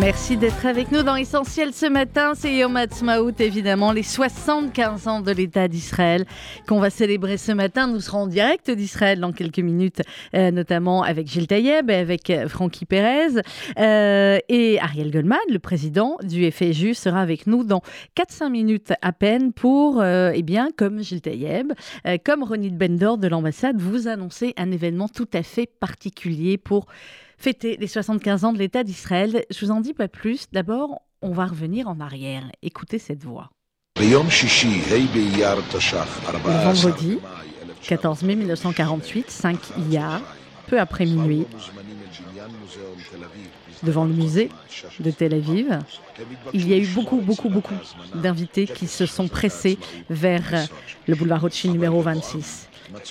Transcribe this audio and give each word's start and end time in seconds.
Merci 0.00 0.38
d'être 0.38 0.64
avec 0.64 0.92
nous 0.92 1.02
dans 1.02 1.14
Essentiel 1.14 1.74
ce 1.74 1.84
matin. 1.84 2.32
C'est 2.34 2.54
Yom 2.54 2.74
Ha'atzmaut, 2.74 3.32
évidemment, 3.38 3.92
les 3.92 4.02
75 4.02 5.08
ans 5.08 5.20
de 5.20 5.30
l'État 5.30 5.68
d'Israël 5.68 6.24
qu'on 6.66 6.80
va 6.80 6.88
célébrer 6.88 7.36
ce 7.36 7.52
matin. 7.52 7.86
Nous 7.86 8.00
serons 8.00 8.20
en 8.20 8.26
direct 8.26 8.70
d'Israël 8.70 9.20
dans 9.20 9.32
quelques 9.32 9.58
minutes, 9.58 10.00
euh, 10.34 10.50
notamment 10.52 11.02
avec 11.02 11.26
Gilles 11.26 11.48
Taïeb 11.48 11.90
et 11.90 11.96
avec 11.96 12.30
euh, 12.30 12.48
Francky 12.48 12.86
Pérez. 12.86 13.42
Euh, 13.78 14.38
et 14.48 14.80
Ariel 14.80 15.10
Goldman, 15.10 15.38
le 15.50 15.58
président 15.58 16.16
du 16.22 16.50
FSU, 16.50 16.94
sera 16.94 17.20
avec 17.20 17.46
nous 17.46 17.62
dans 17.62 17.82
4-5 18.16 18.48
minutes 18.48 18.94
à 19.02 19.12
peine 19.12 19.52
pour, 19.52 20.02
eh 20.02 20.42
bien, 20.42 20.70
comme 20.74 21.02
Gilles 21.02 21.20
Taïeb, 21.20 21.72
comme 22.24 22.42
Ronit 22.42 22.70
Bendor 22.70 23.18
de 23.18 23.28
l'ambassade, 23.28 23.78
vous 23.78 24.08
annoncer 24.08 24.54
un 24.56 24.70
événement 24.70 25.08
tout 25.08 25.28
à 25.34 25.42
fait 25.42 25.68
particulier 25.78 26.56
pour 26.56 26.86
fêter 27.40 27.76
les 27.80 27.86
75 27.86 28.44
ans 28.44 28.52
de 28.52 28.58
l'État 28.58 28.84
d'Israël. 28.84 29.44
Je 29.50 29.64
vous 29.64 29.72
en 29.72 29.80
dis 29.80 29.94
pas 29.94 30.08
plus. 30.08 30.46
D'abord, 30.52 31.00
on 31.22 31.32
va 31.32 31.46
revenir 31.46 31.88
en 31.88 31.98
arrière. 31.98 32.44
Écoutez 32.62 32.98
cette 32.98 33.24
voix. 33.24 33.50
Le 33.98 34.14
vendredi 36.64 37.18
14 37.86 38.22
mai 38.22 38.36
1948, 38.36 39.30
5 39.30 39.58
Iyar, 39.78 40.20
peu 40.66 40.78
après 40.78 41.06
minuit, 41.06 41.46
devant 43.82 44.04
le 44.04 44.12
musée 44.12 44.50
de 45.00 45.10
Tel 45.10 45.32
Aviv, 45.32 45.78
il 46.52 46.68
y 46.68 46.74
a 46.74 46.76
eu 46.76 46.86
beaucoup, 46.88 47.22
beaucoup, 47.22 47.48
beaucoup 47.48 47.74
d'invités 48.14 48.66
qui 48.66 48.86
se 48.86 49.06
sont 49.06 49.28
pressés 49.28 49.78
vers 50.10 50.68
le 51.08 51.14
boulevard 51.14 51.40
Rothschild 51.40 51.72
numéro 51.72 52.02
26. 52.02 52.68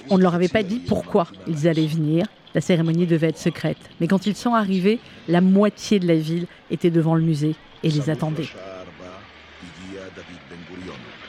On 0.10 0.18
ne 0.18 0.24
leur 0.24 0.36
avait 0.36 0.50
pas 0.50 0.62
dit 0.62 0.80
pourquoi 0.80 1.28
ils 1.48 1.68
allaient 1.68 1.88
venir. 1.88 2.28
La 2.56 2.62
cérémonie 2.62 3.06
devait 3.06 3.30
être 3.30 3.38
secrète. 3.38 3.78
Mais 4.00 4.08
quand 4.08 4.26
ils 4.26 4.36
sont 4.36 4.54
arrivés, 4.54 5.00
la 5.28 5.42
moitié 5.42 6.00
de 6.00 6.08
la 6.08 6.16
ville 6.16 6.48
était 6.72 6.90
devant 6.90 7.16
le 7.16 7.22
musée 7.22 7.56
et 7.84 7.90
les 7.90 8.10
attendait. 8.10 8.50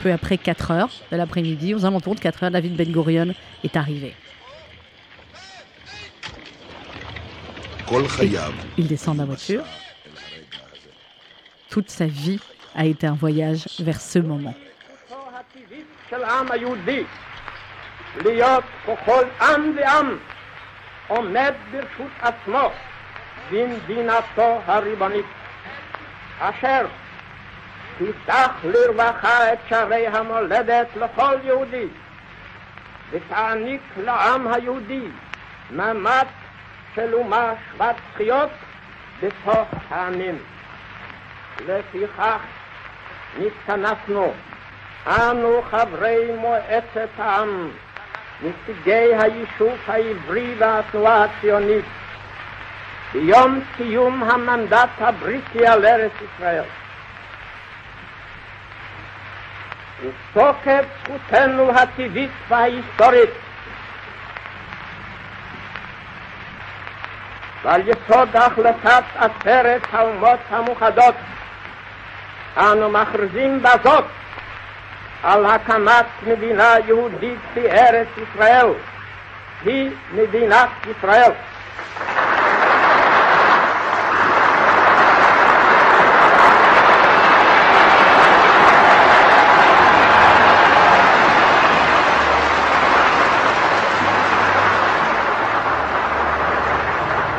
Peu 0.01 0.11
après 0.11 0.37
4 0.37 0.71
heures 0.71 0.91
de 1.11 1.17
l'après-midi, 1.17 1.75
aux 1.75 1.85
alentours 1.85 2.15
de 2.15 2.19
4 2.19 2.43
heures, 2.43 2.51
David 2.51 2.75
Ben 2.75 2.91
Gurion 2.91 3.33
est 3.63 3.75
arrivé. 3.75 4.13
il 8.77 8.87
descend 8.87 9.15
de 9.15 9.19
la 9.19 9.25
voiture. 9.25 9.63
Toute 11.69 11.89
sa 11.89 12.05
vie 12.05 12.39
a 12.73 12.85
été 12.85 13.05
un 13.05 13.15
voyage 13.15 13.65
vers 13.79 13.99
ce 13.99 14.19
moment. 14.19 14.55
עומד 21.11 21.53
ברשות 21.71 22.11
עצמו 22.21 22.71
במדינתו 23.51 24.61
הריבונית, 24.65 25.25
אשר 26.39 26.85
תפתח 27.97 28.49
לרווחה 28.63 29.53
את 29.53 29.59
שערי 29.69 30.07
המולדת 30.07 30.87
לכל 30.95 31.37
יהודי, 31.43 31.87
ותעניק 33.11 33.81
לעם 33.97 34.47
היהודי 34.47 35.07
מעמד 35.69 36.25
של 36.95 37.13
אומה 37.13 37.53
שוות 37.71 37.95
זכויות 38.13 38.49
בתוך 39.23 39.67
העמים. 39.89 40.37
לפיכך 41.67 42.39
נתכנסנו 43.39 44.33
אנו 45.07 45.61
חברי 45.71 46.31
מועצת 46.37 47.09
העם 47.17 47.71
נציגי 48.41 49.15
היישוב 49.19 49.77
העברי 49.87 50.55
והתנועה 50.57 51.23
הציונית 51.23 51.85
ביום 53.13 53.59
סיום 53.77 54.23
המנדט 54.23 54.89
הבריטי 54.99 55.67
על 55.67 55.85
ארץ 55.85 56.11
ישראל. 56.21 56.63
ותוקף 60.01 60.85
זכותנו 61.03 61.71
הטבעית 61.71 62.31
וההיסטורית 62.47 63.29
ועל 67.63 67.81
יסוד 67.87 68.35
החלטת 68.35 69.03
עשרת 69.15 69.81
האומות 69.91 70.39
המאוחדות 70.49 71.15
אנו 72.57 72.89
מכריזים 72.89 73.63
בזאת 73.63 74.05
על 75.22 75.46
הקמת 75.46 76.06
מדינה 76.26 76.74
יהודית 76.86 77.38
בארץ 77.54 78.08
ישראל, 78.16 78.66
היא 79.64 79.90
מדינת 80.14 80.68
ישראל. 80.90 81.32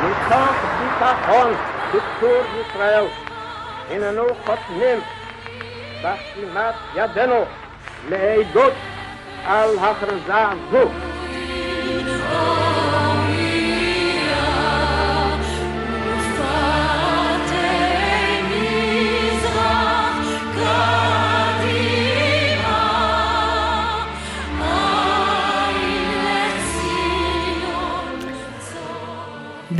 מתוך 0.00 0.64
ביטחון 0.78 1.54
בצור 1.92 2.42
ישראל 2.60 3.04
הננו 3.90 4.26
חותמים 4.46 5.00
בחתימת 6.02 6.74
ידינו 6.94 7.44
Leidot 8.09 8.75
al-Hagrazaan 9.47 10.59
Hoek. 10.71 11.12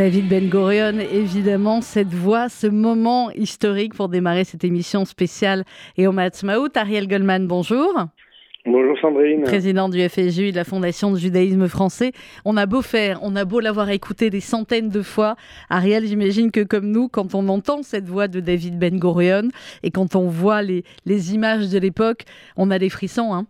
David 0.04 0.28
Ben 0.28 0.50
Gurion, 0.50 1.00
évidemment, 1.00 1.80
cette 1.80 2.14
voix, 2.14 2.50
ce 2.50 2.68
moment 2.68 3.32
historique 3.32 3.94
pour 3.94 4.10
démarrer 4.10 4.44
cette 4.44 4.66
émission 4.66 5.06
spéciale 5.06 5.64
et 5.96 6.08
au 6.08 6.12
Matsmaout. 6.12 6.68
Ariel 6.76 7.08
Goldman, 7.08 7.48
bonjour. 7.48 7.88
Bonjour 8.66 9.00
Sandrine. 9.00 9.44
Président 9.44 9.88
du 9.88 10.02
FSU 10.10 10.52
de 10.52 10.58
la 10.58 10.66
Fondation 10.66 11.14
du 11.14 11.22
judaïsme 11.22 11.70
français. 11.70 12.12
On 12.44 12.58
a 12.58 12.66
beau 12.66 12.82
faire, 12.82 13.20
on 13.22 13.38
a 13.38 13.46
beau 13.46 13.62
l'avoir 13.62 13.90
écouté 13.92 14.30
des 14.30 14.42
centaines 14.42 14.90
de 14.90 15.02
fois. 15.02 15.38
Ariel, 15.70 16.06
j'imagine 16.06 16.52
que 16.52 16.66
comme 16.66 16.92
nous, 16.92 17.08
quand 17.08 17.34
on 17.34 17.48
entend 17.48 17.82
cette 17.82 18.10
voix 18.10 18.28
de 18.28 18.42
David 18.42 18.78
Ben 18.78 19.00
Gurion 19.00 19.48
et 19.84 19.92
quand 19.92 20.18
on 20.18 20.28
voit 20.28 20.64
les, 20.64 20.84
les 21.06 21.34
images 21.34 21.70
de 21.70 21.80
l'époque, 21.80 22.24
on 22.58 22.72
a 22.72 22.78
des 22.78 22.90
frissons. 22.90 23.34
Hein 23.34 23.46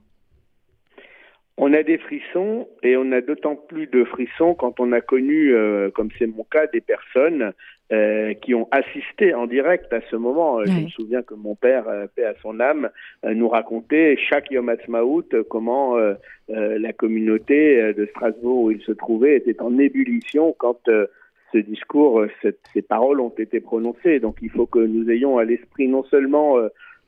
on 1.58 1.74
a 1.74 1.84
des 1.84 2.00
frissons 2.00 2.68
et 2.81 2.97
on 2.97 3.12
a 3.12 3.22
d'autant 3.22 3.56
plus 3.56 3.86
de 3.88 4.03
frissons 4.06 4.56
quand 4.56 4.80
on 4.80 4.91
a 4.91 5.02
connu, 5.02 5.53
euh, 5.53 5.91
comme 5.91 6.09
c'est 6.18 6.25
mon 6.25 6.44
cas, 6.44 6.66
des 6.68 6.81
personnes 6.81 7.53
euh, 7.91 8.34
qui 8.34 8.56
ont 8.56 8.68
assisté 8.72 9.36
en 9.36 9.46
direct 9.46 9.94
à 9.94 10.02
ce 10.09 10.16
moment. 10.16 10.59
Euh, 10.59 10.66
je 10.66 10.72
me 10.72 10.88
souviens 10.88 11.22
que 11.22 11.36
mon 11.36 11.53
père, 11.53 11.86
paix 12.16 12.25
à 12.25 12.34
son 12.42 12.59
âme, 12.59 12.90
nous 13.24 13.47
racontait 13.50 14.18
chaque 14.18 14.50
Yom 14.50 14.69
Ha'atzmaut 14.69 15.25
comment 15.50 15.96
la 16.47 16.94
communauté 16.94 17.94
de 17.94 18.06
Strasbourg 18.08 18.63
où 18.63 18.72
il 18.72 18.81
se 18.81 18.92
trouvait 18.92 19.38
était 19.38 19.62
en 19.62 19.78
ébullition 19.78 20.56
quand 20.58 20.80
ce 20.86 21.58
discours, 21.59 22.25
ces 22.74 22.81
paroles 22.81 23.19
ont 23.19 23.34
été 23.38 23.59
prononcées. 23.59 24.19
Donc 24.19 24.38
il 24.42 24.50
faut 24.50 24.66
que 24.66 24.80
nous 24.80 25.10
ayons 25.12 25.38
à 25.38 25.44
l'esprit 25.44 25.88
non 25.88 26.04
seulement 26.06 26.57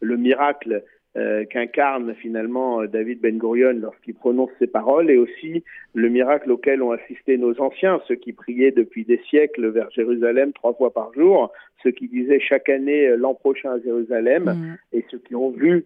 le 0.02 0.18
miracle 0.18 0.84
euh, 1.18 1.46
qu'incarne 1.46 2.14
finalement 2.16 2.82
euh, 2.82 2.88
David 2.88 3.22
Ben 3.22 3.38
Gurion 3.38 3.80
lorsqu'il 3.80 4.16
prononce 4.16 4.50
ces 4.60 4.68
paroles 4.68 5.10
et 5.10 5.16
aussi 5.16 5.64
le 5.94 6.10
miracle 6.10 6.52
auquel 6.52 6.84
ont 6.84 6.92
assisté 6.92 7.38
nos 7.38 7.58
anciens, 7.62 8.02
ceux 8.06 8.16
qui 8.16 8.34
priaient 8.34 8.72
depuis 8.72 9.06
des 9.06 9.22
siècles 9.30 9.70
vers 9.70 9.90
Jérusalem 9.92 10.52
trois 10.52 10.74
fois 10.74 10.92
par 10.92 11.14
jour, 11.14 11.54
ceux 11.84 11.92
qui 11.92 12.10
disaient 12.10 12.42
chaque 12.42 12.68
année 12.68 13.08
euh, 13.08 13.16
l'an 13.16 13.34
prochain 13.34 13.72
à 13.72 13.80
Jérusalem 13.80 14.44
mm. 14.44 14.98
et 14.98 15.06
ceux 15.10 15.20
qui 15.20 15.36
ont 15.36 15.52
vu 15.52 15.86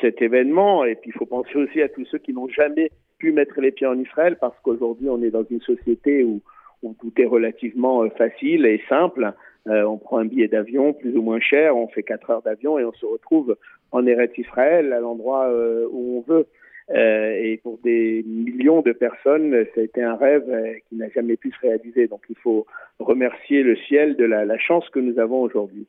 cet 0.00 0.22
événement. 0.22 0.86
Et 0.86 0.94
puis 0.94 1.10
il 1.10 1.18
faut 1.18 1.26
penser 1.26 1.56
aussi 1.56 1.82
à 1.82 1.90
tous 1.90 2.06
ceux 2.06 2.18
qui 2.18 2.32
n'ont 2.32 2.48
jamais 2.48 2.90
pu 3.18 3.32
mettre 3.32 3.60
les 3.60 3.70
pieds 3.70 3.86
en 3.86 3.98
Israël 3.98 4.38
parce 4.40 4.58
qu'aujourd'hui 4.62 5.10
on 5.10 5.22
est 5.22 5.30
dans 5.30 5.44
une 5.44 5.60
société 5.60 6.24
où, 6.24 6.40
où 6.82 6.94
tout 6.98 7.12
est 7.18 7.26
relativement 7.26 8.08
facile 8.10 8.64
et 8.64 8.80
simple. 8.88 9.34
Euh, 9.68 9.84
on 9.84 9.98
prend 9.98 10.18
un 10.18 10.24
billet 10.24 10.48
d'avion 10.48 10.92
plus 10.92 11.16
ou 11.16 11.22
moins 11.22 11.40
cher, 11.40 11.76
on 11.76 11.88
fait 11.88 12.02
quatre 12.02 12.30
heures 12.30 12.42
d'avion 12.42 12.78
et 12.78 12.84
on 12.84 12.92
se 12.92 13.06
retrouve 13.06 13.56
en 13.92 14.06
Eretz 14.06 14.36
Israël, 14.36 14.92
à 14.92 15.00
l'endroit 15.00 15.48
euh, 15.48 15.86
où 15.90 16.18
on 16.18 16.32
veut. 16.32 16.46
Euh, 16.90 17.30
et 17.40 17.58
pour 17.58 17.78
des 17.78 18.24
millions 18.26 18.82
de 18.82 18.92
personnes, 18.92 19.64
ça 19.74 19.80
a 19.80 19.84
été 19.84 20.02
un 20.02 20.16
rêve 20.16 20.44
qui 20.88 20.96
n'a 20.96 21.08
jamais 21.10 21.36
pu 21.36 21.52
se 21.52 21.60
réaliser. 21.60 22.08
Donc 22.08 22.22
il 22.28 22.36
faut 22.36 22.66
remercier 22.98 23.62
le 23.62 23.76
ciel 23.76 24.16
de 24.16 24.24
la, 24.24 24.44
la 24.44 24.58
chance 24.58 24.88
que 24.90 24.98
nous 24.98 25.18
avons 25.18 25.42
aujourd'hui. 25.42 25.86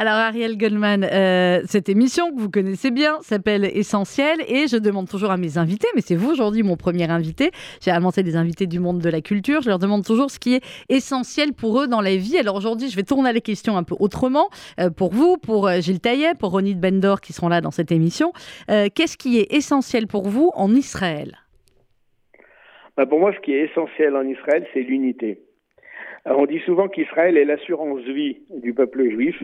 Alors 0.00 0.14
Ariel 0.14 0.56
Goldman, 0.56 1.04
euh, 1.04 1.60
cette 1.66 1.90
émission 1.90 2.34
que 2.34 2.40
vous 2.40 2.48
connaissez 2.48 2.90
bien 2.90 3.20
s'appelle 3.20 3.66
Essentiel 3.66 4.38
et 4.48 4.66
je 4.66 4.78
demande 4.78 5.10
toujours 5.10 5.30
à 5.30 5.36
mes 5.36 5.58
invités, 5.58 5.88
mais 5.94 6.00
c'est 6.00 6.14
vous 6.14 6.30
aujourd'hui 6.30 6.62
mon 6.62 6.78
premier 6.78 7.10
invité. 7.10 7.50
J'ai 7.82 7.92
c'est 8.14 8.22
des 8.22 8.34
invités 8.34 8.66
du 8.66 8.80
monde 8.80 9.00
de 9.00 9.10
la 9.10 9.20
culture. 9.20 9.60
Je 9.60 9.68
leur 9.68 9.78
demande 9.78 10.02
toujours 10.02 10.30
ce 10.30 10.38
qui 10.38 10.54
est 10.54 10.62
essentiel 10.88 11.52
pour 11.52 11.82
eux 11.82 11.86
dans 11.86 12.00
la 12.00 12.16
vie. 12.16 12.38
Alors 12.38 12.56
aujourd'hui, 12.56 12.88
je 12.88 12.96
vais 12.96 13.02
tourner 13.02 13.30
les 13.34 13.42
questions 13.42 13.76
un 13.76 13.82
peu 13.82 13.94
autrement 14.00 14.48
euh, 14.80 14.88
pour 14.88 15.12
vous, 15.12 15.36
pour 15.36 15.68
euh, 15.68 15.82
Gilles 15.82 16.00
Taillet, 16.00 16.32
pour 16.40 16.52
Ronit 16.52 16.76
Bendor 16.76 17.20
qui 17.20 17.34
seront 17.34 17.50
là 17.50 17.60
dans 17.60 17.70
cette 17.70 17.92
émission. 17.92 18.32
Qu'est-ce 18.68 19.18
qui 19.18 19.38
est 19.38 19.52
essentiel 19.52 20.06
pour 20.06 20.28
vous 20.28 20.50
en 20.54 20.74
Israël? 20.74 21.36
Bah, 22.96 23.04
Pour 23.04 23.20
moi, 23.20 23.34
ce 23.34 23.40
qui 23.40 23.52
est 23.52 23.66
essentiel 23.66 24.16
en 24.16 24.26
Israël, 24.26 24.66
c'est 24.72 24.80
l'unité. 24.80 25.42
on 26.24 26.46
dit 26.46 26.60
souvent 26.64 26.88
qu'Israël 26.88 27.36
est 27.36 27.44
l'assurance 27.44 28.00
vie 28.00 28.38
du 28.48 28.72
peuple 28.72 29.10
juif. 29.10 29.36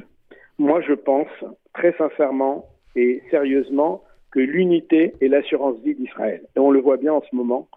Moi, 0.58 0.80
je 0.80 0.94
pense 0.94 1.28
très 1.74 1.92
sincèrement 1.98 2.66
et 2.94 3.22
sérieusement 3.30 4.02
que 4.30 4.40
l'unité 4.40 5.12
est 5.20 5.28
l'assurance 5.28 5.78
vie 5.84 5.94
d'Israël. 5.94 6.42
Et 6.56 6.58
on 6.58 6.70
le 6.70 6.80
voit 6.80 6.96
bien 6.96 7.12
en 7.12 7.22
ce 7.22 7.34
moment, 7.36 7.68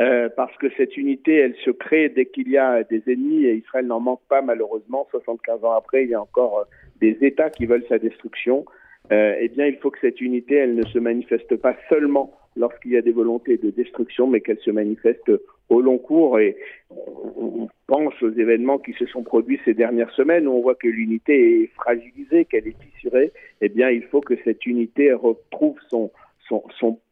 euh, 0.00 0.28
parce 0.36 0.54
que 0.58 0.66
cette 0.76 0.96
unité, 0.96 1.34
elle 1.36 1.56
se 1.64 1.70
crée 1.70 2.10
dès 2.10 2.26
qu'il 2.26 2.48
y 2.48 2.58
a 2.58 2.84
des 2.84 3.02
ennemis, 3.06 3.46
et 3.46 3.54
Israël 3.54 3.86
n'en 3.86 4.00
manque 4.00 4.20
pas 4.28 4.42
malheureusement. 4.42 5.06
75 5.10 5.64
ans 5.64 5.72
après, 5.72 6.04
il 6.04 6.10
y 6.10 6.14
a 6.14 6.20
encore 6.20 6.58
euh, 6.58 6.64
des 7.00 7.16
États 7.22 7.48
qui 7.48 7.64
veulent 7.64 7.86
sa 7.88 7.98
destruction. 7.98 8.66
Euh, 9.12 9.36
eh 9.40 9.48
bien, 9.48 9.66
il 9.66 9.76
faut 9.76 9.90
que 9.90 10.00
cette 10.00 10.20
unité, 10.20 10.56
elle 10.56 10.74
ne 10.74 10.84
se 10.84 10.98
manifeste 10.98 11.56
pas 11.56 11.76
seulement 11.88 12.32
lorsqu'il 12.56 12.92
y 12.92 12.96
a 12.96 13.02
des 13.02 13.12
volontés 13.12 13.56
de 13.56 13.70
destruction, 13.70 14.26
mais 14.26 14.40
qu'elle 14.40 14.58
se 14.58 14.70
manifeste 14.70 15.30
au 15.68 15.80
long 15.80 15.98
cours. 15.98 16.38
Et 16.38 16.56
on 16.90 17.68
pense 17.86 18.20
aux 18.22 18.32
événements 18.32 18.78
qui 18.78 18.92
se 18.94 19.06
sont 19.06 19.22
produits 19.22 19.60
ces 19.64 19.74
dernières 19.74 20.10
semaines, 20.12 20.46
où 20.46 20.52
on 20.52 20.60
voit 20.60 20.74
que 20.74 20.88
l'unité 20.88 21.62
est 21.62 21.66
fragilisée, 21.74 22.44
qu'elle 22.44 22.68
est 22.68 22.82
fissurée. 22.82 23.32
Eh 23.60 23.68
bien, 23.68 23.90
il 23.90 24.02
faut 24.04 24.20
que 24.20 24.34
cette 24.44 24.66
unité 24.66 25.12
retrouve 25.12 25.78
son, 25.88 26.10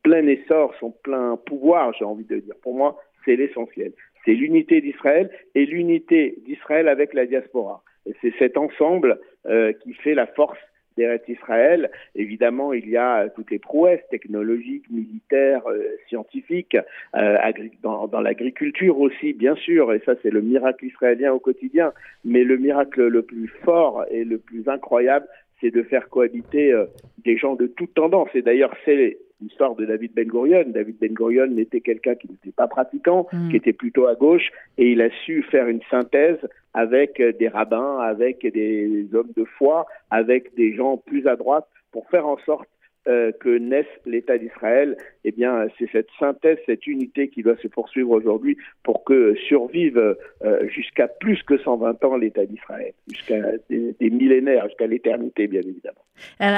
plein 0.03 0.27
essor, 0.27 0.75
son 0.81 0.91
plein 0.91 1.37
pouvoir, 1.37 1.93
j'ai 1.99 2.05
envie 2.05 2.25
de 2.25 2.37
dire. 2.37 2.55
Pour 2.63 2.75
moi, 2.75 3.01
c'est 3.25 3.37
l'essentiel. 3.37 3.93
C'est 4.25 4.35
l'unité 4.35 4.81
d'Israël 4.81 5.31
et 5.55 5.67
l'unité 5.67 6.37
d'Israël 6.47 6.89
avec 6.89 7.13
la 7.15 7.27
diaspora. 7.27 7.83
C'est 8.21 8.35
cet 8.39 8.57
ensemble 8.57 9.19
euh, 9.47 9.73
qui 9.73 9.93
fait 9.95 10.15
la 10.15 10.27
force 10.27 10.59
d'Eretz 10.97 11.29
Israël. 11.29 11.91
Évidemment, 12.15 12.73
il 12.73 12.89
y 12.89 12.97
a 12.97 13.29
toutes 13.29 13.51
les 13.51 13.59
prouesses 13.59 14.07
technologiques, 14.11 14.89
militaires, 14.91 15.67
euh, 15.67 15.83
scientifiques, 16.09 16.77
euh, 17.17 17.37
dans, 17.83 18.07
dans 18.07 18.21
l'agriculture 18.21 18.99
aussi, 18.99 19.33
bien 19.33 19.57
sûr, 19.57 19.93
et 19.93 20.01
ça 20.05 20.15
c'est 20.23 20.31
le 20.31 20.43
miracle 20.43 20.85
israélien 20.87 21.33
au 21.33 21.39
quotidien. 21.39 21.93
Mais 22.25 22.45
le 22.45 22.57
miracle 22.57 23.07
le 23.07 23.23
plus 23.23 23.49
fort 23.65 24.05
et 24.11 24.25
le 24.25 24.39
plus 24.39 24.69
incroyable, 24.69 25.27
c'est 25.61 25.71
de 25.71 25.83
faire 25.83 26.09
cohabiter 26.09 26.73
euh, 26.73 26.87
des 27.25 27.37
gens 27.37 27.55
de 27.55 27.67
toute 27.67 27.95
tendance. 27.95 28.29
Et 28.35 28.43
d'ailleurs, 28.43 28.75
c'est 28.85 29.19
l'histoire 29.41 29.75
de 29.75 29.85
David 29.85 30.13
Ben 30.15 30.29
Gurion. 30.29 30.65
David 30.69 30.99
Ben 30.99 31.13
Gurion 31.13 31.47
n'était 31.47 31.81
quelqu'un 31.81 32.15
qui 32.15 32.29
n'était 32.31 32.53
pas 32.53 32.69
pratiquant, 32.69 33.27
mm. 33.33 33.51
qui 33.51 33.57
était 33.57 33.73
plutôt 33.73 34.07
à 34.07 34.15
gauche, 34.15 34.51
et 34.79 34.93
il 34.93 35.03
a 35.03 35.11
su 35.25 35.43
faire 35.45 35.69
une 35.69 35.83
synthèse 35.91 36.39
avec 36.73 37.21
des 37.39 37.49
rabbins, 37.49 37.99
avec 38.01 38.47
des 38.53 39.07
hommes 39.13 39.33
de 39.37 39.45
foi, 39.45 39.87
avec 40.11 40.55
des 40.57 40.75
gens 40.75 40.97
plus 40.97 41.27
à 41.27 41.37
droite, 41.37 41.67
pour 41.93 42.09
faire 42.11 42.27
en 42.27 42.39
sorte 42.39 42.69
euh, 43.07 43.33
que 43.39 43.59
naisse 43.59 43.85
l'État 44.07 44.39
d'Israël, 44.39 44.97
eh 45.25 45.33
bien, 45.33 45.67
c'est 45.79 45.91
cette 45.93 46.09
synthèse, 46.19 46.57
cette 46.65 46.87
unité 46.87 47.29
qui 47.29 47.43
doit 47.43 47.57
se 47.63 47.69
poursuivre 47.69 48.09
aujourd'hui 48.09 48.57
pour 48.83 49.05
que 49.05 49.35
survive 49.47 49.99
euh, 49.99 50.69
jusqu'à 50.69 51.07
plus 51.09 51.43
que 51.43 51.59
120 51.59 52.03
ans 52.03 52.17
l'État 52.17 52.47
d'Israël, 52.47 52.95
jusqu'à 53.07 53.43
des, 53.69 53.95
millénaires, 54.01 54.67
jusqu'à 54.69 54.87
l'éternité, 54.87 55.49
bien 55.49 55.61
évidemment. 55.61 56.01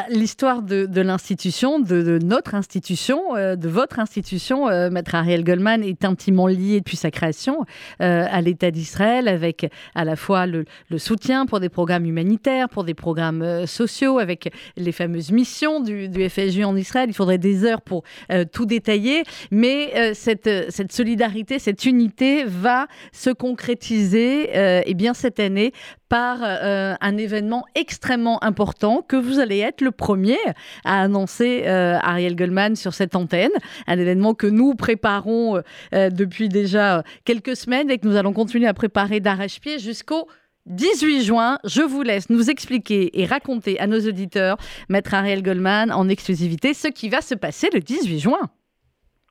L'histoire 0.09 0.63
de, 0.63 1.01
l'institution, 1.01 1.81
de, 1.81 2.21
notre 2.23 2.55
institution, 2.55 3.35
euh, 3.35 3.57
de 3.57 3.69
votre 3.69 3.99
institution, 3.99 4.67
Maître 4.91 5.17
Ariel 5.17 5.43
Goldman, 5.43 5.83
est 5.83 6.05
intimement 6.05 6.47
liée 6.47 6.79
depuis 6.79 6.97
sa 6.97 7.11
création 7.11 7.65
à 7.99 8.41
l'État 8.41 8.71
d'Israël, 8.71 9.27
avec 9.27 9.67
à 9.97 10.05
la 10.05 10.15
fois 10.15 10.47
le, 10.47 10.65
soutien 10.97 11.47
pour 11.47 11.59
des 11.59 11.71
programmes 11.71 12.07
humanitaires, 12.07 12.69
pour 12.69 12.85
des 12.85 12.95
programmes 12.95 13.67
sociaux, 13.67 14.21
avec 14.21 14.53
les 14.77 14.93
fameuses 14.93 15.33
missions 15.33 15.81
du, 15.81 16.09
du 16.09 16.23
en 16.65 16.77
Israël. 16.77 17.09
Il 17.09 17.15
faudrait 17.15 17.39
des 17.39 17.65
heures 17.65 17.83
pour 17.83 18.03
euh, 18.31 18.45
tout 18.51 18.67
détailler, 18.67 19.25
mais 19.51 19.93
euh, 19.97 20.13
cette, 20.15 20.71
cette 20.71 20.93
solidarité, 20.93 21.59
cette 21.59 21.85
unité 21.85 22.45
va 22.45 22.87
se 23.13 23.31
concrétiser 23.31 24.45
et 24.45 24.83
eh 24.87 24.95
bien 24.95 25.15
cette 25.15 25.41
année 25.41 25.73
par 26.09 26.39
euh, 26.43 26.95
un 27.01 27.17
événement 27.17 27.65
extrêmement 27.75 28.43
important 28.45 29.03
que 29.07 29.17
vous 29.17 29.39
allez 29.39 29.59
être 29.59 29.81
le 29.81 29.91
premier 29.91 30.39
à 30.85 31.01
annoncer 31.01 31.67
Ariel 31.67 32.37
Goldman 32.37 32.77
sur 32.77 32.95
cette 32.95 33.17
antenne, 33.17 33.51
un 33.87 33.99
événement 33.99 34.35
que 34.35 34.47
nous 34.47 34.75
préparons 34.75 35.61
depuis 35.93 36.49
déjà 36.49 37.03
quelques 37.25 37.57
semaines 37.57 37.91
et 37.91 37.99
que 37.99 38.07
nous 38.07 38.17
allons 38.17 38.33
continuer 38.33 38.67
à 38.67 38.75
préparer 38.75 39.21
d'arrache-pied 39.21 39.79
jusqu'au 39.79 40.29
18 40.67 41.23
juin, 41.23 41.59
je 41.65 41.83
vous 41.83 42.03
laisse 42.03 42.29
nous 42.29 42.51
expliquer 42.51 43.11
et 43.21 43.25
raconter 43.25 43.79
à 43.79 43.87
nos 43.87 44.01
auditeurs, 44.01 44.57
Maître 44.89 45.15
Ariel 45.15 45.43
Goldman, 45.43 45.93
en 45.93 46.09
exclusivité, 46.09 46.75
ce 46.75 46.89
qui 46.89 47.09
va 47.09 47.21
se 47.21 47.37
passer 47.37 47.69
le 47.73 47.79
18 47.79 48.19
juin. 48.19 48.51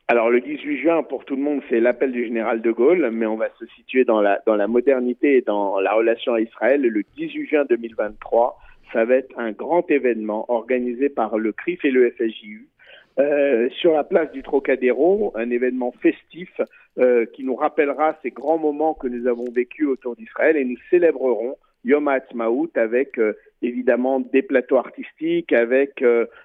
Alors 0.08 0.30
le 0.30 0.40
18 0.40 0.78
juin, 0.78 1.04
pour 1.04 1.26
tout 1.26 1.36
le 1.36 1.42
monde, 1.42 1.62
c'est 1.70 1.82
l'appel 1.82 2.14
du 2.14 2.24
général 2.24 2.62
de 2.62 2.72
Gaulle, 2.72 3.10
mais 3.12 3.26
on 3.26 3.36
va 3.36 3.50
se 3.60 3.66
situer 3.76 4.06
dans 4.06 4.22
la, 4.22 4.40
modernité 4.68 5.38
et 5.38 5.42
dans 5.42 5.80
la 5.82 5.94
relation 5.94 6.36
à 6.36 6.40
Israël. 6.40 6.82
Le 6.82 7.04
18 7.18 7.48
juin 7.48 7.66
2023, 7.68 8.58
ça 8.94 9.04
va 9.04 9.16
être 9.16 9.38
un 9.38 9.52
grand 9.52 9.90
événement 9.92 10.46
organisé 10.50 11.10
par 11.10 11.38
le 11.38 11.52
CRIF 11.52 11.84
et 11.84 11.92
le 11.92 12.12
FSJU 12.12 12.70
euh, 13.18 13.70
sur 13.70 13.94
la 13.94 14.04
place 14.04 14.30
du 14.34 14.44
Trocadéro, 14.44 15.32
un 15.36 15.50
événement 15.50 15.94
festif 16.02 16.50
euh, 16.98 17.26
qui 17.28 17.46
nous 17.46 17.56
rappellera 17.56 18.18
ces 18.22 18.32
grands 18.32 18.58
moments 18.58 18.94
que 18.94 19.08
nous 19.08 19.28
avons 19.28 19.50
vécus 19.50 19.88
autour 19.88 20.18
d'Israël 20.18 20.58
et 20.58 20.66
nous 20.66 20.78
célébrerons 20.90 21.56
Yom 21.86 22.10
HaAtzmaut 22.10 22.72
avec 22.76 23.18
euh, 23.18 23.34
évidemment 23.62 24.20
des 24.20 24.42
plateaux 24.42 24.76
artistiques, 24.76 25.54
avec 25.54 26.04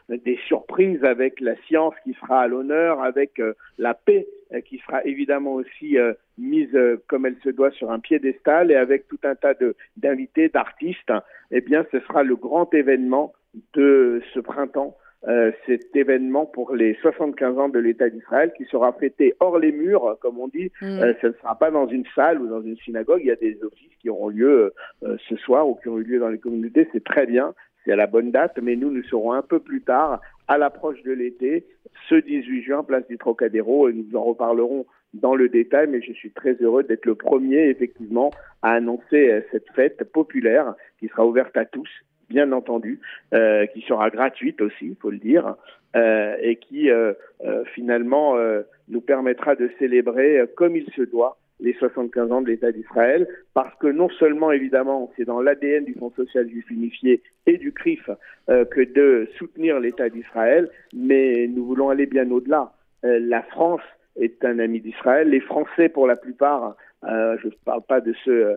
des 0.08 0.38
surprises, 0.46 1.02
avec 1.04 1.40
la 1.40 1.56
science 1.66 1.94
qui 2.04 2.14
sera 2.14 2.42
à 2.42 2.46
l'honneur, 2.46 3.02
avec 3.02 3.42
la 3.78 3.92
paix 3.92 4.26
qui 4.64 4.78
sera 4.78 5.04
évidemment 5.04 5.54
aussi 5.54 5.98
mise 6.38 6.74
comme 7.08 7.26
elle 7.26 7.36
se 7.44 7.50
doit 7.50 7.72
sur 7.72 7.90
un 7.90 7.98
piédestal 7.98 8.70
et 8.70 8.76
avec 8.76 9.06
tout 9.08 9.18
un 9.24 9.34
tas 9.34 9.52
d'invités, 9.98 10.48
d'artistes. 10.48 11.12
Eh 11.50 11.60
bien, 11.60 11.84
ce 11.92 12.00
sera 12.00 12.22
le 12.22 12.36
grand 12.36 12.72
événement 12.72 13.34
de 13.74 14.22
ce 14.32 14.40
printemps 14.40 14.96
euh, 15.28 15.52
cet 15.66 15.94
événement 15.94 16.46
pour 16.46 16.74
les 16.74 16.94
75 17.02 17.58
ans 17.58 17.68
de 17.68 17.78
l'État 17.78 18.08
d'Israël 18.08 18.52
qui 18.56 18.64
sera 18.64 18.94
fêté 18.94 19.34
hors 19.38 19.58
les 19.58 19.70
murs, 19.70 20.16
comme 20.20 20.38
on 20.38 20.48
dit. 20.48 20.72
Mm. 20.80 20.86
Euh, 20.86 21.12
ce 21.20 21.26
ne 21.26 21.32
sera 21.34 21.58
pas 21.58 21.70
dans 21.70 21.86
une 21.86 22.06
salle 22.14 22.40
ou 22.40 22.48
dans 22.48 22.62
une 22.62 22.78
synagogue. 22.78 23.20
Il 23.22 23.26
y 23.26 23.30
a 23.30 23.36
des 23.36 23.58
offices 23.62 23.94
qui 24.00 24.08
auront 24.08 24.30
lieu 24.30 24.72
euh, 25.02 25.16
ce 25.28 25.36
soir 25.36 25.68
ou 25.68 25.74
qui 25.74 25.88
ont 25.88 25.98
eu 25.98 26.04
lieu 26.04 26.20
dans 26.20 26.30
les 26.30 26.38
communautés. 26.38 26.88
C'est 26.92 27.04
très 27.04 27.26
bien. 27.26 27.52
C'est 27.84 27.92
à 27.92 27.96
la 27.96 28.06
bonne 28.06 28.30
date, 28.30 28.58
mais 28.62 28.76
nous, 28.76 28.90
nous 28.90 29.02
serons 29.04 29.32
un 29.32 29.42
peu 29.42 29.58
plus 29.58 29.82
tard, 29.82 30.20
à 30.48 30.56
l'approche 30.56 31.02
de 31.02 31.12
l'été, 31.12 31.66
ce 32.08 32.14
18 32.14 32.62
juin, 32.62 32.82
place 32.82 33.06
du 33.06 33.16
Trocadéro, 33.16 33.88
et 33.88 33.92
nous 33.92 34.16
en 34.16 34.22
reparlerons 34.22 34.86
dans 35.14 35.34
le 35.34 35.48
détail, 35.48 35.86
mais 35.88 36.02
je 36.02 36.12
suis 36.12 36.30
très 36.30 36.54
heureux 36.60 36.82
d'être 36.82 37.06
le 37.06 37.14
premier, 37.14 37.68
effectivement, 37.68 38.30
à 38.62 38.72
annoncer 38.72 39.42
cette 39.50 39.68
fête 39.74 40.04
populaire 40.12 40.74
qui 40.98 41.08
sera 41.08 41.26
ouverte 41.26 41.56
à 41.56 41.64
tous 41.64 41.88
bien 42.30 42.52
entendu, 42.52 43.00
euh, 43.34 43.66
qui 43.66 43.82
sera 43.82 44.08
gratuite 44.08 44.62
aussi, 44.62 44.86
il 44.86 44.96
faut 44.96 45.10
le 45.10 45.18
dire, 45.18 45.56
euh, 45.96 46.36
et 46.40 46.56
qui 46.56 46.88
euh, 46.90 47.12
finalement 47.74 48.36
nous 48.88 49.00
permettra 49.00 49.56
de 49.56 49.70
célébrer 49.78 50.42
comme 50.56 50.76
il 50.76 50.86
se 50.96 51.02
doit 51.02 51.36
les 51.62 51.74
75 51.74 52.32
ans 52.32 52.40
de 52.40 52.46
l'État 52.46 52.72
d'Israël, 52.72 53.28
parce 53.52 53.74
que 53.80 53.88
non 53.88 54.08
seulement, 54.08 54.50
évidemment, 54.50 55.12
c'est 55.16 55.26
dans 55.26 55.42
l'ADN 55.42 55.84
du 55.84 55.92
Fonds 55.92 56.12
social 56.16 56.48
juif 56.48 56.70
unifié 56.70 57.20
et 57.46 57.58
du 57.58 57.72
CRIF 57.72 58.08
que 58.48 58.80
de 58.80 59.28
soutenir 59.36 59.78
l'État 59.78 60.08
d'Israël, 60.08 60.70
mais 60.94 61.46
nous 61.48 61.66
voulons 61.66 61.90
aller 61.90 62.06
bien 62.06 62.30
au-delà. 62.30 62.72
la 63.02 63.42
France 63.42 63.82
est 64.18 64.42
un 64.42 64.58
ami 64.58 64.80
d'Israël. 64.80 65.28
Les 65.28 65.40
Français, 65.40 65.90
pour 65.90 66.06
la 66.06 66.16
plupart, 66.16 66.76
je 67.02 67.46
ne 67.46 67.64
parle 67.66 67.82
pas 67.82 68.00
de 68.00 68.14
ceux 68.24 68.56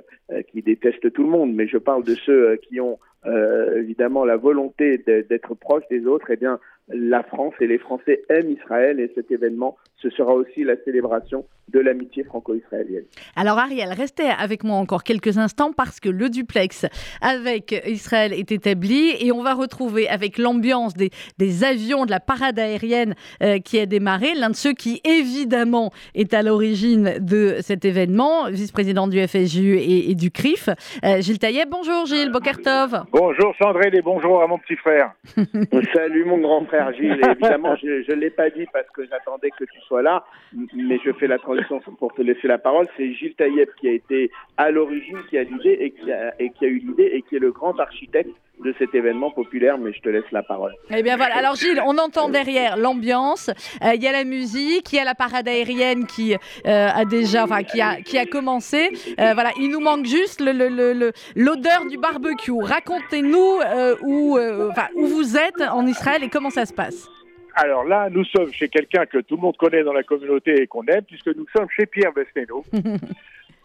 qui 0.49 0.61
détestent 0.61 1.11
tout 1.11 1.23
le 1.23 1.29
monde, 1.29 1.53
mais 1.53 1.67
je 1.67 1.77
parle 1.77 2.05
de 2.05 2.15
ceux 2.15 2.55
qui 2.55 2.79
ont 2.79 2.99
évidemment 3.25 4.25
la 4.25 4.37
volonté 4.37 4.97
d'être 4.97 5.55
proche 5.55 5.83
des 5.89 6.05
autres, 6.05 6.29
eh 6.29 6.35
bien, 6.35 6.59
la 6.89 7.23
France 7.23 7.53
et 7.61 7.67
les 7.67 7.77
Français 7.77 8.23
aiment 8.29 8.51
Israël 8.51 8.99
et 8.99 9.11
cet 9.15 9.31
événement, 9.31 9.77
ce 9.97 10.09
sera 10.09 10.33
aussi 10.33 10.63
la 10.63 10.75
célébration 10.83 11.45
de 11.69 11.79
l'amitié 11.79 12.25
franco-israélienne. 12.25 13.05
Alors 13.37 13.57
Ariel, 13.57 13.93
restez 13.93 14.27
avec 14.27 14.65
moi 14.65 14.75
encore 14.75 15.03
quelques 15.03 15.37
instants 15.37 15.71
parce 15.71 16.01
que 16.01 16.09
le 16.09 16.29
duplex 16.29 16.85
avec 17.21 17.73
Israël 17.87 18.33
est 18.33 18.51
établi 18.51 19.15
et 19.21 19.31
on 19.31 19.41
va 19.41 19.53
retrouver 19.53 20.09
avec 20.09 20.37
l'ambiance 20.37 20.93
des, 20.93 21.09
des, 21.37 21.63
avions 21.63 22.05
de 22.05 22.11
la 22.11 22.19
parade 22.19 22.59
aérienne 22.59 23.15
euh, 23.41 23.59
qui 23.59 23.79
a 23.79 23.85
démarré, 23.85 24.33
l'un 24.35 24.49
de 24.49 24.55
ceux 24.55 24.73
qui 24.73 25.01
évidemment 25.05 25.91
est 26.15 26.33
à 26.33 26.43
l'origine 26.43 27.13
de 27.21 27.55
cet 27.61 27.85
événement, 27.85 28.49
vice-président 28.49 29.07
du 29.07 29.25
FSJU 29.25 29.77
et, 29.79 30.15
du 30.15 30.31
CRIF. 30.31 30.67
Euh, 31.05 31.21
Gilles 31.21 31.39
Taillet, 31.39 31.63
bonjour 31.65 32.05
Gilles 32.05 32.31
Bokertov. 32.31 33.05
Bonjour 33.13 33.55
Sandrine 33.57 33.95
et 33.95 34.01
bonjour 34.01 34.43
à 34.43 34.47
mon 34.47 34.57
petit 34.57 34.75
frère. 34.75 35.13
Salut 35.93 36.25
mon 36.25 36.39
grand 36.39 36.65
frère 36.65 36.72
Gilles, 36.97 37.19
évidemment 37.23 37.75
je 37.75 38.11
ne 38.11 38.19
l'ai 38.19 38.29
pas 38.29 38.49
dit 38.49 38.65
parce 38.71 38.89
que 38.91 39.05
j'attendais 39.05 39.49
que 39.51 39.63
tu 39.65 39.79
sois 39.81 40.01
là, 40.01 40.25
mais 40.73 40.99
je 41.03 41.11
fais 41.13 41.27
la 41.27 41.37
transition 41.37 41.79
pour 41.79 42.13
te 42.13 42.21
laisser 42.21 42.47
la 42.47 42.57
parole. 42.57 42.87
C'est 42.97 43.13
Gilles 43.13 43.35
Taïeb 43.35 43.69
qui 43.79 43.87
a 43.87 43.91
été 43.91 44.31
à 44.57 44.71
l'origine, 44.71 45.19
qui 45.29 45.37
a 45.37 45.43
l'idée 45.43 45.77
et, 45.79 45.91
qui 45.91 46.11
a, 46.11 46.33
et 46.39 46.49
qui 46.51 46.65
a 46.65 46.67
eu 46.67 46.79
l'idée 46.79 47.11
et 47.13 47.21
qui 47.21 47.35
est 47.35 47.39
le 47.39 47.51
grand 47.51 47.79
architecte 47.79 48.31
de 48.60 48.74
cet 48.77 48.93
événement 48.95 49.31
populaire, 49.31 49.77
mais 49.77 49.93
je 49.93 50.00
te 50.00 50.10
laisse 50.10 50.29
la 50.31 50.43
parole. 50.43 50.74
Eh 50.89 51.03
bien 51.03 51.17
voilà, 51.17 51.36
alors 51.38 51.55
Gilles, 51.55 51.81
on 51.86 51.98
entend 51.98 52.29
derrière 52.29 52.77
l'ambiance, 52.77 53.50
euh, 53.83 53.93
il 53.95 54.01
y 54.01 54.07
a 54.07 54.12
la 54.12 54.24
musique, 54.24 54.93
il 54.93 54.98
y 54.98 55.00
a 55.00 55.03
la 55.03 55.15
parade 55.15 55.48
aérienne 55.48 56.05
qui 56.05 56.33
euh, 56.33 56.38
a 56.65 57.05
déjà, 57.05 57.43
enfin 57.43 57.63
qui 57.63 57.81
a, 57.81 58.01
qui 58.01 58.17
a 58.17 58.25
commencé. 58.25 58.89
Euh, 59.19 59.33
voilà, 59.33 59.51
il 59.60 59.69
nous 59.69 59.79
manque 59.79 60.05
juste 60.05 60.39
l'odeur 60.39 60.69
le, 60.69 61.13
le, 61.36 61.89
du 61.89 61.98
barbecue. 61.98 62.51
Racontez-nous 62.62 63.60
où, 64.03 64.38
où 64.38 65.07
vous 65.07 65.38
êtes 65.38 65.62
en 65.62 65.86
Israël 65.86 66.24
et 66.24 66.29
comment 66.29 66.50
ça 66.50 66.65
se 66.65 66.74
passe. 66.74 67.10
Alors 67.55 67.83
là, 67.83 68.10
nous 68.10 68.25
sommes 68.25 68.51
chez 68.51 68.67
quelqu'un 68.67 69.05
que 69.05 69.19
tout 69.19 69.36
le 69.36 69.41
monde 69.41 69.57
connaît 69.57 69.83
dans 69.83 69.93
la 69.93 70.03
communauté 70.03 70.62
et 70.62 70.67
qu'on 70.67 70.86
aime, 70.86 71.03
puisque 71.03 71.27
nous 71.27 71.45
sommes 71.55 71.67
chez 71.75 71.86
Pierre 71.86 72.12
Besnéno. 72.13 72.63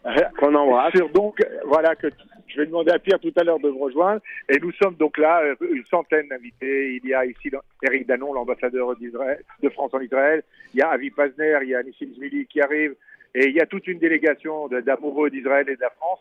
qu'on 0.38 0.54
embrasse. 0.54 0.94
donc, 1.12 1.38
voilà, 1.64 1.94
que 1.96 2.08
je 2.48 2.60
vais 2.60 2.66
demander 2.66 2.92
à 2.92 2.98
Pierre 2.98 3.20
tout 3.20 3.32
à 3.36 3.44
l'heure 3.44 3.58
de 3.58 3.70
me 3.70 3.78
rejoindre. 3.78 4.20
Et 4.48 4.58
nous 4.58 4.72
sommes 4.72 4.94
donc 4.94 5.18
là, 5.18 5.42
euh, 5.42 5.54
une 5.60 5.84
centaine 5.86 6.28
d'invités. 6.28 7.00
Il 7.02 7.08
y 7.08 7.14
a 7.14 7.24
ici 7.24 7.50
Eric 7.82 8.06
Danon, 8.06 8.32
l'ambassadeur 8.32 8.94
de 8.96 9.68
France 9.70 9.92
en 9.92 10.00
Israël. 10.00 10.42
Il 10.74 10.80
y 10.80 10.82
a 10.82 10.90
Avi 10.90 11.10
Pazner, 11.10 11.58
il 11.62 11.68
y 11.68 11.74
a 11.74 11.82
Nissim 11.82 12.12
Zmili 12.14 12.46
qui 12.46 12.60
arrive. 12.60 12.94
Et 13.34 13.48
il 13.48 13.54
y 13.54 13.60
a 13.60 13.66
toute 13.66 13.86
une 13.86 13.98
délégation 13.98 14.68
d'amoureux 14.68 15.30
d'Israël 15.30 15.68
et 15.68 15.76
de 15.76 15.80
la 15.80 15.90
France. 15.90 16.20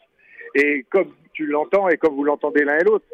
Et 0.53 0.85
comme 0.89 1.13
tu 1.33 1.45
l'entends 1.45 1.87
et 1.87 1.97
comme 1.97 2.15
vous 2.15 2.23
l'entendez 2.23 2.63
l'un 2.63 2.77
et 2.77 2.83
l'autre, 2.83 3.05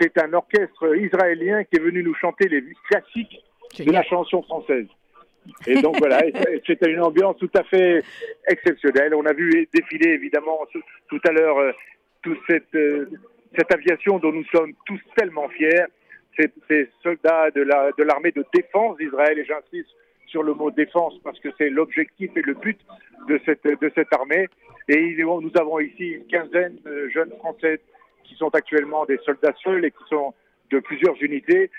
c'est 0.00 0.18
un 0.18 0.32
orchestre 0.32 0.96
israélien 0.96 1.64
qui 1.64 1.76
est 1.76 1.82
venu 1.82 2.02
nous 2.02 2.14
chanter 2.14 2.48
les 2.48 2.64
classiques 2.90 3.42
de 3.78 3.92
la 3.92 4.02
chanson 4.02 4.42
française. 4.42 4.86
Et 5.66 5.80
donc 5.80 5.98
voilà, 5.98 6.22
c'était 6.66 6.90
une 6.90 7.00
ambiance 7.00 7.36
tout 7.38 7.50
à 7.54 7.62
fait 7.64 8.02
exceptionnelle. 8.48 9.14
On 9.14 9.26
a 9.26 9.32
vu 9.32 9.68
défiler 9.72 10.10
évidemment 10.10 10.58
tout 11.08 11.20
à 11.26 11.32
l'heure 11.32 11.58
euh, 11.58 11.72
toute 12.22 12.38
cette, 12.48 12.74
euh, 12.74 13.08
cette 13.56 13.72
aviation 13.72 14.18
dont 14.18 14.32
nous 14.32 14.44
sommes 14.54 14.72
tous 14.86 15.00
tellement 15.16 15.48
fiers, 15.48 15.84
ces, 16.36 16.50
ces 16.68 16.88
soldats 17.02 17.50
de 17.50 17.62
l'armée 18.02 18.30
de, 18.32 18.40
de 18.40 18.46
défense 18.54 18.96
d'Israël, 18.98 19.38
et 19.38 19.44
j'insiste 19.44 19.90
sur 20.26 20.42
le 20.42 20.54
mot 20.54 20.70
défense 20.70 21.14
parce 21.22 21.38
que 21.40 21.50
c'est 21.58 21.68
l'objectif 21.68 22.30
et 22.36 22.42
le 22.42 22.54
but 22.54 22.78
de 23.28 23.38
cette, 23.44 23.64
de 23.64 23.92
cette 23.94 24.12
armée. 24.12 24.48
Et 24.88 25.14
nous 25.16 25.52
avons 25.58 25.78
ici 25.78 26.12
une 26.12 26.26
quinzaine 26.26 26.76
de 26.84 27.08
jeunes 27.08 27.32
Français 27.38 27.80
qui 28.24 28.34
sont 28.36 28.48
actuellement 28.54 29.04
des 29.04 29.18
soldats 29.18 29.54
seuls 29.62 29.84
et 29.84 29.90
qui 29.90 30.04
sont 30.08 30.32
de 30.70 30.78
plusieurs 30.78 31.22
unités 31.22 31.70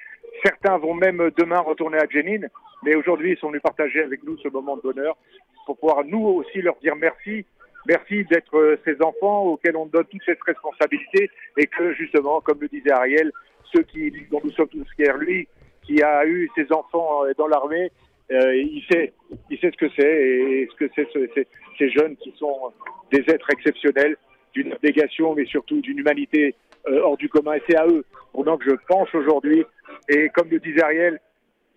Certains 0.43 0.77
vont 0.77 0.93
même 0.93 1.32
demain 1.38 1.60
retourner 1.60 1.98
à 1.98 2.08
Jenin, 2.10 2.48
mais 2.83 2.95
aujourd'hui 2.95 3.31
ils 3.31 3.37
sont 3.37 3.47
venus 3.47 3.61
partager 3.61 4.01
avec 4.01 4.23
nous 4.23 4.37
ce 4.37 4.47
moment 4.49 4.77
de 4.77 4.81
bonheur 4.81 5.17
pour 5.65 5.77
pouvoir 5.77 6.03
nous 6.05 6.25
aussi 6.25 6.61
leur 6.61 6.75
dire 6.77 6.95
merci. 6.95 7.45
Merci 7.85 8.23
d'être 8.25 8.57
euh, 8.57 8.79
ces 8.85 9.01
enfants 9.01 9.43
auxquels 9.43 9.75
on 9.75 9.85
donne 9.85 10.05
toute 10.05 10.21
cette 10.25 10.41
responsabilité 10.43 11.29
et 11.57 11.67
que 11.67 11.93
justement, 11.93 12.39
comme 12.39 12.59
le 12.61 12.69
disait 12.69 12.91
Ariel, 12.91 13.31
ceux 13.73 13.83
qui, 13.83 14.09
dont 14.31 14.39
nous 14.41 14.51
sommes 14.51 14.69
tous 14.69 14.85
fiers, 14.95 15.11
lui, 15.19 15.47
qui 15.81 16.01
a 16.01 16.25
eu 16.25 16.49
ses 16.55 16.71
enfants 16.71 17.25
euh, 17.25 17.33
dans 17.37 17.47
l'armée, 17.47 17.91
euh, 18.31 18.55
il 18.55 18.81
sait, 18.89 19.11
il 19.49 19.59
sait 19.59 19.71
ce 19.71 19.77
que 19.77 19.91
c'est 19.97 20.01
et 20.01 20.69
ce 20.71 20.85
que 20.85 20.91
c'est 20.95 21.47
ces 21.77 21.89
jeunes 21.89 22.15
qui 22.15 22.33
sont 22.37 22.71
des 23.11 23.19
êtres 23.27 23.49
exceptionnels, 23.51 24.15
d'une 24.53 24.71
abnégation, 24.71 25.35
mais 25.35 25.45
surtout 25.45 25.81
d'une 25.81 25.99
humanité 25.99 26.55
hors 26.87 27.17
du 27.17 27.27
commun. 27.27 27.55
Et 27.55 27.63
c'est 27.67 27.75
à 27.75 27.85
eux, 27.85 28.05
pendant 28.31 28.57
que 28.57 28.69
je 28.69 28.75
pense 28.87 29.13
aujourd'hui 29.13 29.65
et 30.07 30.29
comme 30.29 30.49
le 30.49 30.59
disait 30.59 30.83
Ariel, 30.83 31.19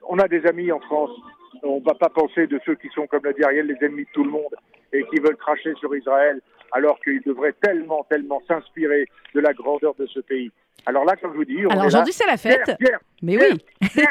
on 0.08 0.18
a 0.18 0.28
des 0.28 0.46
amis 0.46 0.70
en 0.72 0.80
France. 0.80 1.10
On 1.62 1.80
ne 1.80 1.84
va 1.84 1.94
pas 1.94 2.08
penser 2.08 2.46
de 2.46 2.60
ceux 2.64 2.74
qui 2.74 2.88
sont, 2.94 3.06
comme 3.06 3.24
l'a 3.24 3.32
dit 3.32 3.42
Ariel, 3.42 3.66
les 3.66 3.86
ennemis 3.86 4.04
de 4.04 4.10
tout 4.12 4.24
le 4.24 4.30
monde 4.30 4.54
et 4.92 5.04
qui 5.04 5.16
veulent 5.16 5.36
cracher 5.36 5.74
sur 5.78 5.94
Israël, 5.94 6.40
alors 6.72 6.98
qu'ils 7.00 7.22
devraient 7.22 7.54
tellement, 7.62 8.06
tellement 8.08 8.42
s'inspirer 8.46 9.06
de 9.34 9.40
la 9.40 9.52
grandeur 9.52 9.94
de 9.98 10.06
ce 10.06 10.20
pays. 10.20 10.50
Alors 10.84 11.04
là, 11.04 11.16
comme 11.16 11.32
je 11.32 11.38
vous 11.38 11.44
dis, 11.44 11.58
alors 11.68 11.86
aujourd'hui 11.86 12.12
c'est 12.12 12.26
la 12.26 12.36
fête. 12.36 12.76
mais 13.20 13.36
oui. 13.36 13.58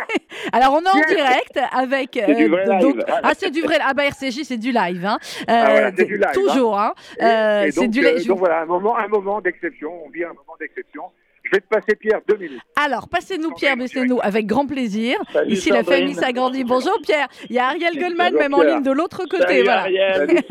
alors 0.52 0.74
on 0.74 0.82
est 0.82 0.90
en 0.90 1.08
direct 1.08 1.58
avec. 1.72 2.18
Euh, 2.18 2.80
donc, 2.82 2.98
ah 3.08 3.32
c'est 3.34 3.50
du 3.50 3.62
vrai. 3.62 3.78
Ah 3.82 3.94
bah 3.94 4.04
RCJ 4.06 4.44
c'est 4.44 4.58
du 4.58 4.72
live. 4.72 5.06
Hein. 5.06 5.18
Ah, 5.48 5.92
du 5.92 6.18
live. 6.18 6.32
Toujours. 6.34 6.78
Hein. 6.78 6.94
Euh, 7.22 7.72
donc, 7.72 7.92
du 7.92 8.06
euh, 8.06 8.22
donc 8.26 8.40
voilà 8.40 8.62
un 8.62 8.66
moment, 8.66 8.98
un 8.98 9.08
moment 9.08 9.40
d'exception. 9.40 10.06
On 10.06 10.10
vit 10.10 10.26
un 10.26 10.30
moment 10.34 10.58
d'exception. 10.60 11.04
Je 11.46 11.52
vais 11.52 11.60
te 11.60 11.68
passer 11.68 11.96
Pierre 11.96 12.22
deux 12.28 12.38
minutes. 12.38 12.62
Alors, 12.76 13.08
passez-nous 13.08 13.52
Pierre, 13.52 13.78
baissez-nous 13.78 14.20
avec 14.22 14.48
grand 14.48 14.66
plaisir. 14.66 15.18
Ici, 15.48 15.70
la 15.70 15.84
famille 15.84 16.16
s'agrandit. 16.16 16.64
Bonjour 16.64 16.98
Pierre. 17.04 17.28
Il 17.50 17.56
y 17.56 17.60
a 17.60 17.68
Ariel 17.68 18.00
Goldman 18.00 18.34
même 18.34 18.54
en 18.54 18.64
ligne 18.64 18.82
de 18.82 18.92
l'autre 18.92 19.26
côté. 19.30 19.44
Salut, 19.44 19.64
voilà. 19.64 19.82
Ariel. 19.82 20.44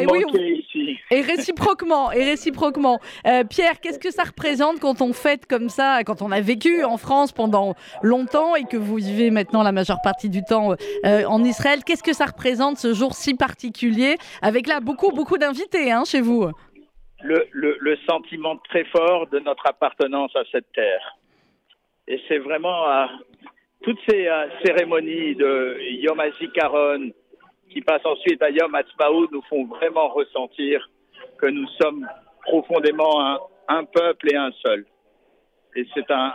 et 0.00 0.06
oui, 0.06 0.64
et 1.10 1.20
réciproquement, 1.20 2.10
et 2.10 2.24
réciproquement. 2.24 2.98
Euh, 3.26 3.44
Pierre, 3.44 3.80
qu'est-ce 3.80 3.98
que 3.98 4.10
ça 4.10 4.24
représente 4.24 4.80
quand 4.80 5.02
on 5.02 5.12
fête 5.12 5.46
comme 5.46 5.68
ça, 5.68 6.00
quand 6.04 6.20
on 6.20 6.32
a 6.32 6.40
vécu 6.40 6.82
en 6.84 6.96
France 6.96 7.30
pendant 7.32 7.74
longtemps 8.02 8.56
et 8.56 8.64
que 8.64 8.76
vous 8.76 8.96
vivez 8.96 9.30
maintenant 9.30 9.62
la 9.62 9.72
majeure 9.72 10.00
partie 10.02 10.28
du 10.28 10.42
temps 10.42 10.74
euh, 11.04 11.24
en 11.24 11.44
Israël? 11.44 11.80
Qu'est-ce 11.84 12.02
que 12.02 12.12
ça 12.12 12.26
représente 12.26 12.78
ce 12.78 12.92
jour 12.92 13.14
si 13.14 13.34
particulier 13.34 14.16
avec 14.42 14.66
là 14.66 14.80
beaucoup 14.80 15.12
beaucoup 15.12 15.38
d'invités 15.38 15.92
hein, 15.92 16.02
chez 16.04 16.20
vous? 16.20 16.50
Le, 17.22 17.46
le, 17.52 17.76
le, 17.80 17.96
sentiment 18.08 18.56
très 18.68 18.84
fort 18.84 19.26
de 19.28 19.38
notre 19.38 19.66
appartenance 19.66 20.34
à 20.36 20.42
cette 20.52 20.70
terre. 20.72 21.16
Et 22.08 22.20
c'est 22.28 22.38
vraiment 22.38 22.88
euh, 22.88 23.06
toutes 23.82 23.98
ces 24.08 24.28
cérémonies 24.64 25.34
de 25.34 25.78
Yom 26.02 26.20
HaZikaron 26.20 27.10
qui 27.70 27.80
passent 27.80 28.06
ensuite 28.06 28.42
à 28.42 28.50
Yom 28.50 28.74
HaTzmaout 28.74 29.28
nous 29.32 29.42
font 29.42 29.64
vraiment 29.66 30.08
ressentir 30.08 30.88
que 31.38 31.46
nous 31.46 31.66
sommes 31.80 32.06
profondément 32.42 33.40
un 33.68 33.84
peuple 33.84 34.32
et 34.32 34.36
un 34.36 34.52
seul. 34.64 34.86
Et 35.74 35.86
c'est 35.94 36.10
un, 36.10 36.32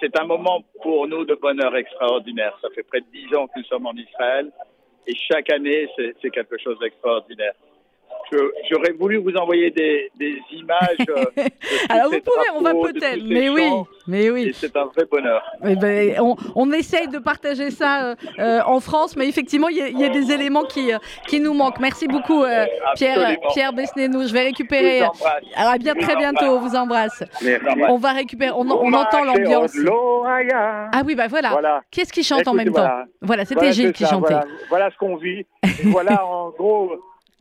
c'est 0.00 0.18
un 0.18 0.24
moment 0.24 0.62
pour 0.82 1.08
nous 1.08 1.24
de 1.24 1.34
bonheur 1.34 1.74
extraordinaire. 1.74 2.56
Ça 2.60 2.68
fait 2.74 2.82
près 2.82 3.00
de 3.00 3.06
dix 3.12 3.34
ans 3.34 3.46
que 3.46 3.58
nous 3.58 3.64
sommes 3.64 3.86
en 3.86 3.94
Israël 3.94 4.52
et 5.06 5.14
chaque 5.30 5.50
année, 5.50 5.88
c'est 5.96 6.30
quelque 6.30 6.58
chose 6.58 6.78
d'extraordinaire 6.80 7.54
j'aurais 8.70 8.92
voulu 8.92 9.16
vous 9.18 9.34
envoyer 9.36 9.70
des, 9.70 10.10
des 10.18 10.38
images. 10.52 11.06
Euh, 11.08 11.24
Alors 11.88 12.10
vous 12.10 12.20
pouvez, 12.20 12.50
on 12.54 12.60
va 12.60 12.72
peut-être, 12.72 13.22
mais 13.24 13.48
oui, 13.48 13.70
mais 14.06 14.30
oui. 14.30 14.52
C'est 14.54 14.76
un 14.76 14.86
vrai 14.86 15.04
bonheur. 15.10 15.42
Eh 15.64 15.76
ben, 15.76 16.20
on, 16.20 16.36
on, 16.54 16.72
essaye 16.72 17.08
de 17.08 17.18
partager 17.18 17.70
ça 17.70 18.04
euh, 18.04 18.14
euh, 18.38 18.60
en 18.66 18.80
France, 18.80 19.16
mais 19.16 19.28
effectivement, 19.28 19.68
il 19.68 19.76
y, 19.76 20.04
a 20.04 20.08
des 20.08 20.32
éléments 20.32 20.64
qui, 20.64 20.90
qui 21.28 21.40
nous 21.40 21.54
manquent. 21.54 21.80
Merci 21.80 22.08
beaucoup, 22.08 22.44
Pierre, 22.94 23.36
Pierre 23.52 23.72
Besnénou. 23.72 24.26
Je 24.26 24.32
vais 24.32 24.42
récupérer. 24.42 25.02
Alors, 25.54 25.72
à 25.72 25.78
bien 25.78 25.94
très 25.94 26.16
bientôt. 26.16 26.46
On 26.46 26.60
vous 26.60 26.76
embrasse. 26.76 27.22
On 27.88 27.96
va 27.96 28.12
récupérer. 28.12 28.52
On, 28.52 28.68
on 28.70 28.92
entend 28.92 29.24
l'ambiance. 29.24 29.76
Ah 30.92 31.02
oui, 31.04 31.14
bah 31.14 31.26
voilà. 31.28 31.50
voilà. 31.50 31.82
Qu'est-ce 31.90 32.12
qui 32.12 32.22
chante 32.22 32.46
en 32.48 32.54
même 32.54 32.72
temps 32.72 32.88
Voilà, 33.20 33.44
c'était 33.44 33.72
Gilles 33.72 33.92
qui 33.92 34.04
chantait. 34.04 34.34
Voilà, 34.34 34.46
voilà 34.68 34.90
ce 34.90 34.96
qu'on 34.96 35.16
vit. 35.16 35.46
voilà, 35.84 36.24
en 36.24 36.50
gros 36.50 36.92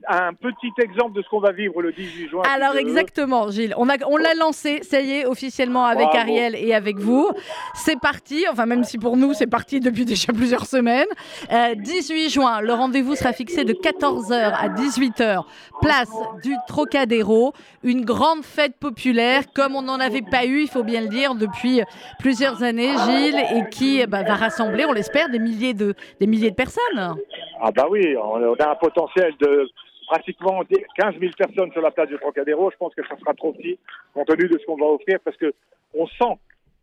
un 0.08 0.34
petit 0.34 0.72
exemple 0.80 1.14
de 1.14 1.22
ce 1.22 1.30
qu'on 1.30 1.40
va 1.40 1.52
vivre 1.52 1.82
le 1.82 1.92
18 1.92 2.30
juin. 2.30 2.44
Alors 2.54 2.76
exactement, 2.76 3.50
Gilles. 3.50 3.74
On 3.78 3.86
l'a 3.86 3.96
on 4.08 4.18
lancé, 4.18 4.82
ça 4.84 5.02
y 5.02 5.12
est, 5.12 5.26
officiellement 5.26 5.86
avec 5.86 6.08
Ariel 6.14 6.56
et 6.56 6.74
avec 6.74 6.98
vous. 6.98 7.30
C'est 7.74 8.00
parti, 8.00 8.46
enfin 8.52 8.66
même 8.66 8.84
si 8.84 8.98
pour 8.98 9.18
nous 9.18 9.34
c'est 9.34 9.48
parti 9.48 9.80
depuis 9.80 10.06
déjà 10.14 10.34
plusieurs 10.34 10.66
semaines. 10.66 11.08
18 11.50 12.26
euh, 12.26 12.30
juin, 12.30 12.62
le 12.62 12.74
rendez-vous 12.74 13.16
sera 13.16 13.34
fixé 13.34 13.64
de 13.64 13.74
14h 13.74 14.34
à 14.34 14.70
18h, 14.70 15.44
place 15.82 16.12
du 16.44 16.54
Trocadéro. 16.68 17.54
Une 17.84 18.04
grande 18.04 18.44
fête 18.44 18.78
populaire 18.78 19.44
comme 19.54 19.76
on 19.76 19.84
n'en 19.84 20.00
avait 20.00 20.22
pas 20.22 20.46
eu, 20.46 20.62
il 20.62 20.68
faut 20.68 20.84
bien 20.84 21.02
le 21.02 21.08
dire, 21.08 21.36
depuis 21.36 21.82
plusieurs 22.20 22.64
années, 22.64 22.92
Gilles, 23.06 23.40
et 23.56 23.70
qui 23.70 24.06
bah, 24.08 24.24
va 24.24 24.36
rassembler, 24.36 24.86
on 24.86 24.94
l'espère, 24.94 25.30
des 25.30 25.40
milliers 25.40 25.74
de, 25.74 25.94
des 26.20 26.28
milliers 26.28 26.52
de 26.52 26.56
personnes. 26.56 27.16
Ah 27.62 27.72
bah 27.72 27.86
oui, 27.90 28.16
on 28.18 28.54
a 28.54 28.70
un 28.70 28.76
potentiel 28.76 29.34
de 29.40 29.68
pratiquement 30.08 30.62
15 30.98 31.16
000 31.20 31.32
personnes 31.38 31.72
sur 31.72 31.82
la 31.82 31.92
place 31.92 32.10
du 32.10 32.18
Trocadéro. 32.18 32.72
Je 32.72 32.78
pense 32.78 32.94
que 32.96 33.06
ça 33.08 33.18
sera 33.18 33.34
trop 33.34 33.54
petit 33.54 33.78
compte 34.14 34.28
tenu 34.28 34.48
de 34.48 34.58
ce 34.58 34.66
qu'on 34.66 34.78
va 34.78 34.86
offrir 34.86 35.20
parce 35.24 35.38
que 35.38 35.54
on 35.94 36.08
sent 36.08 36.40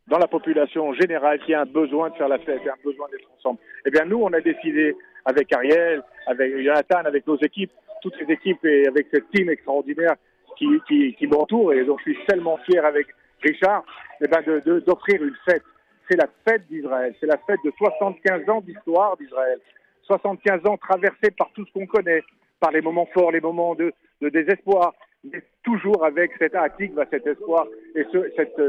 dans 0.08 0.18
la 0.18 0.26
population 0.26 0.92
générale 0.94 1.38
qui 1.40 1.54
a 1.54 1.62
un 1.62 1.66
besoin 1.66 2.10
de 2.10 2.14
faire 2.16 2.28
la 2.28 2.38
fête 2.38 2.60
un 2.66 2.82
besoin 2.84 3.08
d'être 3.10 3.28
ensemble. 3.38 3.60
Eh 3.86 3.90
bien, 3.90 4.04
nous, 4.04 4.20
on 4.20 4.32
a 4.32 4.40
décidé 4.40 4.96
avec 5.24 5.52
Ariel, 5.52 6.02
avec 6.26 6.56
Jonathan, 6.58 7.00
avec 7.04 7.26
nos 7.26 7.36
équipes, 7.38 7.70
toutes 8.02 8.14
ces 8.18 8.30
équipes 8.32 8.64
et 8.64 8.86
avec 8.88 9.06
cette 9.12 9.30
team 9.30 9.48
extraordinaire 9.48 10.14
qui, 10.58 10.66
qui, 10.88 11.14
qui 11.14 11.26
m'entoure 11.26 11.72
et 11.72 11.84
dont 11.84 11.96
je 11.98 12.12
suis 12.12 12.24
tellement 12.26 12.58
fier 12.58 12.84
avec 12.84 13.06
Richard, 13.42 13.84
eh 14.20 14.28
ben 14.28 14.42
de, 14.42 14.80
d'offrir 14.80 15.22
une 15.22 15.36
fête. 15.44 15.62
C'est 16.10 16.16
la 16.16 16.28
fête 16.46 16.66
d'Israël, 16.68 17.14
c'est 17.20 17.26
la 17.26 17.38
fête 17.38 17.60
de 17.64 17.72
75 17.78 18.48
ans 18.50 18.60
d'histoire 18.60 19.16
d'Israël. 19.16 19.58
75 20.02 20.66
ans 20.66 20.76
traversés 20.76 21.30
par 21.38 21.50
tout 21.54 21.64
ce 21.64 21.72
qu'on 21.72 21.86
connaît, 21.86 22.22
par 22.62 22.70
les 22.70 22.80
moments 22.80 23.08
forts, 23.12 23.32
les 23.32 23.40
moments 23.40 23.74
de, 23.74 23.92
désespoir, 24.20 24.94
mais 25.24 25.42
toujours 25.64 26.04
avec 26.04 26.30
cet 26.38 26.54
attique, 26.54 26.92
cet 27.10 27.26
espoir 27.26 27.66
et 27.96 28.04
ce, 28.12 28.32
cette 28.36 28.62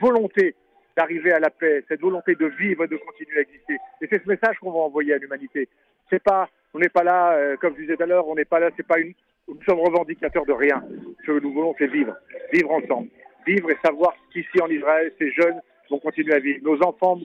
volonté 0.00 0.54
d'arriver 0.94 1.32
à 1.32 1.40
la 1.40 1.48
paix, 1.48 1.82
cette 1.88 2.02
volonté 2.02 2.34
de 2.34 2.44
vivre 2.44 2.84
et 2.84 2.88
de 2.88 2.96
continuer 2.98 3.38
à 3.38 3.40
exister. 3.40 3.78
Et 4.02 4.06
c'est 4.10 4.22
ce 4.22 4.28
message 4.28 4.58
qu'on 4.60 4.70
va 4.70 4.80
envoyer 4.80 5.14
à 5.14 5.18
l'humanité. 5.18 5.66
C'est 6.10 6.22
pas, 6.22 6.46
on 6.74 6.78
n'est 6.78 6.90
pas 6.90 7.02
là, 7.02 7.32
euh, 7.32 7.56
comme 7.56 7.74
je 7.74 7.80
disais 7.80 7.96
tout 7.96 8.02
à 8.02 8.06
l'heure, 8.06 8.28
on 8.28 8.34
n'est 8.34 8.44
pas 8.44 8.60
là, 8.60 8.68
c'est 8.76 8.86
pas 8.86 8.98
une, 8.98 9.14
nous 9.48 9.62
sommes 9.66 9.80
revendicateurs 9.80 10.44
de 10.44 10.52
rien. 10.52 10.84
Ce 11.22 11.32
que 11.32 11.40
nous 11.40 11.52
voulons, 11.54 11.74
c'est 11.78 11.90
vivre, 11.90 12.14
vivre 12.52 12.70
ensemble, 12.70 13.08
vivre 13.46 13.70
et 13.70 13.78
savoir 13.82 14.14
qu'ici 14.30 14.60
en 14.60 14.68
Israël, 14.68 15.10
ces 15.18 15.32
jeunes 15.32 15.58
vont 15.88 16.00
continuer 16.00 16.34
à 16.34 16.38
vivre. 16.38 16.60
Nos 16.62 16.82
enfants 16.82 17.18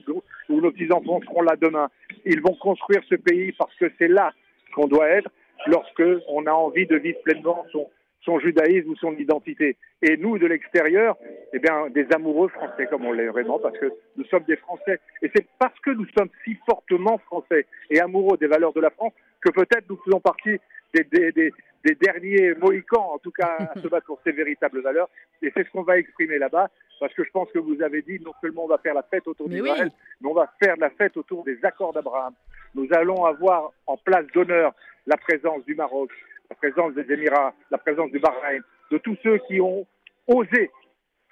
ou 0.48 0.60
nos 0.60 0.72
petits-enfants 0.72 1.20
seront 1.20 1.42
là 1.42 1.54
demain. 1.60 1.90
Ils 2.24 2.40
vont 2.40 2.54
construire 2.54 3.02
ce 3.10 3.16
pays 3.16 3.52
parce 3.52 3.74
que 3.76 3.92
c'est 3.98 4.08
là 4.08 4.32
qu'on 4.74 4.86
doit 4.86 5.08
être 5.08 5.30
lorsque 5.66 6.02
on 6.28 6.46
a 6.46 6.52
envie 6.52 6.86
de 6.86 6.96
vivre 6.96 7.20
pleinement 7.22 7.64
son, 7.72 7.88
son 8.22 8.38
judaïsme 8.38 8.90
ou 8.90 8.96
son 8.96 9.12
identité. 9.16 9.76
Et 10.02 10.16
nous, 10.16 10.38
de 10.38 10.46
l'extérieur, 10.46 11.16
eh 11.52 11.58
bien, 11.58 11.88
des 11.90 12.06
amoureux 12.12 12.48
français, 12.48 12.86
comme 12.86 13.04
on 13.04 13.12
l'est 13.12 13.28
vraiment, 13.28 13.58
parce 13.58 13.78
que 13.78 13.92
nous 14.16 14.24
sommes 14.24 14.44
des 14.44 14.56
Français. 14.56 15.00
Et 15.22 15.30
c'est 15.34 15.46
parce 15.58 15.78
que 15.80 15.90
nous 15.90 16.06
sommes 16.16 16.30
si 16.44 16.56
fortement 16.66 17.18
français 17.18 17.66
et 17.90 18.00
amoureux 18.00 18.36
des 18.38 18.46
valeurs 18.46 18.72
de 18.72 18.80
la 18.80 18.90
France 18.90 19.12
que 19.40 19.50
peut-être 19.50 19.88
nous 19.88 19.98
faisons 20.04 20.20
partie 20.20 20.58
des, 20.94 21.04
des, 21.04 21.32
des, 21.32 21.52
des 21.84 21.94
derniers 21.94 22.54
mohicans, 22.54 23.12
en 23.14 23.18
tout 23.18 23.30
cas, 23.30 23.56
à 23.58 23.80
se 23.80 23.88
battre 23.88 24.06
pour 24.06 24.20
ces 24.24 24.32
véritables 24.32 24.80
valeurs. 24.80 25.08
Et 25.42 25.50
c'est 25.54 25.66
ce 25.66 25.70
qu'on 25.70 25.82
va 25.82 25.98
exprimer 25.98 26.38
là-bas, 26.38 26.68
parce 26.98 27.14
que 27.14 27.24
je 27.24 27.30
pense 27.30 27.50
que 27.52 27.58
vous 27.58 27.80
avez 27.82 28.02
dit, 28.02 28.20
non 28.20 28.32
seulement 28.40 28.64
on 28.64 28.68
va 28.68 28.78
faire 28.78 28.94
la 28.94 29.02
fête 29.02 29.26
autour 29.26 29.48
d'Israël, 29.48 29.90
mais 30.20 30.28
on 30.28 30.34
va 30.34 30.52
faire 30.62 30.76
la 30.78 30.90
fête 30.90 31.16
autour 31.16 31.44
des 31.44 31.58
accords 31.62 31.92
d'Abraham. 31.92 32.34
Nous 32.74 32.88
allons 32.92 33.24
avoir 33.24 33.72
en 33.86 33.96
place 33.96 34.26
d'honneur 34.34 34.74
la 35.06 35.16
présence 35.16 35.64
du 35.64 35.74
Maroc, 35.74 36.10
la 36.48 36.56
présence 36.56 36.94
des 36.94 37.12
Émirats, 37.12 37.54
la 37.70 37.78
présence 37.78 38.10
du 38.10 38.18
Bahreïn, 38.18 38.62
de 38.90 38.98
tous 38.98 39.16
ceux 39.22 39.38
qui 39.48 39.60
ont 39.60 39.86
osé 40.26 40.70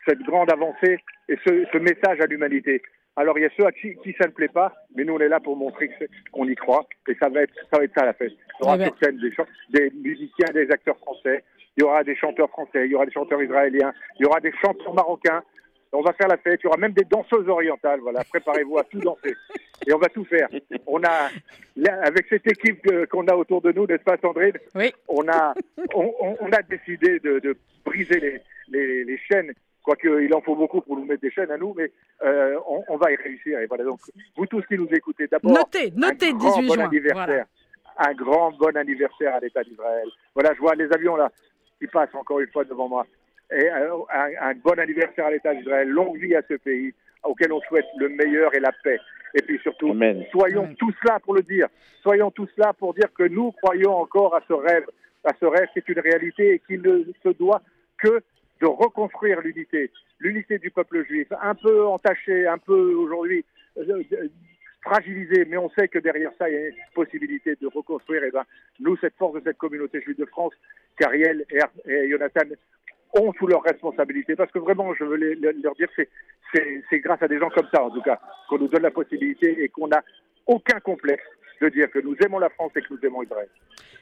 cette 0.06 0.20
grande 0.20 0.50
avancée 0.50 0.98
et 1.28 1.36
ce, 1.46 1.66
ce 1.72 1.78
message 1.78 2.20
à 2.20 2.26
l'humanité. 2.26 2.82
Alors 3.16 3.36
il 3.38 3.42
y 3.42 3.46
a 3.46 3.50
ceux 3.56 3.66
à 3.66 3.72
qui, 3.72 3.96
qui, 3.96 4.14
ça 4.20 4.28
ne 4.28 4.32
plaît 4.32 4.48
pas, 4.48 4.72
mais 4.94 5.04
nous 5.04 5.14
on 5.14 5.18
est 5.18 5.28
là 5.28 5.40
pour 5.40 5.56
montrer 5.56 5.90
qu'on 6.32 6.48
y 6.48 6.54
croit 6.54 6.86
et 7.08 7.14
ça 7.16 7.28
va 7.28 7.42
être 7.42 7.54
ça 7.70 7.78
va 7.78 7.84
être 7.84 7.92
ça 7.96 8.06
la 8.06 8.12
fête. 8.12 8.32
Il 8.60 8.64
y 8.64 8.66
aura 8.66 8.78
sur 8.78 8.96
scène 9.02 9.18
des, 9.18 9.32
des 9.70 9.90
musiciens, 9.96 10.52
des 10.54 10.70
acteurs 10.70 10.96
français, 10.98 11.42
il 11.76 11.80
y 11.80 11.84
aura 11.84 12.04
des 12.04 12.14
chanteurs 12.14 12.48
français, 12.50 12.86
il 12.86 12.92
y 12.92 12.94
aura 12.94 13.06
des 13.06 13.12
chanteurs 13.12 13.42
israéliens, 13.42 13.92
il 14.18 14.22
y 14.22 14.26
aura 14.26 14.40
des 14.40 14.52
chanteurs 14.62 14.94
marocains. 14.94 15.42
On 15.92 16.02
va 16.02 16.12
faire 16.12 16.28
la 16.28 16.36
fête, 16.36 16.60
il 16.62 16.64
y 16.64 16.66
aura 16.68 16.76
même 16.76 16.92
des 16.92 17.04
danseuses 17.04 17.48
orientales. 17.48 18.00
Voilà, 18.00 18.22
préparez-vous 18.24 18.78
à 18.78 18.84
tout 18.84 19.00
danser. 19.00 19.34
Et 19.86 19.92
on 19.92 19.98
va 19.98 20.08
tout 20.08 20.24
faire. 20.24 20.48
On 20.86 21.02
a, 21.02 21.30
avec 22.02 22.26
cette 22.28 22.46
équipe 22.46 22.86
qu'on 23.08 23.26
a 23.26 23.34
autour 23.34 23.62
de 23.62 23.72
nous, 23.72 23.86
n'est-ce 23.86 24.02
pas, 24.04 24.16
Sandrine? 24.20 24.58
Oui. 24.74 24.92
On 25.08 25.26
a, 25.28 25.54
on, 25.94 26.36
on 26.40 26.52
a 26.52 26.62
décidé 26.62 27.18
de, 27.20 27.38
de 27.38 27.56
briser 27.84 28.20
les, 28.20 28.40
les, 28.68 29.04
les 29.04 29.18
chaînes 29.18 29.52
quoique 29.88 30.22
il 30.22 30.34
en 30.34 30.42
faut 30.42 30.54
beaucoup 30.54 30.82
pour 30.82 30.96
nous 30.96 31.06
mettre 31.06 31.22
des 31.22 31.30
chaînes 31.30 31.50
à 31.50 31.56
nous, 31.56 31.72
mais 31.74 31.90
euh, 32.22 32.58
on, 32.68 32.84
on, 32.88 32.96
va 32.98 33.10
y 33.10 33.16
réussir. 33.16 33.58
Et 33.58 33.66
voilà, 33.66 33.84
donc, 33.84 34.00
vous 34.36 34.44
tous 34.46 34.62
qui 34.66 34.74
nous 34.74 34.88
écoutez, 34.92 35.26
d'abord, 35.28 35.50
notez, 35.52 35.90
notez 35.96 36.28
un 36.28 36.32
grand 36.32 36.58
18 36.58 36.68
bon 36.68 36.74
juin. 36.74 36.84
anniversaire. 36.84 37.24
Voilà. 37.26 38.10
Un 38.10 38.14
grand 38.14 38.52
bon 38.52 38.76
anniversaire 38.76 39.34
à 39.34 39.40
l'État 39.40 39.64
d'Israël. 39.64 40.06
Voilà, 40.34 40.52
je 40.54 40.58
vois 40.60 40.74
les 40.74 40.92
avions 40.92 41.16
là 41.16 41.32
qui 41.80 41.86
passent 41.86 42.14
encore 42.14 42.40
une 42.40 42.50
fois 42.50 42.64
devant 42.64 42.88
moi. 42.88 43.06
Et 43.50 43.70
euh, 43.70 43.96
un, 44.12 44.50
un, 44.50 44.54
bon 44.54 44.78
anniversaire 44.78 45.26
à 45.26 45.30
l'État 45.30 45.54
d'Israël. 45.54 45.88
Longue 45.88 46.18
vie 46.18 46.34
à 46.34 46.42
ce 46.48 46.54
pays 46.54 46.92
auquel 47.24 47.52
on 47.52 47.60
souhaite 47.62 47.86
le 47.98 48.08
meilleur 48.08 48.54
et 48.54 48.60
la 48.60 48.72
paix. 48.84 48.98
Et 49.34 49.42
puis 49.42 49.58
surtout, 49.62 49.90
Amen. 49.90 50.24
soyons 50.30 50.64
Amen. 50.64 50.76
tous 50.76 50.94
là 51.04 51.18
pour 51.20 51.34
le 51.34 51.42
dire. 51.42 51.68
Soyons 52.02 52.30
tous 52.30 52.50
là 52.56 52.72
pour 52.72 52.94
dire 52.94 53.12
que 53.14 53.24
nous 53.24 53.52
croyons 53.52 53.94
encore 53.94 54.34
à 54.34 54.42
ce 54.46 54.52
rêve, 54.52 54.86
à 55.24 55.32
ce 55.38 55.46
rêve 55.46 55.68
qui 55.72 55.80
est 55.80 55.88
une 55.88 56.00
réalité 56.00 56.54
et 56.54 56.62
qui 56.66 56.78
ne 56.78 57.04
se 57.22 57.28
doit 57.30 57.62
que 57.98 58.20
de 58.60 58.66
reconstruire 58.66 59.40
l'unité, 59.40 59.90
l'unité 60.18 60.58
du 60.58 60.70
peuple 60.70 61.04
juif, 61.04 61.28
un 61.40 61.54
peu 61.54 61.86
entaché, 61.86 62.46
un 62.46 62.58
peu 62.58 62.94
aujourd'hui 62.94 63.44
euh, 63.76 64.02
fragilisé, 64.82 65.44
mais 65.48 65.56
on 65.56 65.70
sait 65.70 65.88
que 65.88 65.98
derrière 65.98 66.30
ça, 66.38 66.48
il 66.48 66.54
y 66.54 66.56
a 66.56 66.68
une 66.68 66.74
possibilité 66.94 67.56
de 67.60 67.66
reconstruire. 67.66 68.24
Et 68.24 68.30
ben, 68.30 68.44
nous, 68.80 68.96
cette 68.96 69.14
force 69.16 69.34
de 69.34 69.42
cette 69.44 69.58
communauté 69.58 70.00
juive 70.00 70.18
de 70.18 70.24
France, 70.24 70.52
qu'Ariel 70.98 71.44
et, 71.50 71.90
et 71.90 72.10
Jonathan 72.10 72.48
ont 73.14 73.32
sous 73.34 73.46
leur 73.46 73.62
responsabilité, 73.62 74.36
parce 74.36 74.52
que 74.52 74.58
vraiment, 74.58 74.94
je 74.94 75.04
veux 75.04 75.16
leur 75.16 75.74
dire, 75.74 75.88
c'est, 75.96 76.08
c'est, 76.52 76.82
c'est 76.90 77.00
grâce 77.00 77.22
à 77.22 77.28
des 77.28 77.38
gens 77.38 77.50
comme 77.50 77.68
ça, 77.72 77.82
en 77.82 77.90
tout 77.90 78.02
cas, 78.02 78.20
qu'on 78.48 78.58
nous 78.58 78.68
donne 78.68 78.82
la 78.82 78.90
possibilité 78.90 79.62
et 79.62 79.68
qu'on 79.68 79.88
n'a 79.88 80.02
aucun 80.46 80.80
complexe 80.80 81.24
de 81.60 81.68
dire 81.68 81.90
que 81.90 81.98
nous 81.98 82.16
aimons 82.24 82.38
la 82.38 82.48
France 82.50 82.72
et 82.76 82.82
que 82.82 82.86
nous 82.90 82.98
aimons 83.02 83.22
Israël. 83.22 83.48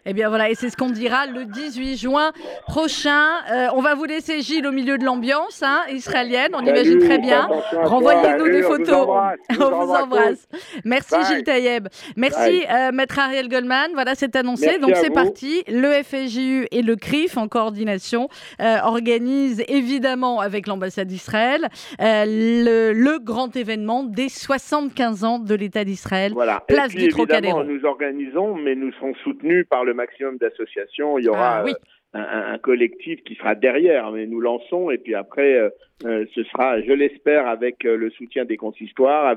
Eh 0.08 0.12
bien 0.12 0.28
voilà, 0.28 0.48
et 0.48 0.54
c'est 0.54 0.70
ce 0.70 0.76
qu'on 0.76 0.90
dira 0.90 1.26
le 1.26 1.44
18 1.46 1.96
juin 1.96 2.30
prochain. 2.68 3.26
Euh, 3.50 3.66
on 3.74 3.82
va 3.82 3.96
vous 3.96 4.04
laisser 4.04 4.40
Gilles 4.40 4.66
au 4.66 4.70
milieu 4.70 4.98
de 4.98 5.04
l'ambiance 5.04 5.64
hein, 5.64 5.80
israélienne, 5.90 6.50
on 6.54 6.58
Salut, 6.58 6.70
imagine 6.70 6.98
très 7.00 7.18
bien. 7.18 7.48
Renvoyez-nous 7.72 8.48
des 8.48 8.64
on 8.64 8.68
vous 8.68 8.76
photos. 8.76 9.02
embrasse, 9.02 9.38
on 9.50 9.54
vous 9.54 9.64
embrasse 9.64 10.02
embrasse. 10.02 10.48
Merci 10.84 11.14
Bye. 11.14 11.24
Gilles 11.24 11.42
Taïeb. 11.44 11.88
Merci 12.16 12.64
euh, 12.70 12.92
Maître 12.92 13.18
Ariel 13.18 13.48
Goldman. 13.48 13.90
Voilà, 13.94 14.14
c'est 14.14 14.36
annoncé. 14.36 14.66
Merci 14.66 14.80
Donc 14.80 14.92
c'est 14.94 15.10
parti. 15.10 15.64
Le 15.66 16.00
FSJU 16.04 16.68
et 16.70 16.82
le 16.82 16.94
CRIF 16.94 17.36
en 17.36 17.48
coordination 17.48 18.28
euh, 18.60 18.78
organisent 18.84 19.64
évidemment 19.66 20.38
avec 20.40 20.68
l'ambassade 20.68 21.08
d'Israël 21.08 21.68
le, 21.98 22.92
le 22.92 23.18
grand 23.18 23.56
événement 23.56 24.04
des 24.04 24.28
75 24.28 25.24
ans 25.24 25.38
de 25.40 25.54
l'État 25.54 25.84
d'Israël. 25.84 26.32
Voilà. 26.32 26.62
Place 26.68 26.90
puis, 26.90 27.04
du 27.04 27.08
Trocadéro. 27.08 27.45
Nous 27.64 27.84
organisons, 27.84 28.54
mais 28.54 28.74
nous 28.74 28.92
serons 28.92 29.14
soutenus 29.24 29.66
par 29.68 29.84
le 29.84 29.94
maximum 29.94 30.36
d'associations. 30.38 31.18
Il 31.18 31.24
y 31.24 31.28
aura 31.28 31.58
Ah, 31.58 31.64
oui. 31.64 31.72
euh, 32.14 32.18
un, 32.18 32.54
un 32.54 32.58
collectif 32.58 33.22
qui 33.24 33.34
sera 33.34 33.54
derrière, 33.54 34.10
mais 34.12 34.26
nous 34.26 34.40
lançons, 34.40 34.90
et 34.90 34.98
puis 34.98 35.14
après, 35.14 35.70
euh, 36.04 36.26
ce 36.34 36.44
sera, 36.44 36.78
je 36.82 36.92
l'espère, 36.92 37.46
avec 37.46 37.86
euh, 37.86 37.96
le 37.96 38.10
soutien 38.10 38.44
des 38.44 38.58
consistoires, 38.58 39.34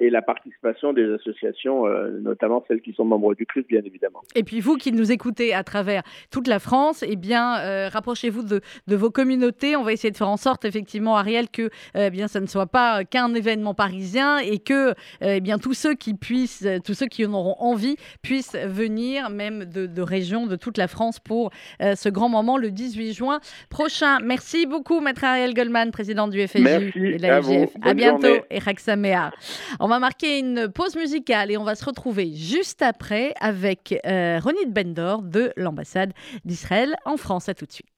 et 0.00 0.10
la 0.10 0.22
participation 0.22 0.94
des 0.94 1.12
associations, 1.12 1.86
euh, 1.86 2.18
notamment 2.20 2.64
celles 2.66 2.80
qui 2.80 2.94
sont 2.94 3.04
membres 3.04 3.34
du 3.34 3.44
CRUS, 3.44 3.66
bien 3.68 3.82
évidemment. 3.84 4.22
Et 4.34 4.44
puis 4.44 4.60
vous 4.60 4.76
qui 4.76 4.92
nous 4.92 5.12
écoutez 5.12 5.52
à 5.52 5.62
travers 5.64 6.02
toute 6.30 6.48
la 6.48 6.58
France, 6.58 7.04
eh 7.06 7.16
bien, 7.16 7.88
rapprochez-vous 7.90 8.44
de, 8.44 8.96
vos 8.96 9.10
communautés. 9.10 9.76
On 9.76 9.82
va 9.82 9.92
essayer 9.92 10.10
de 10.10 10.16
faire 10.16 10.30
en 10.30 10.38
sorte, 10.38 10.64
effectivement, 10.64 11.16
Ariel, 11.16 11.50
que 11.50 11.68
eh 11.94 12.10
bien, 12.10 12.28
ça 12.28 12.40
ne 12.40 12.46
soit 12.46 12.66
pas 12.66 13.04
qu'un 13.04 13.34
événement 13.34 13.74
parisien 13.74 14.38
et 14.38 14.58
que 14.58 14.94
eh 15.20 15.40
bien, 15.40 15.58
tous 15.58 15.74
ceux 15.74 15.94
qui 15.94 16.14
puissent, 16.14 16.66
tous 16.84 16.94
ceux 16.94 17.06
qui 17.06 17.26
en 17.26 17.34
auront 17.34 17.56
envie, 17.58 17.96
puissent 18.22 18.56
venir, 18.56 19.28
même 19.28 19.66
de, 19.66 19.86
de 19.86 20.02
régions 20.02 20.46
de 20.46 20.56
toute 20.56 20.78
la 20.78 20.88
France, 20.88 21.20
pour 21.20 21.50
ce 21.80 22.08
grand 22.08 22.28
moment 22.28 22.56
le 22.56 22.70
18 22.70 23.12
juin 23.12 23.40
prochain. 23.68 24.18
Merci 24.20 24.66
beaucoup, 24.66 25.00
Maître 25.00 25.24
Ariel 25.24 25.54
Goldman, 25.58 25.90
président 25.90 26.28
du 26.28 26.38
Merci 26.38 26.92
et 26.94 27.16
de 27.18 27.22
la 27.22 27.36
à. 27.36 27.42
FGF. 27.42 27.70
À 27.82 27.94
bientôt 27.94 28.26
journée. 28.28 28.42
et 28.50 28.58
Raksamea. 28.60 29.32
On 29.80 29.88
va 29.88 29.98
marquer 29.98 30.38
une 30.38 30.68
pause 30.68 30.94
musicale 30.94 31.50
et 31.50 31.56
on 31.56 31.64
va 31.64 31.74
se 31.74 31.84
retrouver 31.84 32.32
juste 32.32 32.80
après 32.80 33.34
avec 33.40 33.98
euh, 34.06 34.38
Ronit 34.40 34.66
Bendor 34.68 35.22
de 35.22 35.52
l'ambassade 35.56 36.12
d'Israël 36.44 36.94
en 37.04 37.16
France. 37.16 37.48
À 37.48 37.54
tout 37.54 37.66
de 37.66 37.72
suite. 37.72 37.88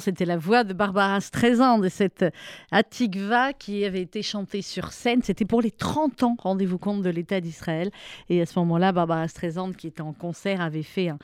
C'était 0.00 0.24
la 0.24 0.36
voix 0.36 0.64
de 0.64 0.72
Barbara 0.72 1.20
Streisand 1.20 1.82
et 1.82 1.90
cette 1.90 2.24
Atikva 2.70 3.52
qui 3.52 3.84
avait 3.84 4.02
été 4.02 4.22
chantée 4.22 4.62
sur 4.62 4.92
scène. 4.92 5.22
C'était 5.22 5.44
pour 5.44 5.62
les 5.62 5.70
30 5.70 6.22
ans, 6.22 6.36
rendez-vous 6.38 6.78
compte, 6.78 7.02
de 7.02 7.10
l'État 7.10 7.40
d'Israël. 7.40 7.90
Et 8.28 8.40
à 8.40 8.46
ce 8.46 8.58
moment-là, 8.60 8.92
Barbara 8.92 9.28
Streisand, 9.28 9.72
qui 9.72 9.86
était 9.86 10.00
en 10.00 10.12
concert, 10.12 10.60
avait 10.60 10.82
fait 10.82 11.08
un 11.08 11.18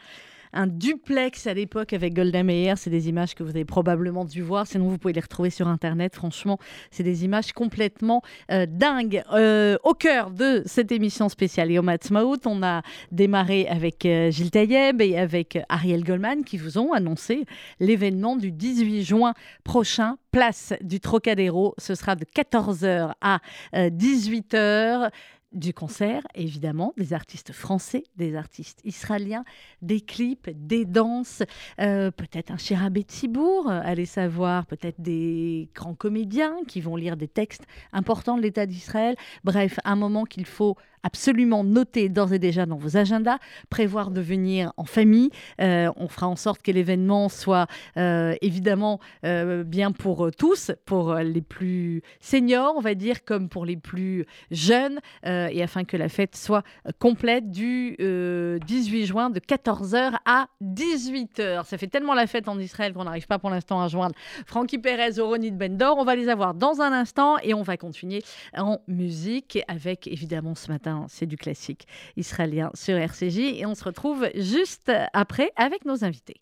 un 0.54 0.66
duplex 0.66 1.46
à 1.46 1.54
l'époque 1.54 1.92
avec 1.92 2.14
Golda 2.14 2.42
Meir. 2.42 2.78
C'est 2.78 2.90
des 2.90 3.08
images 3.08 3.34
que 3.34 3.42
vous 3.42 3.50
avez 3.50 3.64
probablement 3.64 4.24
dû 4.24 4.42
voir. 4.42 4.66
Sinon, 4.66 4.88
vous 4.88 4.98
pouvez 4.98 5.12
les 5.12 5.20
retrouver 5.20 5.50
sur 5.50 5.68
Internet. 5.68 6.14
Franchement, 6.14 6.58
c'est 6.90 7.02
des 7.02 7.24
images 7.24 7.52
complètement 7.52 8.22
euh, 8.50 8.66
dingues. 8.66 9.22
Euh, 9.32 9.76
au 9.84 9.94
cœur 9.94 10.30
de 10.30 10.62
cette 10.64 10.92
émission 10.92 11.28
spéciale 11.28 11.70
Yom 11.72 11.88
Ha'atzmaut, 11.88 12.38
on 12.46 12.62
a 12.62 12.82
démarré 13.12 13.66
avec 13.68 14.06
euh, 14.06 14.30
Gilles 14.30 14.50
Taïeb 14.50 15.00
et 15.00 15.18
avec 15.18 15.58
Ariel 15.68 16.04
Goldman 16.04 16.44
qui 16.44 16.56
vous 16.56 16.78
ont 16.78 16.92
annoncé 16.92 17.44
l'événement 17.80 18.36
du 18.36 18.52
18 18.52 19.02
juin 19.02 19.34
prochain. 19.64 20.16
Place 20.30 20.72
du 20.80 20.98
Trocadéro. 20.98 21.76
Ce 21.78 21.94
sera 21.94 22.16
de 22.16 22.24
14h 22.24 23.12
à 23.20 23.38
18h 23.72 25.12
du 25.54 25.72
concert, 25.72 26.22
évidemment, 26.34 26.92
des 26.96 27.12
artistes 27.12 27.52
français, 27.52 28.04
des 28.16 28.36
artistes 28.36 28.80
israéliens, 28.84 29.44
des 29.82 30.00
clips, 30.00 30.50
des 30.54 30.84
danses, 30.84 31.42
euh, 31.80 32.10
peut-être 32.10 32.50
un 32.50 32.56
Shira 32.56 32.90
Betsibourg, 32.90 33.70
allez 33.70 34.06
savoir, 34.06 34.66
peut-être 34.66 35.00
des 35.00 35.68
grands 35.74 35.94
comédiens 35.94 36.56
qui 36.66 36.80
vont 36.80 36.96
lire 36.96 37.16
des 37.16 37.28
textes 37.28 37.66
importants 37.92 38.36
de 38.36 38.42
l'État 38.42 38.66
d'Israël. 38.66 39.16
Bref, 39.44 39.78
un 39.84 39.96
moment 39.96 40.24
qu'il 40.24 40.46
faut 40.46 40.76
absolument 41.04 41.62
noter 41.62 42.08
d'ores 42.08 42.32
et 42.32 42.38
déjà 42.38 42.66
dans 42.66 42.76
vos 42.76 42.96
agendas, 42.96 43.38
prévoir 43.70 44.10
de 44.10 44.20
venir 44.20 44.72
en 44.76 44.84
famille. 44.84 45.30
Euh, 45.60 45.92
on 45.96 46.08
fera 46.08 46.26
en 46.26 46.34
sorte 46.34 46.62
que 46.62 46.72
l'événement 46.72 47.28
soit 47.28 47.66
euh, 47.96 48.34
évidemment 48.40 48.98
euh, 49.24 49.62
bien 49.62 49.92
pour 49.92 50.30
tous, 50.36 50.72
pour 50.86 51.14
les 51.14 51.42
plus 51.42 52.02
seniors, 52.20 52.74
on 52.76 52.80
va 52.80 52.94
dire, 52.94 53.24
comme 53.24 53.48
pour 53.48 53.66
les 53.66 53.76
plus 53.76 54.24
jeunes, 54.50 54.98
et 55.24 55.62
afin 55.62 55.84
que 55.84 55.96
la 55.96 56.08
fête 56.08 56.36
soit 56.36 56.62
complète 56.98 57.50
du 57.50 57.96
18 57.98 59.06
juin 59.06 59.30
de 59.30 59.40
14h 59.40 60.16
à 60.24 60.46
18h. 60.62 61.66
Ça 61.66 61.76
fait 61.76 61.86
tellement 61.86 62.14
la 62.14 62.26
fête 62.26 62.48
en 62.48 62.58
Israël 62.58 62.94
qu'on 62.94 63.04
n'arrive 63.04 63.26
pas 63.26 63.38
pour 63.38 63.50
l'instant 63.50 63.82
à 63.82 63.88
joindre 63.88 64.14
Francky 64.46 64.78
Perez, 64.78 65.18
Oronit 65.18 65.50
Bendor. 65.50 65.98
On 65.98 66.04
va 66.04 66.16
les 66.16 66.28
avoir 66.28 66.54
dans 66.54 66.80
un 66.80 66.92
instant 66.92 67.36
et 67.42 67.52
on 67.52 67.62
va 67.62 67.76
continuer 67.76 68.22
en 68.56 68.78
musique 68.88 69.58
avec 69.68 70.06
évidemment 70.06 70.54
ce 70.54 70.70
matin 70.70 70.93
c'est 71.08 71.26
du 71.26 71.36
classique 71.36 71.86
israélien 72.16 72.70
sur 72.74 72.96
RCJ. 72.96 73.38
Et 73.38 73.66
on 73.66 73.74
se 73.74 73.84
retrouve 73.84 74.28
juste 74.34 74.92
après 75.12 75.52
avec 75.56 75.84
nos 75.84 76.04
invités. 76.04 76.40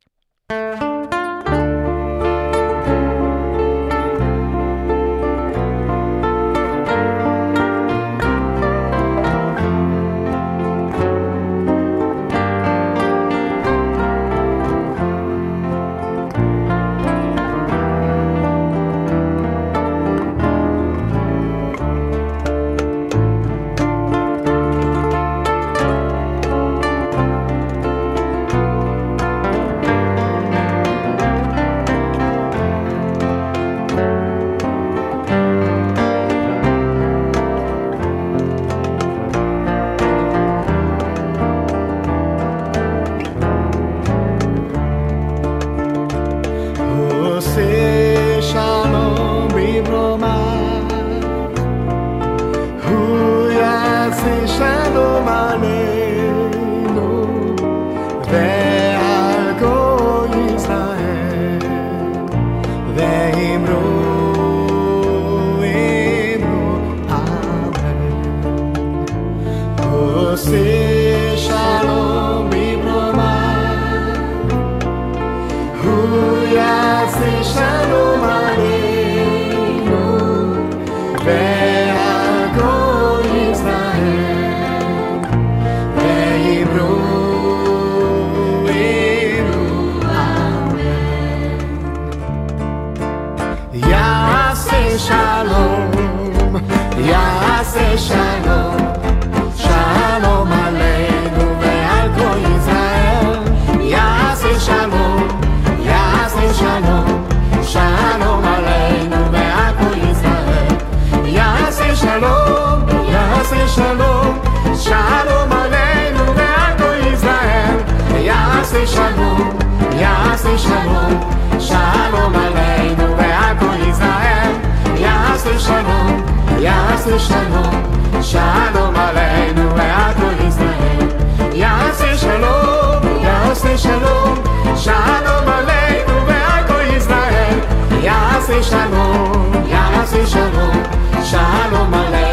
שלום, 125.67 126.23
יעשה 126.59 127.19
שלום, 127.19 127.83
שלום 128.23 128.97
עלינו 128.97 129.77
ועל 129.77 130.15
כל 130.15 130.47
ישראל. 130.49 131.09
יעשה 131.53 132.17
שלום, 132.17 133.23
יעשה 133.23 133.79
שלום, 133.79 134.35
שלום 134.77 135.49
עלינו 135.49 136.27
ועל 136.27 136.67
כל 136.69 136.97
ישראל. 136.97 137.59
יעשה 138.03 138.63
שלום, 138.63 139.53
יעשה 139.67 140.27
שלום, 140.27 140.83
שלום 141.25 141.95
עלינו 141.95 142.32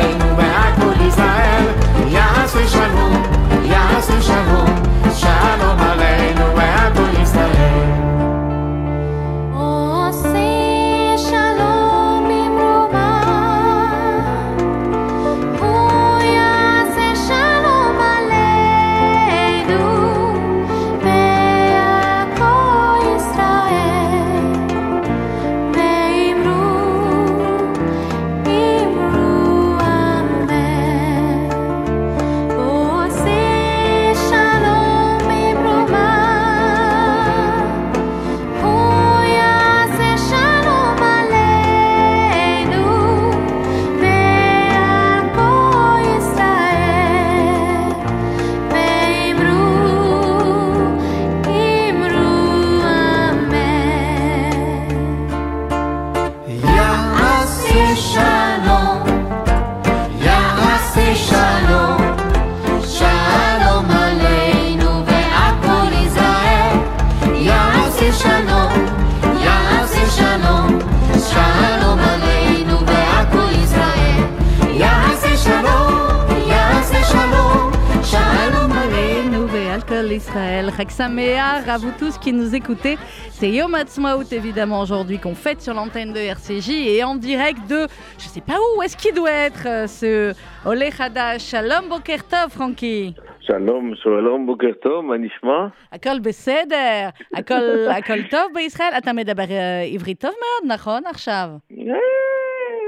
d'Israël. 80.08 80.70
Reksamear, 80.70 81.68
à 81.68 81.76
vous 81.78 81.92
tous 81.98 82.16
qui 82.18 82.32
nous 82.32 82.54
écoutez. 82.54 82.96
C'est 83.30 83.50
Yom 83.50 83.74
Ha'atzmaut 83.74 84.22
évidemment 84.32 84.80
aujourd'hui 84.80 85.18
qu'on 85.18 85.34
fête 85.34 85.60
sur 85.60 85.74
l'antenne 85.74 86.12
de 86.12 86.18
RCJ 86.18 86.70
et 86.70 87.04
en 87.04 87.16
direct 87.16 87.58
de, 87.68 87.86
je 88.18 88.24
sais 88.24 88.40
pas 88.40 88.56
où, 88.58 88.82
est-ce 88.82 88.96
qu'il 88.96 89.14
doit 89.14 89.30
être 89.30 89.66
euh, 89.66 89.86
ce 89.86 90.32
Ole 90.64 90.84
Hadash. 90.98 91.42
Shalom 91.42 91.88
Bokertov, 91.88 92.50
Frankie. 92.50 93.14
שלום, 93.40 93.94
שלום, 94.02 94.46
בוקר 94.46 94.72
טוב, 94.82 95.04
מה 95.04 95.16
נשמע? 95.18 95.66
הכל 95.92 96.18
בסדר, 96.22 97.08
הכל, 97.34 97.88
הכל 97.90 98.22
טוב 98.30 98.52
בישראל. 98.54 98.92
אתה 98.98 99.12
מדבר 99.12 99.50
אה, 99.50 99.82
עברית 99.92 100.20
טוב 100.20 100.30
מאוד, 100.30 100.72
נכון 100.72 101.02
עכשיו? 101.06 101.48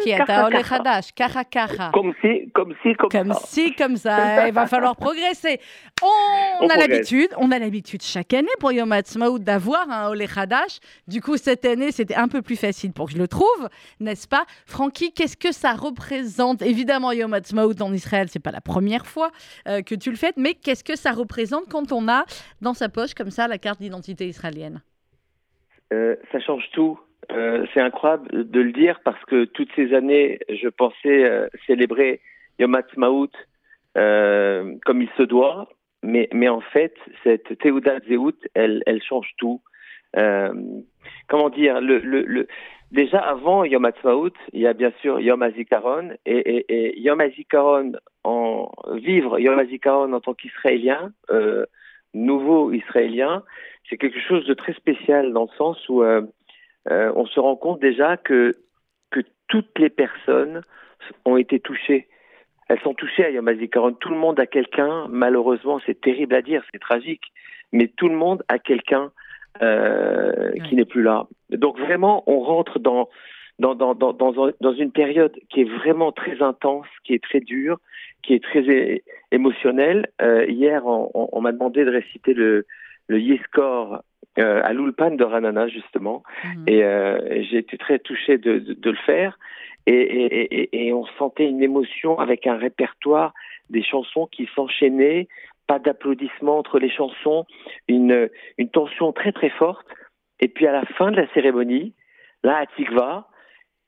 כי 0.03 0.17
אתה 0.17 0.43
עולה 0.45 0.63
חדש, 0.63 1.11
ככה 1.11 1.45
ככה. 1.45 1.91
Comme 1.93 2.13
si, 2.23 2.51
comme 2.53 2.73
si, 2.83 2.95
comme 2.95 3.11
Comme 3.11 3.33
ça. 3.33 3.41
si, 3.47 3.75
comme 3.75 3.97
ça, 3.97 4.49
il 4.49 4.53
va 4.55 4.67
falloir 4.67 4.95
progresser. 4.97 5.59
On, 6.03 6.07
On 6.07 6.65
a 6.67 6.69
progresse. 6.69 6.79
l'habitude, 6.89 7.31
on 7.39 7.51
a 7.51 7.59
l'habitude 7.59 8.03
chaque 8.03 8.33
année 8.35 8.57
pour 8.61 8.73
Yom 8.73 8.93
Ha'atzmaut 8.93 9.39
d'avoir 9.39 9.89
un 9.91 10.09
Olé 10.09 10.27
Hadash. 10.37 10.75
Du 11.09 11.21
coup, 11.23 11.37
cette 11.37 11.65
année, 11.65 11.91
c'était 11.93 12.15
un 12.15 12.29
peu 12.29 12.43
plus 12.43 12.57
facile 12.57 12.93
pour 12.93 13.07
que 13.07 13.13
je 13.13 13.19
le 13.19 13.29
trouve, 13.29 13.61
n'est-ce 14.01 14.29
pas 14.29 14.45
Francky, 14.67 15.13
qu'est-ce 15.13 15.37
que 15.37 15.53
ça 15.53 15.73
représente 15.73 16.63
Évidemment, 16.63 17.13
Yom 17.13 17.33
Ha'atzmaut 17.35 17.81
en 17.81 17.93
Israël, 17.93 18.27
c'est 18.29 18.45
pas 18.49 18.53
la 18.53 18.61
première 18.61 19.07
fois 19.07 19.31
euh, 19.69 19.83
que 19.83 19.95
tu 19.95 20.11
le 20.11 20.17
fais, 20.17 20.33
mais 20.37 20.53
qu'est-ce 20.55 20.85
que 20.85 20.97
ça 20.97 21.13
représente 21.13 21.65
quand 21.71 21.93
on 21.93 22.09
a 22.09 22.25
dans 22.61 22.75
sa 22.75 22.89
poche 22.89 23.15
comme 23.15 23.31
ça 23.31 23.49
la 23.49 23.59
carte 23.59 23.81
d'identité 23.81 24.27
israélienne 24.29 24.83
Euh, 25.93 26.17
ça 26.33 26.39
change 26.41 26.65
tout. 26.73 26.99
Euh, 27.32 27.66
c'est 27.74 27.82
incroyable 27.82 28.50
de 28.50 28.62
le 28.62 28.72
dire 28.72 29.00
parce 29.04 29.24
que 29.26 29.46
toutes 29.46 29.72
ces 29.76 29.94
années, 29.94 30.40
je 30.50 30.68
pensais 30.70 31.24
euh, 31.24 31.48
célébrer 31.68 32.22
Yom 32.60 32.76
Ha'atzmaut 32.76 33.30
euh, 33.98 34.76
comme 34.86 35.02
il 35.02 35.10
se 35.18 35.24
doit, 35.24 35.70
mais, 36.04 36.30
mais 36.34 36.50
en 36.50 36.62
fait, 36.62 36.96
cette 37.24 37.58
Théouda 37.60 38.00
Zéout, 38.08 38.38
elle, 38.54 38.82
elle 38.86 39.04
change 39.04 39.30
tout. 39.38 39.62
Euh, 40.18 40.54
comment 41.28 41.50
dire 41.50 41.80
le, 41.80 42.00
le, 42.00 42.24
le, 42.24 42.48
Déjà 42.92 43.20
avant 43.20 43.64
Yom 43.64 43.86
Ha'atzmaut, 43.86 44.34
il 44.52 44.62
y 44.62 44.68
a 44.68 44.74
bien 44.74 44.92
sûr 45.02 45.22
Yom 45.22 45.42
HaZikaron 45.42 46.10
et, 46.26 46.38
et, 46.38 46.66
et 46.68 47.00
Yom 47.00 47.22
HaZikaron 47.22 47.94
en 48.26 48.70
vivre 48.96 49.40
Yom 49.40 49.58
HaZikaron 49.58 50.12
en 50.12 50.20
tant 50.20 50.34
qu'Israélien, 50.34 51.14
euh, 51.30 51.66
nouveau 52.14 52.74
Israélien, 52.74 53.44
c'est 53.90 53.98
quelque 53.98 54.20
chose 54.20 54.46
de 54.46 54.54
très 54.54 54.74
spécial 54.74 55.32
dans 55.32 55.44
le 55.44 55.58
sens 55.58 55.78
où 55.88 56.04
euh, 56.90 57.12
on 57.16 57.26
se 57.26 57.40
rend 57.40 57.56
compte 57.56 57.80
déjà 57.80 58.18
que, 58.18 58.56
que 59.12 59.20
toutes 59.48 59.78
les 59.78 59.90
personnes 59.90 60.62
ont 61.26 61.38
été 61.38 61.60
touchées. 61.60 62.08
Elles 62.70 62.80
sont 62.82 62.94
touchées 62.94 63.26
à 63.26 63.30
Yom 63.32 63.48
HaZikaron. 63.48 63.94
Tout 63.94 64.10
le 64.10 64.16
monde 64.18 64.40
a 64.40 64.46
quelqu'un, 64.46 65.08
malheureusement, 65.10 65.80
c'est 65.86 66.00
terrible 66.00 66.36
à 66.36 66.42
dire, 66.42 66.64
c'est 66.72 66.80
tragique, 66.80 67.34
mais 67.74 67.88
tout 67.88 68.08
le 68.08 68.16
monde 68.16 68.44
a 68.48 68.60
quelqu'un 68.60 69.12
euh, 69.62 70.52
qui 70.68 70.76
n'est 70.76 70.86
plus 70.86 71.04
là. 71.04 71.28
Donc 71.50 71.78
vraiment, 71.78 72.24
on 72.28 72.40
rentre 72.40 72.80
dans, 72.80 73.10
dans, 73.60 73.76
dans, 73.76 73.94
dans, 73.94 74.14
dans, 74.14 74.48
un- 74.48 74.54
dans 74.62 74.74
une 74.74 74.92
période 74.92 75.38
qui 75.50 75.62
est 75.62 75.70
vraiment 75.70 76.12
très 76.14 76.42
intense, 76.42 76.88
qui 77.04 77.14
est 77.14 77.24
très 77.24 77.42
dure, 77.42 77.78
qui 78.24 78.34
est 78.34 78.44
très 78.44 79.04
émotionnelle. 79.32 80.08
Euh, 80.22 80.46
hier, 80.46 80.86
on, 80.86 81.12
on- 81.14 81.30
on 81.34 81.42
m'a 81.42 81.52
demandé 81.52 81.84
de 81.84 81.92
réciter 81.92 82.34
le, 82.34 82.66
le 83.08 83.20
Yeskor 83.20 84.02
euh, 84.40 84.62
à 84.64 84.74
l'Ulpan 84.74 85.12
de 85.12 85.24
Ranana, 85.24 85.68
justement. 85.68 86.24
Mhm. 86.44 86.64
Et 86.68 86.84
euh, 86.84 87.44
j'ai 87.44 87.58
été 87.58 87.78
très 87.78 88.00
touché 88.00 88.38
de, 88.38 88.60
de, 88.60 88.74
de 88.74 88.90
le 88.90 88.98
faire. 88.98 89.38
Et, 89.88 89.94
et, 89.94 90.62
et, 90.62 90.88
et 90.88 90.94
on 90.94 91.06
sentait 91.18 91.48
une 91.48 91.64
émotion 91.64 92.20
avec 92.20 92.46
un 92.46 92.56
répertoire 92.56 93.34
des 93.70 93.84
chansons 93.84 94.28
qui 94.28 94.48
s'enchaînaient, 94.56 95.28
pas 95.68 95.80
d'applaudissements 95.80 96.60
entre 96.60 96.80
les 96.80 96.90
chansons, 96.90 97.46
une, 97.88 98.30
une 98.58 98.70
tension 98.70 99.12
très 99.12 99.32
très 99.32 99.50
forte. 99.50 99.88
Et 100.40 100.48
puis 100.48 100.68
à 100.68 100.72
la 100.72 100.86
fin 100.86 101.12
de 101.12 101.18
la 101.18 101.28
cérémonie, 101.34 101.94
là 102.44 102.58
à 102.58 102.66
Tikva, 102.68 103.28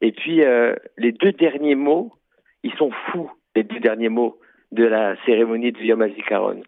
et 0.01 0.12
puis 0.12 0.43
euh, 0.43 0.75
les 0.97 1.12
deux 1.12 1.32
derniers 1.32 1.75
mots, 1.75 2.13
ils 2.63 2.73
sont 2.75 2.91
fous, 3.08 3.32
les 3.56 3.63
deux 3.63 3.79
derniers 3.79 4.10
mots 4.10 4.39
de 4.71 4.86
la 4.86 5.15
cérémonie 5.25 5.71
de 5.71 5.79
Yom 5.79 6.01
HaZikaron. 6.01 6.63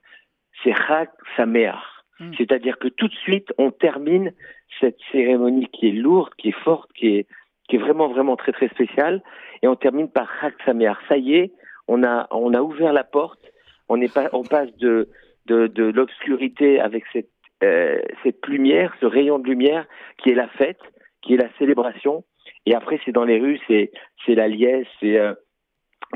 C'est 0.63 0.73
Chag 0.73 1.09
Sameach. 1.35 1.94
Mm. 2.19 2.31
C'est-à-dire 2.37 2.77
que 2.79 2.87
tout 2.87 3.07
de 3.07 3.13
suite, 3.13 3.51
on 3.57 3.71
termine 3.71 4.33
cette 4.79 4.97
cérémonie 5.11 5.67
qui 5.67 5.89
est 5.89 5.93
lourde, 5.93 6.33
qui 6.37 6.49
est 6.49 6.63
forte, 6.63 6.91
qui 6.93 7.07
est, 7.15 7.27
qui 7.67 7.75
est 7.75 7.79
vraiment, 7.79 8.07
vraiment 8.07 8.35
très, 8.35 8.51
très 8.51 8.69
spéciale, 8.69 9.21
et 9.61 9.67
on 9.67 9.75
termine 9.75 10.09
par 10.09 10.29
Chag 10.39 10.53
Sameach. 10.65 10.97
Ça 11.07 11.17
y 11.17 11.35
est, 11.35 11.51
on 11.87 12.03
a, 12.03 12.27
on 12.31 12.53
a 12.53 12.61
ouvert 12.61 12.93
la 12.93 13.03
porte, 13.03 13.41
on, 13.89 14.01
est 14.01 14.13
pas, 14.13 14.29
on 14.33 14.43
passe 14.43 14.75
de, 14.77 15.09
de, 15.45 15.67
de 15.67 15.83
l'obscurité 15.83 16.79
avec 16.79 17.03
cette, 17.11 17.29
euh, 17.63 17.99
cette 18.23 18.45
lumière, 18.47 18.95
ce 18.99 19.05
rayon 19.05 19.39
de 19.39 19.47
lumière 19.47 19.85
qui 20.17 20.29
est 20.29 20.35
la 20.35 20.47
fête, 20.47 20.81
qui 21.21 21.33
est 21.33 21.37
la 21.37 21.49
célébration, 21.57 22.23
et 22.65 22.75
après, 22.75 22.99
c'est 23.05 23.11
dans 23.11 23.25
les 23.25 23.39
rues, 23.39 23.59
c'est, 23.67 23.91
c'est 24.25 24.35
la 24.35 24.47
liesse, 24.47 24.87
c'est 24.99 25.17
euh, 25.17 25.33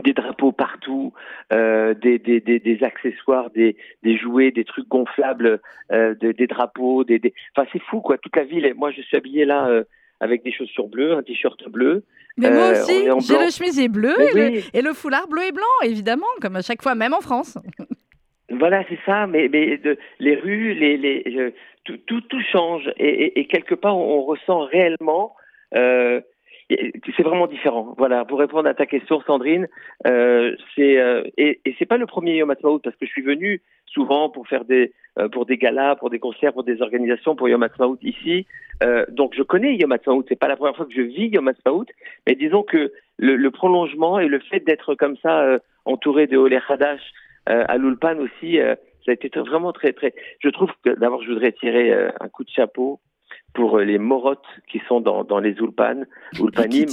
des 0.01 0.13
drapeaux 0.13 0.51
partout, 0.51 1.13
euh, 1.51 1.93
des, 1.93 2.19
des, 2.19 2.39
des, 2.39 2.59
des 2.59 2.83
accessoires, 2.83 3.49
des, 3.51 3.77
des 4.03 4.17
jouets, 4.17 4.51
des 4.51 4.63
trucs 4.65 4.87
gonflables, 4.87 5.61
euh, 5.91 6.15
des, 6.15 6.33
des 6.33 6.47
drapeaux, 6.47 7.03
des, 7.03 7.19
des... 7.19 7.33
enfin 7.55 7.67
c'est 7.71 7.81
fou 7.83 8.01
quoi. 8.01 8.17
Toute 8.17 8.35
la 8.35 8.43
ville. 8.43 8.73
Moi, 8.75 8.91
je 8.91 9.01
suis 9.01 9.17
habillé 9.17 9.45
là 9.45 9.67
euh, 9.67 9.83
avec 10.19 10.43
des 10.43 10.51
chaussures 10.51 10.87
bleues, 10.87 11.13
un 11.13 11.23
t-shirt 11.23 11.67
bleu. 11.69 12.03
Mais 12.37 12.51
moi 12.51 12.71
aussi, 12.71 13.05
j'ai 13.27 13.37
le 13.37 13.51
chemisier 13.51 13.89
bleu 13.89 14.13
et, 14.19 14.33
le, 14.33 14.47
oui. 14.49 14.69
et 14.73 14.81
le 14.81 14.93
foulard 14.93 15.27
bleu 15.27 15.43
et 15.47 15.51
blanc, 15.51 15.63
évidemment, 15.83 16.27
comme 16.41 16.55
à 16.55 16.61
chaque 16.61 16.81
fois, 16.81 16.95
même 16.95 17.13
en 17.13 17.21
France. 17.21 17.57
Voilà, 18.49 18.83
c'est 18.89 18.99
ça. 19.05 19.27
Mais, 19.27 19.49
mais 19.49 19.77
de, 19.77 19.97
les 20.19 20.35
rues, 20.35 20.73
les, 20.73 20.97
les, 20.97 21.23
je- 21.25 21.51
tout, 21.83 21.97
tout, 22.07 22.21
tout 22.21 22.41
change 22.51 22.89
et, 22.97 23.07
et, 23.07 23.39
et 23.39 23.47
quelque 23.47 23.75
part, 23.75 23.97
on, 23.97 24.19
on 24.19 24.21
ressent 24.23 24.59
réellement. 24.65 25.35
Euh, 25.75 26.21
c'est 26.69 27.23
vraiment 27.23 27.47
différent. 27.47 27.95
Voilà, 27.97 28.25
pour 28.25 28.39
répondre 28.39 28.69
à 28.69 28.73
ta 28.73 28.85
question, 28.85 29.21
Sandrine, 29.25 29.67
euh, 30.07 30.55
c'est 30.75 30.99
euh, 30.99 31.23
et, 31.37 31.59
et 31.65 31.75
c'est 31.79 31.85
pas 31.85 31.97
le 31.97 32.05
premier 32.05 32.35
Yom 32.35 32.51
Ha'atzmaut 32.51 32.79
parce 32.79 32.95
que 32.95 33.05
je 33.05 33.11
suis 33.11 33.23
venu 33.23 33.61
souvent 33.87 34.29
pour 34.29 34.47
faire 34.47 34.65
des 34.65 34.93
euh, 35.17 35.29
pour 35.29 35.45
des 35.45 35.57
galas, 35.57 35.95
pour 35.95 36.11
des 36.11 36.19
concerts, 36.19 36.53
pour 36.53 36.63
des 36.63 36.81
organisations 36.81 37.35
pour 37.35 37.49
Yom 37.49 37.63
Ha'atzmaut 37.63 37.97
ici. 38.03 38.45
Euh, 38.83 39.05
donc 39.09 39.33
je 39.35 39.41
connais 39.41 39.75
Yom 39.77 39.91
Ha'atzmaut. 39.91 40.23
C'est 40.29 40.39
pas 40.39 40.47
la 40.47 40.55
première 40.57 40.75
fois 40.75 40.85
que 40.85 40.93
je 40.93 41.01
vis 41.01 41.29
Yom 41.29 41.47
Ha'atzmaut, 41.47 41.85
mais 42.27 42.35
disons 42.35 42.61
que 42.61 42.91
le, 43.17 43.35
le 43.35 43.51
prolongement 43.51 44.19
et 44.19 44.27
le 44.27 44.39
fait 44.39 44.59
d'être 44.59 44.93
comme 44.93 45.17
ça 45.17 45.41
euh, 45.41 45.57
entouré 45.85 46.27
de 46.27 46.37
Olé 46.37 46.59
Hadash 46.67 47.01
euh, 47.49 47.65
à 47.67 47.77
l'Ulpan 47.77 48.17
aussi, 48.19 48.57
ça 48.57 49.11
a 49.11 49.13
été 49.13 49.27
vraiment 49.39 49.73
très 49.73 49.93
très. 49.93 50.13
Je 50.39 50.49
trouve 50.49 50.69
que 50.85 50.91
d'abord 50.91 51.23
je 51.23 51.29
voudrais 51.29 51.51
tirer 51.51 51.91
un 52.19 52.29
coup 52.29 52.43
de 52.43 52.49
chapeau 52.49 52.99
pour 53.53 53.77
euh, 53.79 53.83
les 53.83 53.97
morottes 53.97 54.45
qui 54.71 54.79
sont 54.87 55.01
dans, 55.01 55.23
dans 55.23 55.39
les 55.39 55.51
Ulpan, 55.51 56.03
Qui 56.33 56.41
Ulpanim. 56.43 56.87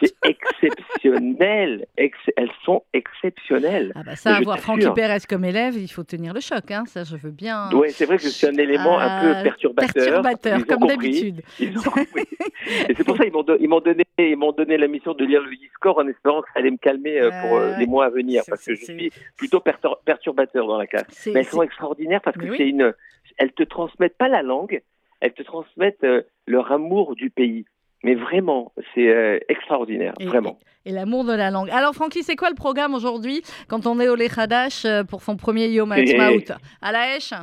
C'est 0.00 0.14
exceptionnel. 0.24 1.86
Ex- 1.96 2.18
elles 2.36 2.50
sont 2.64 2.82
exceptionnelles. 2.92 3.92
Ah 3.94 4.02
bah 4.04 4.16
ça, 4.16 4.36
avoir. 4.36 4.58
Francky 4.58 4.86
Pérez 4.94 5.18
comme 5.28 5.44
élève, 5.44 5.76
il 5.76 5.88
faut 5.90 6.02
tenir 6.04 6.34
le 6.34 6.40
choc. 6.40 6.70
Hein. 6.70 6.84
Ça, 6.86 7.04
je 7.04 7.16
veux 7.16 7.30
bien. 7.30 7.70
Ouais, 7.72 7.90
c'est 7.90 8.06
vrai 8.06 8.16
que 8.16 8.22
suis 8.28 8.46
un 8.46 8.54
élément 8.56 8.98
un 8.98 9.06
Ah, 9.08 9.20
peu 9.22 9.42
perturbateur. 9.44 9.92
Perturbateur, 9.94 10.66
comme 10.66 10.88
d'habitude. 10.88 11.42
Ils 11.58 11.78
ont 11.78 11.82
compris. 11.82 12.24
Et 12.88 12.94
c'est 12.94 13.04
pour 13.04 13.16
ça 13.16 13.24
qu'ils 13.24 13.32
m'ont, 13.32 13.42
don- 13.42 13.56
ils 13.60 13.68
m'ont 13.68 13.80
donné, 13.80 14.04
ils 14.18 14.36
m'ont 14.36 14.52
donné 14.52 14.76
la 14.76 14.88
mission 14.88 15.14
de 15.14 15.24
lire 15.24 15.42
le 15.42 15.50
Discord 15.56 15.98
en 15.98 16.08
espérant 16.08 16.42
que 16.42 16.48
ça 16.52 16.60
allait 16.60 16.70
me 16.70 16.76
calmer 16.76 17.20
euh, 17.20 17.30
pour 17.42 17.56
euh, 17.58 17.76
les 17.78 17.86
mois 17.86 18.06
à 18.06 18.10
venir, 18.10 18.42
c'est- 18.44 18.50
parce 18.50 18.64
que 18.64 18.74
c'est- 18.74 18.80
je 18.94 18.98
suis 18.98 19.12
plutôt 19.36 19.60
pertur- 19.60 19.98
perturbateur 20.04 20.66
dans 20.66 20.78
la 20.78 20.86
classe. 20.86 21.06
C'est- 21.10 21.32
Mais 21.32 21.40
elles 21.40 21.44
c'est- 21.46 21.52
sont 21.52 21.62
extraordinaires 21.62 22.20
parce 22.22 22.36
que 22.36 22.46
oui. 22.46 22.54
c'est 22.56 22.68
une, 22.68 22.92
elles 23.38 23.52
te 23.52 23.62
transmettent 23.62 24.16
pas 24.18 24.28
la 24.28 24.42
langue, 24.42 24.82
elles 25.20 25.32
te 25.34 25.42
transmettent 25.42 26.04
euh, 26.04 26.22
leur 26.46 26.72
amour 26.72 27.14
du 27.14 27.30
pays. 27.30 27.64
Mais 28.02 28.14
vraiment, 28.14 28.72
c'est 28.94 29.08
euh, 29.08 29.38
extraordinaire, 29.48 30.14
Et- 30.20 30.26
vraiment. 30.26 30.58
Et 30.86 30.92
l'amour 30.92 31.24
de 31.24 31.34
la 31.34 31.50
langue. 31.50 31.68
Alors, 31.70 31.94
Francky, 31.94 32.22
c'est 32.22 32.36
quoi 32.36 32.48
le 32.48 32.54
programme 32.54 32.94
aujourd'hui 32.94 33.42
quand 33.68 33.86
on 33.86 34.00
est 34.00 34.08
au 34.08 34.14
Lechadash 34.16 34.86
euh, 34.86 35.04
pour 35.04 35.20
son 35.22 35.36
premier 35.36 35.68
Yom 35.68 35.92
Ha'atzmaut 35.92 36.54
À 36.80 36.92
la 36.92 37.14
Heche 37.16 37.34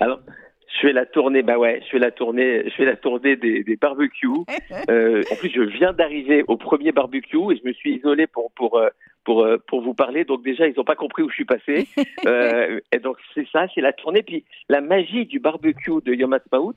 Alors, 0.00 0.20
je 0.74 0.86
fais 0.86 0.92
la 0.94 1.04
tournée, 1.04 1.42
bah 1.42 1.58
ouais, 1.58 1.82
je 1.84 1.90
fais 1.90 1.98
la 1.98 2.10
tournée, 2.10 2.62
je 2.64 2.70
fais 2.74 2.86
la 2.86 2.96
tournée 2.96 3.36
des, 3.36 3.62
des 3.62 3.76
barbecues. 3.76 4.28
Euh, 4.90 5.22
en 5.30 5.36
plus, 5.36 5.50
je 5.50 5.60
viens 5.60 5.92
d'arriver 5.92 6.44
au 6.48 6.56
premier 6.56 6.92
barbecue 6.92 7.36
et 7.52 7.56
je 7.62 7.66
me 7.68 7.72
suis 7.74 7.96
isolé 7.96 8.26
pour 8.26 8.50
pour 8.52 8.80
pour 9.24 9.46
pour 9.66 9.82
vous 9.82 9.92
parler. 9.92 10.24
Donc 10.24 10.42
déjà, 10.42 10.66
ils 10.66 10.74
n'ont 10.76 10.84
pas 10.84 10.94
compris 10.94 11.22
où 11.22 11.28
je 11.28 11.34
suis 11.34 11.44
passé. 11.44 11.86
Euh, 12.26 12.80
et 12.92 12.98
donc 12.98 13.16
c'est 13.34 13.46
ça, 13.52 13.66
c'est 13.74 13.80
la 13.82 13.92
tournée. 13.92 14.22
Puis 14.22 14.44
la 14.68 14.80
magie 14.80 15.26
du 15.26 15.40
barbecue 15.40 16.00
de 16.04 16.14
Yom 16.14 16.32
Ha'atzmaut, 16.32 16.74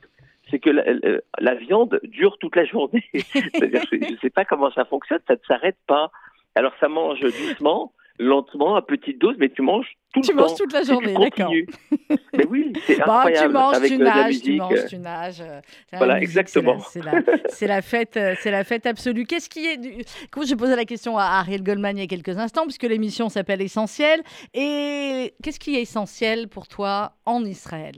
c'est 0.52 0.60
que 0.60 0.70
la, 0.70 1.56
viande 1.56 2.00
dure 2.04 2.38
toute 2.40 2.56
la 2.56 2.66
journée. 2.66 3.04
Je 3.14 4.12
ne 4.12 4.18
sais 4.22 4.30
pas 4.30 4.46
comment 4.46 4.72
ça 4.72 4.86
fonctionne, 4.86 5.20
ça 5.28 5.34
ne 5.34 5.40
s'arrête 5.48 5.78
pas. 5.88 6.12
Alors 6.56 6.74
ça 6.80 6.90
mange 6.90 7.22
doucement, 7.22 7.94
lentement, 8.20 8.76
à 8.76 8.82
petite 8.82 9.20
dose, 9.20 9.36
mais 9.40 9.50
tu 9.50 9.62
manges 9.62 9.88
tout 10.14 10.20
Tu 10.22 10.32
le 10.34 10.38
temps. 10.38 10.44
manges 10.50 10.58
toute 10.58 10.74
la 10.74 10.82
tu 10.82 10.88
journée, 10.88 11.14
d'accord. 11.14 11.52
Mais 12.34 12.46
oui, 12.48 12.74
c'est 12.86 12.98
Bah, 12.98 13.06
incroyable. 13.24 13.48
tu 13.48 13.54
manges, 13.54 13.76
avec 13.76 13.88
tu 13.90 14.02
euh, 14.02 14.04
nages, 14.04 14.26
tu 14.42 14.50
musique. 14.50 14.58
manges, 14.60 14.74
euh, 14.80 14.88
tu 14.90 14.98
nages. 14.98 15.42
euh, 15.42 15.62
la 15.94 15.98
Voilà, 15.98 16.14
musique, 16.16 16.28
exactement. 16.30 16.80
C'est 17.48 17.68
la, 17.68 17.82
fête, 17.82 18.18
euh, 18.18 18.36
c'est 18.42 18.52
la 18.52 18.64
fête 18.66 18.86
absolue. 18.86 19.26
Qu'est-ce 19.26 19.50
qui 19.50 19.66
est 19.66 19.78
du... 19.78 20.04
J'ai 20.46 20.56
posé 20.58 20.76
la 20.76 20.84
question 20.86 21.18
à 21.18 21.24
Ariel 21.24 21.64
Goldman 21.64 21.98
il 21.98 22.02
y 22.02 22.04
a 22.04 22.08
quelques 22.08 22.38
instants, 22.38 22.64
puisque 22.64 22.84
l'émission 22.84 23.30
s'appelle 23.30 23.62
Essentiel. 23.62 24.22
Et 24.54 25.34
qu'est-ce 25.42 25.60
qui 25.60 25.78
est 25.78 25.82
essentiel 25.82 26.50
pour 26.50 26.68
toi 26.68 27.14
en 27.26 27.46
Israël? 27.46 27.96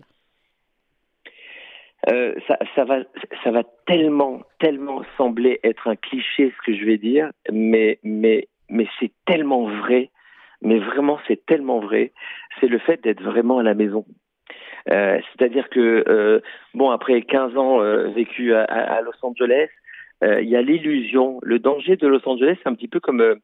Euh, 2.12 2.34
ça, 2.76 2.84
va, 2.84 3.00
ça 3.44 3.52
va 3.52 3.64
tellement, 3.86 4.42
tellement 4.60 5.04
sembler 5.18 5.60
être 5.64 5.88
un 5.88 5.96
cliché 5.96 6.52
ce 6.58 6.66
que 6.66 6.78
je 6.78 6.86
vais 6.86 6.98
dire, 6.98 7.32
mais, 7.52 8.00
mais, 8.04 8.48
mais 8.70 8.88
c'est 9.00 9.12
tellement 9.26 9.68
vrai. 9.68 10.10
Mais 10.62 10.80
vraiment, 10.80 11.20
c'est 11.28 11.46
tellement 11.46 11.80
vrai. 11.80 12.12
C'est 12.60 12.68
le 12.68 12.80
fait 12.80 13.02
d'être 13.04 13.22
vraiment 13.22 13.60
à 13.60 13.64
la 13.64 13.74
maison. 13.74 14.06
Euh, 14.92 15.20
C'est-à-dire 15.32 15.70
que, 15.70 16.04
euh, 16.08 16.40
bon, 16.74 16.90
après 16.92 17.22
15 17.22 17.58
ans 17.58 17.80
vécu 18.12 18.54
à, 18.54 19.02
Los 19.02 19.14
Angeles, 19.22 19.70
il 20.22 20.48
y 20.48 20.56
a 20.56 20.62
l'illusion, 20.62 21.40
le 21.42 21.60
danger 21.60 21.98
de 21.98 22.08
Los 22.08 22.28
Angeles, 22.28 22.56
c'est 22.64 22.70
un 22.70 22.76
petit 22.76 22.88
peu 22.88 23.02
comme, 23.02 23.36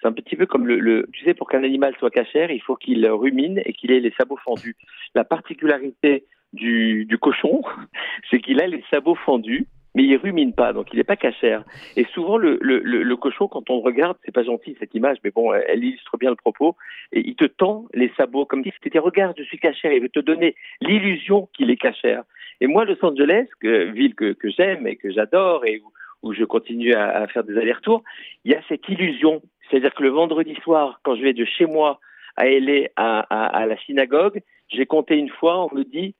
c'est 0.00 0.06
un 0.06 0.12
petit 0.12 0.36
peu 0.36 0.46
comme 0.46 0.66
le, 0.66 0.78
le, 0.78 1.08
tu 1.12 1.24
sais, 1.24 1.34
pour 1.34 1.48
qu'un 1.48 1.64
animal 1.64 1.94
soit 1.98 2.10
cachère, 2.10 2.52
il 2.52 2.62
faut 2.62 2.76
qu'il 2.76 3.04
rumine 3.08 3.60
et 3.64 3.72
qu'il 3.72 3.90
ait 3.90 3.98
les 3.98 4.12
sabots 4.12 4.38
fendus. 4.44 4.76
La 5.16 5.24
particularité 5.24 6.24
du, 6.52 7.04
du 7.04 7.18
cochon, 7.18 7.62
c'est 8.30 8.40
qu'il 8.40 8.60
a 8.60 8.66
les 8.66 8.84
sabots 8.90 9.14
fendus 9.14 9.66
mais 9.94 10.04
il 10.04 10.16
rumine 10.16 10.52
pas, 10.52 10.72
donc 10.72 10.88
il 10.92 10.96
n'est 10.96 11.04
pas 11.04 11.16
cachère. 11.16 11.64
Et 11.96 12.04
souvent, 12.14 12.36
le, 12.36 12.58
le, 12.60 12.78
le, 12.80 13.16
cochon, 13.16 13.48
quand 13.48 13.70
on 13.70 13.80
regarde, 13.80 14.16
c'est 14.24 14.32
pas 14.32 14.44
gentil 14.44 14.76
cette 14.78 14.94
image, 14.94 15.18
mais 15.24 15.30
bon, 15.30 15.52
elle 15.52 15.84
illustre 15.84 16.16
bien 16.16 16.30
le 16.30 16.36
propos, 16.36 16.76
et 17.12 17.20
il 17.26 17.34
te 17.34 17.44
tend 17.44 17.86
les 17.92 18.12
sabots 18.16 18.46
comme 18.46 18.62
si 18.62 18.72
c'était 18.82 18.98
regarde, 18.98 19.34
je 19.38 19.44
suis 19.44 19.58
cachère, 19.58 19.92
il 19.92 20.02
veut 20.02 20.08
te 20.08 20.20
donner 20.20 20.54
l'illusion 20.80 21.48
qu'il 21.54 21.70
est 21.70 21.76
cachère. 21.76 22.22
Et 22.60 22.66
moi, 22.66 22.84
Los 22.84 23.04
Angeles, 23.04 23.46
que, 23.60 23.90
ville 23.90 24.14
que, 24.14 24.32
que 24.32 24.50
j'aime 24.50 24.86
et 24.86 24.96
que 24.96 25.10
j'adore, 25.10 25.64
et 25.64 25.80
où, 25.80 26.28
où, 26.28 26.34
je 26.34 26.44
continue 26.44 26.94
à, 26.94 27.22
à 27.22 27.26
faire 27.26 27.42
des 27.42 27.56
allers-retours, 27.56 28.04
il 28.44 28.52
y 28.52 28.54
a 28.54 28.62
cette 28.68 28.88
illusion. 28.88 29.42
C'est-à-dire 29.68 29.94
que 29.94 30.02
le 30.02 30.10
vendredi 30.10 30.54
soir, 30.62 31.00
quand 31.02 31.16
je 31.16 31.22
vais 31.22 31.32
de 31.32 31.44
chez 31.44 31.66
moi 31.66 31.98
à 32.36 32.46
LA 32.46 32.88
à, 32.96 33.20
à, 33.20 33.46
à 33.46 33.66
la 33.66 33.76
synagogue, 33.78 34.40
j'ai 34.68 34.86
compté 34.86 35.16
une 35.16 35.30
fois, 35.30 35.64
on 35.64 35.74
me 35.74 35.84
dit, 35.84 36.14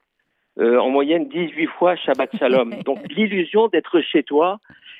euh, 0.60 0.78
en 0.78 0.90
moyenne 0.90 1.28
18 1.28 1.66
fois 1.66 1.96
Shabbat 1.96 2.36
Shalom. 2.38 2.74
Donc 2.84 2.98
l'illusion 3.10 3.68
d'être 3.68 4.00
chez 4.00 4.22
toi, 4.22 4.58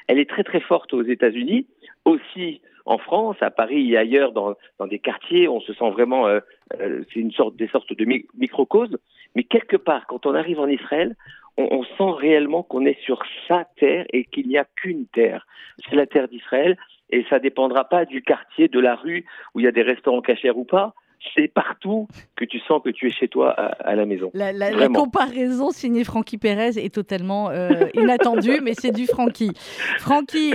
elle 0.09 0.18
est 0.18 0.29
très 0.29 0.44
très 0.44 0.61
forte 0.61 0.94
aux 0.94 1.03
États-Unis, 1.03 1.66
aussi 2.05 2.61
en 2.87 2.99
France, 2.99 3.37
à 3.40 3.51
Paris 3.51 3.92
et 3.92 3.96
ailleurs 3.96 4.33
dans, 4.33 4.55
dans 4.79 4.87
des 4.87 4.99
quartiers, 4.99 5.49
on 5.49 5.61
se 5.61 5.73
sent 5.73 5.90
vraiment, 5.90 6.27
euh, 6.27 6.40
euh, 6.81 7.03
c'est 7.12 7.20
une 7.20 7.31
sorte 7.31 7.57
des 7.57 7.68
sortes 7.68 7.92
de 7.92 8.05
microcosmes. 8.05 8.96
Mais 9.37 9.44
quelque 9.44 9.77
part, 9.77 10.07
quand 10.07 10.27
on 10.27 10.35
arrive 10.35 10.59
en 10.59 10.66
Israël, 10.66 11.14
on, 11.57 11.68
on 11.70 11.85
sent 11.85 12.18
réellement 12.18 12.62
qu'on 12.62 12.85
est 12.87 12.99
sur 13.03 13.23
sa 13.46 13.66
terre 13.77 14.07
et 14.12 14.25
qu'il 14.25 14.49
n'y 14.49 14.59
a 14.59 14.64
qu'une 14.64 15.07
terre. 15.07 15.46
C'est 15.88 15.96
la 15.96 16.07
terre 16.07 16.29
d'Israël 16.29 16.77
et 17.11 17.25
ça 17.29 17.38
dépendra 17.38 17.85
pas 17.85 18.07
du 18.07 18.23
quartier, 18.23 18.68
de 18.68 18.81
la 18.81 18.96
rue 18.96 19.25
où 19.55 19.61
il 19.61 19.64
y 19.64 19.68
a 19.68 19.73
des 19.73 19.83
restaurants 19.83 20.23
cachers 20.23 20.57
ou 20.57 20.64
pas 20.64 20.94
c'est 21.37 21.49
partout 21.49 22.09
que 22.37 22.45
tu 22.45 22.59
sens 22.61 22.81
que 22.83 22.91
tu 22.91 23.09
es 23.09 23.11
chez 23.11 23.29
toi 23.29 23.51
à, 23.51 23.95
la 23.95 24.07
maison. 24.07 24.31
La, 24.35 24.53
la, 24.53 24.89
comparaison 24.89 25.71
signée 25.71 26.05
Francky 26.05 26.39
Pérez 26.39 26.79
est 26.79 26.95
totalement 26.95 27.51
euh, 27.51 27.69
inattendue, 27.95 28.61
mais 28.63 28.73
c'est 28.75 28.91
du 28.91 29.07
Francky. 29.07 29.53
Francky, 29.99 30.55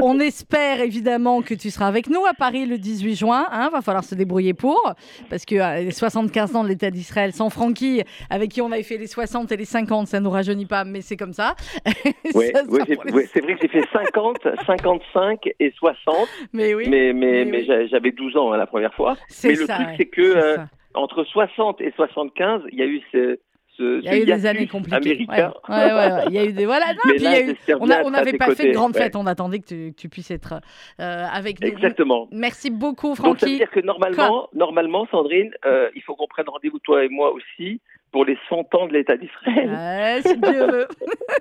on 0.00 0.20
espère 0.20 0.80
évidemment 0.80 1.42
que 1.42 1.54
tu 1.54 1.70
seras 1.70 1.86
avec 1.86 2.08
nous 2.08 2.24
à 2.26 2.34
Paris 2.34 2.66
le 2.66 2.78
18 2.78 3.16
juin. 3.16 3.46
Hein, 3.50 3.70
va 3.72 3.82
falloir 3.82 4.04
se 4.04 4.14
débrouiller 4.14 4.54
pour, 4.54 4.94
parce 5.28 5.44
que 5.44 5.56
euh, 5.56 5.82
les 5.82 5.90
75 5.90 6.56
ans 6.56 6.64
de 6.64 6.68
l'État 6.68 6.90
d'Israël 6.90 7.32
sans 7.32 7.50
Francky, 7.50 8.02
avec 8.30 8.50
qui 8.50 8.62
on 8.62 8.70
avait 8.70 8.82
fait 8.82 8.98
les 8.98 9.06
60 9.06 9.50
et 9.52 9.56
les 9.56 9.64
50, 9.64 10.06
ça 10.06 10.20
nous 10.20 10.30
rajeunit 10.30 10.66
pas, 10.66 10.84
mais 10.84 11.00
c'est 11.00 11.16
comme 11.16 11.32
ça. 11.32 11.54
Oui, 12.34 12.46
c'est 13.32 13.40
vrai 13.40 13.54
que 13.54 13.60
j'ai 13.62 13.68
fait 13.68 13.84
50, 13.92 14.38
55 14.66 15.50
et 15.60 15.72
60. 15.76 16.16
Mais 16.52 16.74
oui. 16.74 16.86
Mais, 16.88 17.12
mais, 17.12 17.44
mais, 17.44 17.64
j'avais 17.88 18.10
12 18.10 18.36
ans 18.36 18.52
hein, 18.52 18.56
la 18.56 18.66
première 18.66 18.94
fois. 18.94 19.16
Mais 19.44 19.52
le 19.52 19.66
truc, 19.66 20.03
c'est 20.04 20.10
que 20.10 20.22
euh, 20.22 20.56
entre 20.94 21.24
60 21.24 21.80
et 21.80 21.92
75, 21.96 22.62
il 22.72 22.78
y 22.78 22.82
a 22.82 22.86
eu 22.86 23.00
ce, 23.12 23.38
ce, 23.76 23.98
il 24.00 24.04
y 24.04 24.08
a 24.08 24.18
eu 24.18 24.24
des 24.24 24.46
années 24.46 24.66
compliquées. 24.66 25.26
Ouais, 25.28 25.44
ouais, 25.68 26.24
il 26.28 26.32
y 26.32 26.38
a 26.38 26.44
eu 26.44 26.52
des 26.52 26.66
voilà. 26.66 26.86
Non, 27.80 28.06
on 28.06 28.10
n'avait 28.10 28.34
pas 28.34 28.54
fait 28.54 28.68
de 28.68 28.74
grande 28.74 28.96
fête. 28.96 29.16
On 29.16 29.26
attendait 29.26 29.58
que 29.58 29.66
tu, 29.66 29.94
tu 29.96 30.08
puisses 30.08 30.30
être 30.30 30.60
euh, 31.00 31.24
avec 31.32 31.60
nous. 31.60 31.68
Exactement. 31.68 32.28
Merci 32.32 32.70
beaucoup, 32.70 33.14
Francky. 33.14 33.30
Donc 33.30 33.40
ça 33.40 33.46
veut 33.46 33.56
dire 33.56 33.70
que 33.70 33.80
normalement, 33.80 34.48
normalement, 34.54 35.06
Sandrine, 35.10 35.52
euh, 35.64 35.90
il 35.94 36.02
faut 36.02 36.14
qu'on 36.14 36.28
prenne 36.28 36.48
rendez-vous 36.48 36.78
toi 36.78 37.04
et 37.04 37.08
moi 37.08 37.32
aussi 37.32 37.80
pour 38.14 38.24
les 38.24 38.38
100 38.48 38.72
ans 38.76 38.86
de 38.86 38.92
l'État 38.92 39.16
d'Israël. 39.16 40.22
si 40.24 40.36
Dieu 40.36 40.66
veut. 40.70 40.86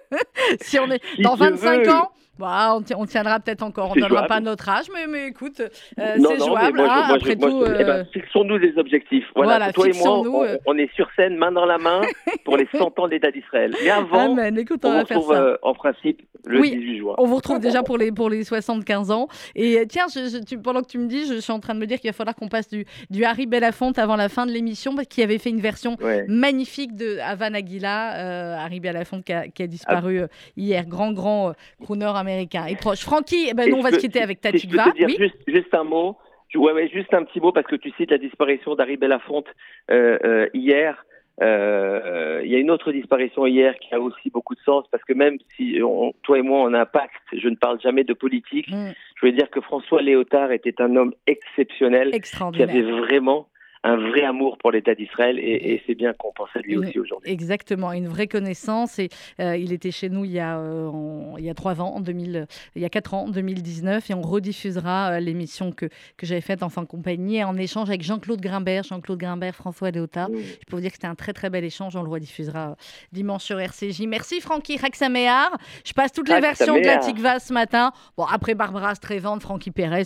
si 0.59 0.79
on 0.79 0.89
est 0.89 1.03
dans 1.21 1.35
25 1.35 1.87
ans. 1.87 2.09
Bah, 2.39 2.75
on, 2.97 3.05
tiendra 3.05 3.39
peut-être 3.39 3.61
encore, 3.61 3.91
on 3.91 3.95
ne 3.95 4.01
donnera 4.01 4.25
pas 4.25 4.39
notre 4.39 4.67
âge, 4.67 4.85
mais, 4.91 5.05
mais 5.05 5.27
écoute, 5.27 5.59
euh, 5.59 6.17
c'est 6.17 6.39
jouable. 6.39 6.81
Après 6.81 7.35
tout, 7.35 7.61
euh... 7.61 7.77
eh 7.79 7.83
ben, 7.83 8.05
fixons-nous 8.11 8.57
des 8.57 8.75
objectifs. 8.79 9.25
Voilà, 9.35 9.71
toi 9.71 9.87
et 9.87 9.93
moi, 9.93 10.19
on, 10.19 10.43
euh. 10.43 10.57
on, 10.65 10.75
est 10.75 10.91
sur 10.95 11.07
scène, 11.15 11.37
main 11.37 11.51
dans 11.51 11.65
la 11.65 11.77
main, 11.77 12.01
pour 12.43 12.57
les 12.57 12.67
100 12.75 12.97
ans 12.97 13.05
de 13.05 13.11
l'État 13.11 13.29
d'Israël. 13.29 13.75
Mais 13.83 13.89
avant, 13.91 14.35
écoute, 14.39 14.83
on, 14.83 14.93
on 14.93 14.99
retrouve 14.99 15.31
euh, 15.31 15.57
en 15.61 15.75
principe 15.75 16.23
le 16.45 16.59
oui, 16.59 16.71
18 16.71 16.97
juin. 16.97 17.15
On 17.19 17.25
vous 17.25 17.35
retrouve 17.35 17.59
déjà 17.59 17.83
pour 17.83 17.99
les, 17.99 18.11
pour 18.11 18.31
les 18.31 18.43
75 18.43 19.11
ans. 19.11 19.27
Et 19.55 19.85
tiens, 19.87 20.07
je, 20.11 20.43
tu, 20.43 20.57
pendant 20.57 20.81
que 20.81 20.87
tu 20.87 20.97
me 20.97 21.07
dis, 21.07 21.27
je, 21.27 21.35
suis 21.35 21.53
en 21.53 21.59
train 21.59 21.75
de 21.75 21.79
me 21.79 21.85
dire 21.85 21.99
qu'il 21.99 22.09
va 22.09 22.13
falloir 22.13 22.35
qu'on 22.35 22.49
passe 22.49 22.67
du, 22.67 22.85
du 23.11 23.23
Harry 23.25 23.45
Belafonte 23.45 23.99
avant 23.99 24.15
la 24.15 24.27
fin 24.27 24.47
de 24.47 24.51
l'émission, 24.51 24.95
qui 25.07 25.21
avait 25.21 25.37
fait 25.37 25.51
une 25.51 25.61
version 25.61 25.97
magnifique 26.27 26.62
de 26.93 27.19
Havana 27.19 27.59
Aguila, 27.59 28.61
Harry 28.63 28.79
Belafonte 28.79 29.23
qui 29.23 29.33
a, 29.33 29.47
qui 29.47 29.63
a 29.63 29.67
disparu 29.67 30.21
ah. 30.21 30.27
hier, 30.57 30.85
grand, 30.85 31.11
grand 31.11 31.53
crooner 31.81 32.11
américain 32.15 32.65
et 32.65 32.75
proche. 32.75 33.01
Francky, 33.01 33.47
eh 33.49 33.53
ben, 33.53 33.69
nous, 33.69 33.77
on 33.77 33.81
va 33.81 33.91
se 33.91 33.97
quitter 33.97 34.21
avec 34.21 34.41
Tatikva. 34.41 34.85
Si 34.95 35.05
oui 35.05 35.15
juste, 35.19 35.35
juste, 35.47 35.73
un 35.73 35.83
mot. 35.83 36.17
Ouais, 36.55 36.87
juste 36.89 37.13
un 37.13 37.23
petit 37.23 37.39
mot 37.39 37.51
parce 37.51 37.65
que 37.65 37.75
tu 37.75 37.91
cites 37.97 38.11
la 38.11 38.17
disparition 38.17 38.75
d'Harry 38.75 38.97
Belafonte 38.97 39.47
euh, 39.89 40.19
euh, 40.23 40.47
hier. 40.53 41.03
Euh, 41.41 42.41
il 42.45 42.51
y 42.51 42.55
a 42.55 42.59
une 42.59 42.69
autre 42.69 42.91
disparition 42.91 43.47
hier 43.47 43.73
qui 43.79 43.95
a 43.95 43.99
aussi 43.99 44.29
beaucoup 44.29 44.53
de 44.53 44.59
sens 44.59 44.85
parce 44.91 45.03
que 45.03 45.13
même 45.13 45.37
si 45.55 45.79
on, 45.81 46.13
toi 46.21 46.37
et 46.37 46.43
moi 46.43 46.59
on 46.59 46.73
a 46.75 46.81
un 46.81 46.85
pacte, 46.85 47.23
je 47.35 47.49
ne 47.49 47.55
parle 47.55 47.81
jamais 47.81 48.03
de 48.03 48.13
politique. 48.13 48.69
Mm. 48.69 48.91
Je 49.15 49.25
veux 49.25 49.31
dire 49.31 49.49
que 49.49 49.59
François 49.61 50.03
Léotard 50.03 50.51
était 50.51 50.79
un 50.79 50.95
homme 50.95 51.15
exceptionnel 51.25 52.11
qui 52.11 52.61
avait 52.61 52.83
vraiment 52.83 53.47
un 53.83 53.97
vrai 53.97 54.23
amour 54.23 54.57
pour 54.57 54.71
l'État 54.71 54.95
d'Israël 54.95 55.37
et, 55.39 55.73
et 55.73 55.83
c'est 55.85 55.95
bien 55.95 56.13
qu'on 56.13 56.31
pense 56.31 56.49
à 56.55 56.59
lui 56.59 56.77
aussi 56.77 56.97
aujourd'hui. 56.99 57.29
Exactement, 57.29 57.91
une 57.91 58.07
vraie 58.07 58.27
connaissance. 58.27 58.99
Et 58.99 59.09
euh, 59.39 59.57
il 59.57 59.73
était 59.73 59.91
chez 59.91 60.09
nous 60.09 60.25
il 60.25 60.31
y 60.31 60.39
a 60.39 60.57
euh, 60.57 60.89
il 61.37 61.43
y 61.43 61.49
a 61.49 61.53
trois 61.53 61.81
ans, 61.81 61.95
en 61.95 61.99
2000, 61.99 62.47
il 62.75 62.81
y 62.81 62.85
a 62.85 62.89
quatre 62.89 63.13
ans, 63.13 63.25
en 63.25 63.29
2019, 63.29 64.09
et 64.09 64.13
on 64.13 64.21
rediffusera 64.21 65.13
euh, 65.13 65.19
l'émission 65.19 65.71
que 65.71 65.87
que 66.17 66.25
j'avais 66.25 66.41
faite 66.41 66.63
en 66.63 66.69
fin 66.69 66.81
de 66.81 66.87
compagnie 66.87 67.43
en 67.43 67.57
échange 67.57 67.89
avec 67.89 68.03
Jean-Claude 68.03 68.41
Grimbert, 68.41 68.83
Jean-Claude 68.83 69.19
Grimbert, 69.19 69.55
François 69.55 69.91
Léotard. 69.91 70.29
Je 70.33 70.65
peux 70.67 70.75
vous 70.75 70.81
dire 70.81 70.91
que 70.91 70.95
c'était 70.95 71.07
un 71.07 71.15
très 71.15 71.33
très 71.33 71.49
bel 71.49 71.63
échange. 71.63 71.95
On 71.95 72.03
le 72.03 72.09
rediffusera 72.09 72.75
dimanche 73.11 73.43
sur 73.43 73.59
RCJ. 73.59 74.01
Merci 74.07 74.39
Francky 74.39 74.77
Raxaméar. 74.77 75.57
Je 75.85 75.93
passe 75.93 76.11
toutes 76.11 76.29
les 76.29 76.39
versions 76.39 76.75
de 76.75 76.85
la 76.85 76.97
Tikva 76.97 77.39
ce 77.39 77.53
matin. 77.53 77.91
Bon 78.17 78.23
après 78.23 78.55
Barbara 78.55 78.95
Strévande, 78.95 79.41
Francky 79.41 79.71
Pérez, 79.71 80.03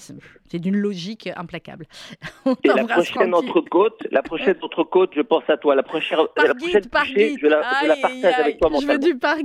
c'est 0.49 0.59
d'une 0.59 0.78
logique 0.78 1.30
implacable. 1.36 1.86
et 2.63 2.67
la 2.67 2.86
prochaine 2.86 3.34
côte, 3.70 4.07
la 4.11 4.22
prochaine 4.22 4.57
autre 4.62 4.84
côte, 4.84 5.11
je 5.14 5.22
pense 5.22 5.44
à 5.48 5.57
toi. 5.57 5.74
La 5.74 5.82
prochaine, 5.82 6.18
par 6.34 6.46
la 6.46 6.55
prochaine 6.55 6.86
par 6.86 7.05
je, 7.05 7.46
la, 7.46 7.62
je 7.82 7.88
la 7.88 7.96
partage 7.96 8.24
aïe, 8.24 8.42
avec 8.42 8.59
toi, 8.59 8.70
mon 8.70 8.80
Je 8.80 8.86
veux 8.86 8.98
du 8.98 9.18
par 9.18 9.36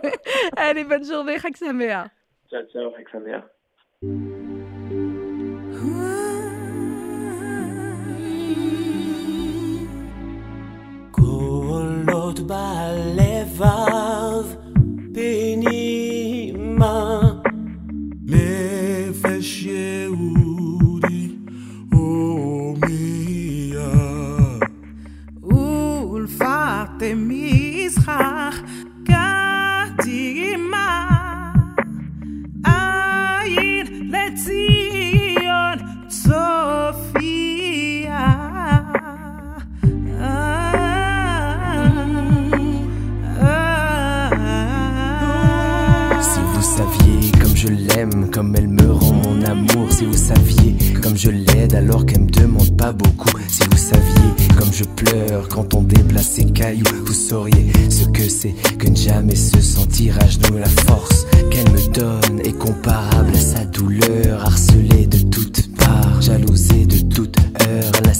Allez, 0.57 0.83
bonne 0.83 1.05
journée, 1.05 1.37
Raksamea. 1.37 2.07
Ciao, 2.49 2.61
ciao, 2.71 2.91
Raksamea. 2.91 3.43
קולות 11.11 12.39
בלבב 12.39 13.65
פנימה 15.13 17.19
נפש 18.25 19.63
יהודי 19.63 20.38
warte 26.40 27.14
mis 27.14 27.94
khach 28.04 28.58
gati 29.08 30.56
ma 30.70 30.88
ein 32.64 33.86
letzi 34.12 34.79
je 47.60 47.68
l'aime, 47.68 48.30
comme 48.30 48.56
elle 48.56 48.68
me 48.68 48.90
rend 48.90 49.12
mon 49.12 49.42
amour, 49.42 49.92
si 49.92 50.06
vous 50.06 50.16
saviez 50.16 50.76
comme 51.02 51.14
je 51.14 51.30
l'aide 51.30 51.74
alors 51.74 52.06
qu'elle 52.06 52.22
me 52.22 52.30
demande 52.30 52.74
pas 52.74 52.92
beaucoup, 52.92 53.28
si 53.48 53.60
vous 53.70 53.76
saviez 53.76 54.56
comme 54.56 54.72
je 54.72 54.84
pleure 54.84 55.46
quand 55.48 55.74
on 55.74 55.82
déplace 55.82 56.28
ses 56.28 56.46
cailloux, 56.46 57.04
vous 57.04 57.12
sauriez 57.12 57.70
ce 57.90 58.06
que 58.06 58.26
c'est 58.30 58.54
que 58.78 58.88
ne 58.88 58.96
jamais 58.96 59.34
se 59.34 59.60
sentir 59.60 60.16
à 60.22 60.26
genoux. 60.26 60.56
La 60.58 60.68
force 60.86 61.26
qu'elle 61.50 61.70
me 61.70 61.92
donne 61.92 62.40
est 62.44 62.56
comparable 62.56 63.32
à 63.34 63.38
sa 63.38 63.64
douleur, 63.66 64.42
harcelée 64.46 65.06
de 65.06 65.18
toutes 65.28 65.76
parts, 65.76 66.22
jalousée 66.22 66.86
de 66.86 67.14
toute 67.14 67.36
heure. 67.60 67.92
N'a 68.06 68.14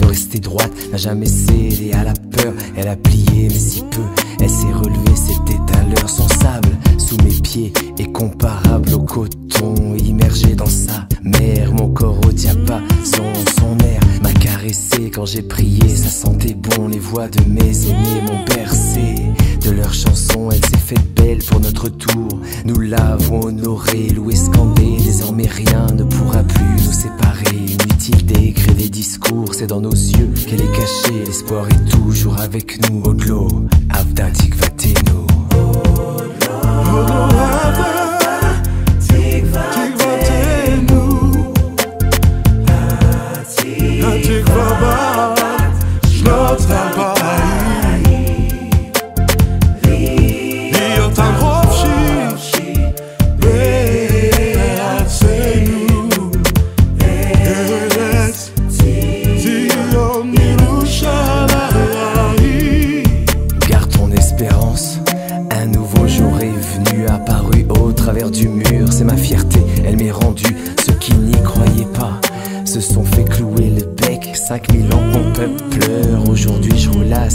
de 0.00 0.06
rester 0.06 0.38
droite, 0.38 0.72
n'a 0.90 0.98
jamais 0.98 1.26
cédé 1.26 1.92
à 1.92 2.04
la 2.04 2.14
peur. 2.14 2.52
Elle 2.76 2.88
a 2.88 2.96
plié, 2.96 3.48
mais 3.48 3.50
si 3.50 3.82
peu, 3.82 4.02
elle 4.40 4.50
s'est 4.50 4.72
relevée, 4.72 5.16
c'était 5.16 5.78
à 5.78 5.82
l'heure. 5.84 6.08
Son 6.08 6.28
sable 6.28 6.70
sous 6.98 7.16
mes 7.24 7.40
pieds 7.40 7.72
est 7.98 8.12
comparable 8.12 8.92
au 8.94 9.00
coton 9.00 9.94
immergé 9.96 10.54
dans 10.54 10.66
sa 10.66 11.06
mer. 11.22 11.72
Mon 11.72 11.88
corps 11.90 12.18
retient 12.24 12.56
pas 12.66 12.80
son, 13.04 13.32
son 13.58 13.78
air, 13.84 14.00
m'a 14.22 14.32
caressé 14.32 15.10
quand 15.10 15.26
j'ai 15.26 15.42
prié. 15.42 15.96
Ça 15.96 16.08
sentait 16.08 16.54
bon, 16.54 16.88
les 16.88 16.98
voix 16.98 17.28
de 17.28 17.40
mes 17.48 17.86
aînés 17.86 18.22
m'ont 18.26 18.44
bercé. 18.44 19.14
De 19.64 19.70
leurs 19.70 19.92
chansons, 19.94 20.50
elle 20.50 20.64
s'est 20.64 20.78
faite 20.78 21.14
belle 21.14 21.42
pour 21.44 21.60
notre 21.60 21.88
tour. 21.88 22.28
Nous 22.64 22.80
l'avons 22.80 23.42
honoré, 23.42 24.08
loué, 24.08 24.34
scandé. 24.34 24.96
Désormais 25.04 25.46
rien 25.46 25.86
ne 25.94 26.04
pourra 26.04 26.42
plus 26.42 26.82
nous 26.84 26.92
séparer. 26.92 27.56
Inutile 27.56 28.24
d'écrire 28.26 28.74
des 28.74 28.88
discours 28.88 29.52
c'est 29.60 29.66
dans 29.66 29.82
nos 29.82 29.90
yeux 29.90 30.32
qu'elle 30.48 30.62
est 30.62 30.72
cachée. 30.72 31.22
L'espoir 31.26 31.66
est 31.68 31.90
toujours 31.90 32.40
avec 32.40 32.80
nous. 32.88 33.02
Odlo, 33.04 33.46
Avdatik 33.90 34.54
Vateno. 34.54 35.26
pleure. 75.48 76.28
Aujourd'hui, 76.28 76.76
je 76.76 76.90
roule 76.90 77.12
à 77.12 77.28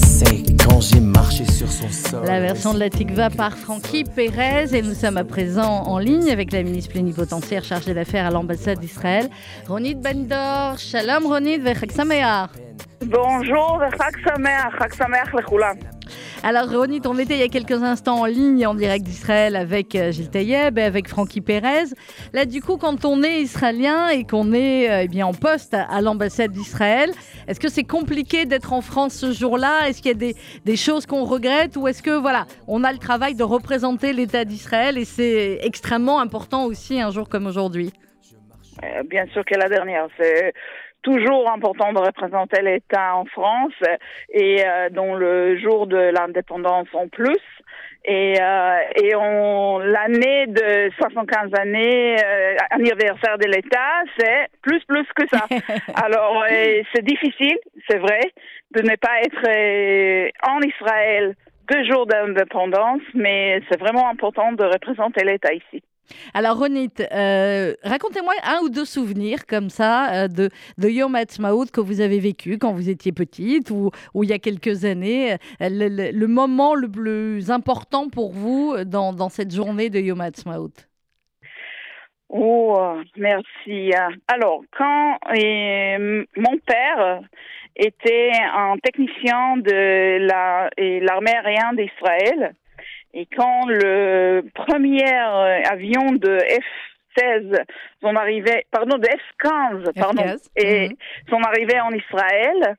quand 0.64 0.82
j'ai 0.82 1.00
marché 1.00 1.46
sur 1.46 1.68
son 1.68 1.90
sol. 1.90 2.26
La 2.26 2.40
version 2.40 2.74
de 2.74 2.80
la 2.80 2.90
TICVA 2.90 3.30
par 3.30 3.58
Francky 3.58 4.04
Pérez. 4.04 4.76
Et 4.76 4.82
nous 4.82 4.94
sommes 4.94 5.18
à 5.18 5.24
présent 5.24 5.84
en 5.84 5.98
ligne 5.98 6.30
avec 6.32 6.52
la 6.52 6.64
ministre 6.64 6.92
plénipotentiaire 6.92 7.64
chargée 7.64 7.94
d'affaires 7.94 8.26
à 8.26 8.32
l'ambassade 8.32 8.80
d'Israël, 8.80 9.30
Ronit 9.68 9.96
Bandor. 9.96 10.78
Shalom 10.78 11.26
Ronit, 11.26 11.60
Vechak 11.60 11.92
Bonjour, 13.06 13.80
Vechak 13.80 14.16
Sameach, 14.26 14.80
Chak 14.80 14.94
Sameach 14.94 15.34
alors 16.44 16.70
Ronit, 16.70 17.02
on 17.06 17.18
était 17.18 17.36
il 17.36 17.40
y 17.40 17.44
a 17.44 17.48
quelques 17.48 17.82
instants 17.84 18.22
en 18.22 18.26
ligne 18.26 18.66
en 18.68 18.76
direct 18.76 19.04
d'Israël 19.06 19.56
avec 19.56 19.96
euh, 19.96 20.12
Gilles 20.12 20.30
Taïeb 20.30 20.78
et 20.78 20.84
avec 20.84 21.08
Francky 21.08 21.42
Pérez. 21.42 21.86
Là 22.34 22.46
du 22.46 22.62
coup, 22.62 22.78
quand 22.78 23.06
on 23.06 23.24
est 23.24 23.42
israélien 23.42 24.10
et 24.10 24.24
qu'on 24.24 24.54
est 24.54 24.90
euh, 24.90 25.02
eh 25.04 25.08
bien, 25.08 25.26
en 25.26 25.34
poste 25.34 25.74
à, 25.74 25.84
à 25.84 26.02
l'ambassade 26.02 26.52
d'Israël, 26.52 27.12
est-ce 27.48 27.60
que 27.60 27.70
c'est 27.70 27.84
compliqué 27.84 28.46
d'être 28.46 28.74
en 28.74 28.82
France 28.82 29.14
ce 29.14 29.32
jour-là? 29.32 29.88
Est-ce 29.88 30.02
qu'il 30.02 30.12
y 30.12 30.16
a 30.16 30.18
des, 30.18 30.36
des 30.66 30.76
choses 30.76 31.06
qu'on 31.06 31.24
regrette? 31.26 31.78
Ou 31.78 31.88
est-ce 31.88 32.04
que 32.04 32.12
voilà, 32.12 32.46
on 32.68 32.84
a 32.84 32.92
le 32.92 33.00
travail 33.00 33.36
de 33.36 33.44
représenter 33.44 34.14
l'État 34.14 34.46
d'Israël 34.46 34.98
et 34.98 35.06
c'est 35.06 35.60
extrêmement 35.64 36.20
important 36.20 36.66
aussi 36.66 37.02
un 37.02 37.12
jour 37.12 37.28
comme 37.30 37.48
aujourd'hui? 37.48 37.92
Euh, 38.84 39.04
Bien 39.10 39.26
sûr 39.34 39.44
que 39.46 39.56
la 39.56 39.70
dernière, 39.70 40.08
c'est 40.18 40.54
toujours 41.06 41.50
important 41.52 41.94
de 41.94 42.00
représenter 42.00 42.64
l'État 42.64 43.16
en 43.16 43.26
France 43.26 43.74
et 44.34 44.66
euh, 44.66 44.90
dont 44.90 45.14
le 45.14 45.58
jour 45.60 45.86
de 45.86 45.98
l'indépendance 45.98 46.88
en 46.94 47.08
plus. 47.08 47.40
Et, 48.08 48.36
euh, 48.40 48.78
et 49.02 49.16
on 49.16 49.80
l'année 49.80 50.48
de 50.48 50.92
75 50.98 51.52
années 51.60 52.18
euh, 52.24 52.56
anniversaire 52.72 53.38
de 53.38 53.46
l'État, 53.46 54.04
c'est 54.18 54.48
plus 54.62 54.84
plus 54.86 55.06
que 55.16 55.28
ça. 55.32 55.46
Alors 56.04 56.44
euh, 56.44 56.82
c'est 56.94 57.04
difficile, 57.04 57.58
c'est 57.88 57.98
vrai, 57.98 58.22
de 58.72 58.82
ne 58.82 58.96
pas 58.96 59.22
être 59.22 59.48
euh, 59.48 60.30
en 60.48 60.60
Israël 60.62 61.36
deux 61.72 61.84
jours 61.86 62.06
d'indépendance, 62.06 63.02
mais 63.14 63.62
c'est 63.70 63.80
vraiment 63.80 64.10
important 64.10 64.52
de 64.54 64.64
représenter 64.66 65.24
l'État 65.24 65.54
ici. 65.54 65.84
Alors 66.34 66.58
Ronit, 66.58 66.92
euh, 67.12 67.74
racontez-moi 67.84 68.34
un 68.44 68.60
ou 68.64 68.70
deux 68.70 68.86
souvenirs 68.86 69.46
comme 69.46 69.70
ça 69.70 70.14
euh, 70.14 70.28
de, 70.28 70.50
de 70.78 70.90
Yom 70.90 71.16
Ha'atzmaut 71.16 71.66
que 71.72 71.82
vous 71.82 72.02
avez 72.02 72.20
vécu 72.20 72.58
quand 72.58 72.74
vous 72.74 72.90
étiez 72.90 73.12
petite 73.12 73.72
ou, 73.72 73.92
il 74.22 74.30
y 74.30 74.34
a 74.34 74.40
quelques 74.40 74.86
années. 74.86 75.34
euh, 75.34 75.38
Le, 75.62 76.28
moment 76.28 76.76
le 76.76 76.90
plus 76.90 77.52
important 77.52 78.10
pour 78.10 78.32
vous 78.32 78.76
dans, 78.86 79.30
cette 79.30 79.54
journée 79.54 79.90
de 79.90 80.00
Yom 80.00 80.22
Ha'atzmaut? 80.22 80.72
Oh, 82.30 82.98
merci. 83.18 83.92
Alors, 84.28 84.62
quand 84.78 85.20
mon 85.28 86.58
père 86.66 87.22
était 87.76 88.32
un 88.56 88.78
technicien 88.84 89.58
de 89.58 90.18
la 90.26 90.70
l'armée 90.78 91.36
aérienne 91.36 91.76
d'Israël, 91.76 92.56
et 93.16 93.28
quand 93.36 93.66
le 93.68 94.44
premier 94.54 95.06
euh, 95.06 95.62
avion 95.64 96.12
de 96.12 96.38
F-16 96.38 97.64
son 98.02 98.16
arrivée, 98.16 98.66
pardon, 98.72 98.98
de 98.98 99.08
F-15, 99.08 99.94
pardon, 99.98 100.22
F-15, 100.22 100.50
et 100.58 100.90
mhm. 100.90 100.96
son 101.30 101.42
arrivée 101.42 101.80
en 101.80 101.92
Israël, 101.92 102.76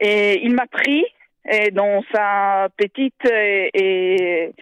et 0.00 0.44
il 0.44 0.54
m'a 0.54 0.66
pris 0.66 1.04
et 1.50 1.72
dans 1.72 2.02
sa 2.14 2.68
petite 2.76 3.28
et, 3.28 3.70
et, 3.74 4.52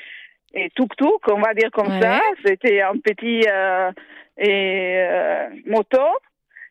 et 0.55 0.71
tuk-tuk, 0.71 1.29
on 1.31 1.41
va 1.41 1.53
dire 1.55 1.71
comme 1.71 1.89
Ouais. 1.89 2.01
ça. 2.01 2.21
C'était 2.45 2.81
un 2.81 2.97
petit 2.97 3.45
euh, 3.47 3.91
et, 4.39 4.95
euh, 4.97 5.49
moto 5.67 6.03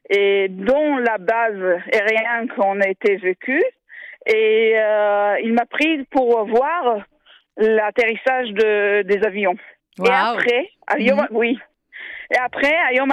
et 0.09 0.47
dont 0.49 0.97
la 0.97 1.19
base 1.19 1.81
aérienne 1.93 2.49
qu'on 2.55 2.81
a 2.81 2.87
été 2.87 3.17
vécu. 3.17 3.61
Et 4.25 4.73
euh, 4.75 5.35
il 5.43 5.53
m'a 5.53 5.65
pris 5.65 6.03
pour 6.05 6.45
voir 6.47 7.03
l'atterrissage 7.59 8.49
de, 8.49 9.03
des 9.03 9.23
avions. 9.25 9.55
Et 10.03 10.09
après, 10.09 10.69
à 10.87 10.97
Yom, 10.99 11.19
Mhm. 11.19 11.27
oui. 11.31 11.59
Et 12.33 12.37
après, 12.37 12.73
à 12.87 12.93
Yom 12.93 13.09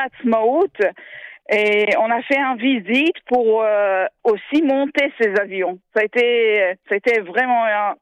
et 1.48 1.86
on 1.98 2.10
a 2.10 2.22
fait 2.22 2.38
une 2.38 2.58
visite 2.58 3.20
pour 3.26 3.62
euh, 3.62 4.04
aussi 4.24 4.62
monter 4.62 5.12
ces 5.20 5.32
avions. 5.40 5.78
Ça 5.94 6.02
a 6.02 6.04
été, 6.04 6.74
ça 6.88 6.94
a 6.94 6.96
été 6.96 7.20
vraiment 7.20 7.64
un, 7.64 7.94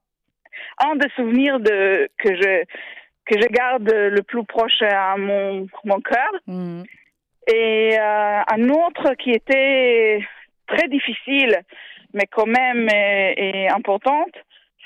un 0.87 0.97
des 0.97 1.09
souvenirs 1.17 1.61
de, 1.61 2.09
que 2.19 2.35
je 2.35 2.65
que 3.27 3.41
je 3.41 3.47
garde 3.49 3.91
le 3.91 4.23
plus 4.23 4.45
proche 4.45 4.83
à 4.83 5.17
mon, 5.17 5.67
mon 5.85 6.01
cœur. 6.01 6.31
Mhm. 6.47 6.85
Et 7.53 7.99
euh, 7.99 8.41
un 8.51 8.69
autre 8.71 9.15
qui 9.15 9.31
était 9.33 10.21
très 10.67 10.89
difficile, 10.89 11.59
mais 12.15 12.25
quand 12.31 12.47
même 12.47 12.89
est, 12.91 13.35
est 13.39 13.69
importante, 13.71 14.35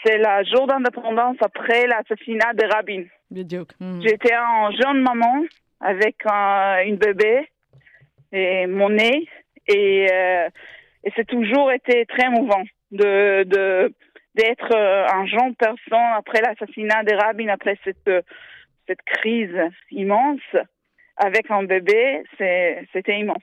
c'est 0.03 0.19
la 0.19 0.43
jour 0.45 0.67
d'indépendance 0.67 1.37
après 1.41 1.87
l'assassinat 1.87 2.53
de 2.55 2.65
Rabin. 2.67 3.05
Mhm. 3.81 4.03
J'étais 4.03 4.37
en 4.37 4.71
jeune 4.71 5.03
maman 5.03 5.45
avec 5.81 6.17
un, 6.25 6.83
une 6.85 6.97
bébé 6.97 7.49
et 8.33 8.67
mon 8.67 8.91
nez 8.91 9.29
et, 9.67 10.07
euh, 10.11 10.49
et 11.05 11.13
c'est 11.17 11.27
toujours 11.27 11.71
été 11.73 12.05
très 12.07 12.27
émouvant 12.27 12.65
de 12.91 13.45
de 13.45 13.95
d'être 14.35 14.75
euh, 14.75 15.07
un 15.13 15.27
jeune 15.27 15.55
personne 15.57 16.13
après 16.17 16.41
l'assassinat 16.41 17.03
de 17.05 17.15
Rabin 17.15 17.49
après 17.49 17.79
cette 17.85 18.11
cette 18.87 19.03
crise 19.03 19.57
immense 19.91 20.41
avec 21.17 21.51
un 21.51 21.65
bébé 21.65 22.23
c'est 22.37 22.87
c'était 22.93 23.19
immense. 23.19 23.37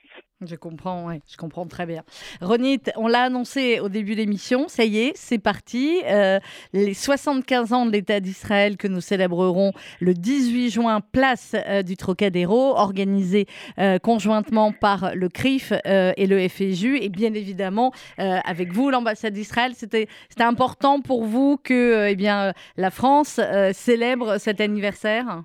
Je 0.44 0.54
comprends, 0.54 1.06
ouais, 1.06 1.22
je 1.26 1.38
comprends 1.38 1.66
très 1.66 1.86
bien. 1.86 2.02
Ronit, 2.42 2.82
on 2.96 3.08
l'a 3.08 3.22
annoncé 3.22 3.80
au 3.80 3.88
début 3.88 4.12
de 4.12 4.18
l'émission, 4.18 4.68
ça 4.68 4.84
y 4.84 4.98
est, 4.98 5.12
c'est 5.16 5.38
parti. 5.38 6.02
Euh, 6.04 6.40
les 6.74 6.92
75 6.92 7.72
ans 7.72 7.86
de 7.86 7.92
l'État 7.92 8.20
d'Israël 8.20 8.76
que 8.76 8.86
nous 8.86 9.00
célébrerons 9.00 9.72
le 9.98 10.12
18 10.12 10.68
juin, 10.68 11.00
place 11.00 11.54
euh, 11.54 11.82
du 11.82 11.96
Trocadéro, 11.96 12.76
organisé 12.76 13.46
euh, 13.78 13.98
conjointement 13.98 14.72
par 14.72 15.14
le 15.14 15.30
CRIF 15.30 15.72
euh, 15.86 16.12
et 16.18 16.26
le 16.26 16.46
FSU, 16.46 16.98
et 17.00 17.08
bien 17.08 17.32
évidemment 17.32 17.92
avec 18.18 18.74
vous, 18.74 18.90
l'ambassade 18.90 19.32
d'Israël. 19.32 19.72
C'était 19.74 20.08
important 20.40 21.00
pour 21.00 21.24
vous 21.24 21.56
que 21.56 22.08
eh 22.08 22.14
bien, 22.14 22.52
la 22.76 22.90
France 22.90 23.40
célèbre 23.72 24.36
cet 24.38 24.60
anniversaire? 24.60 25.44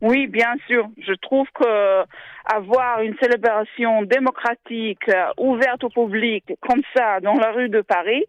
Oui, 0.00 0.26
bien 0.28 0.54
sûr. 0.66 0.88
Je 0.98 1.12
trouve 1.12 1.46
que 1.54 2.04
avoir 2.46 3.00
une 3.02 3.14
célébration 3.22 4.02
démocratique, 4.02 5.08
euh, 5.08 5.26
ouverte 5.38 5.84
au 5.84 5.90
public, 5.90 6.44
comme 6.60 6.82
ça, 6.96 7.20
dans 7.20 7.34
la 7.34 7.52
rue 7.52 7.68
de 7.68 7.82
Paris, 7.82 8.24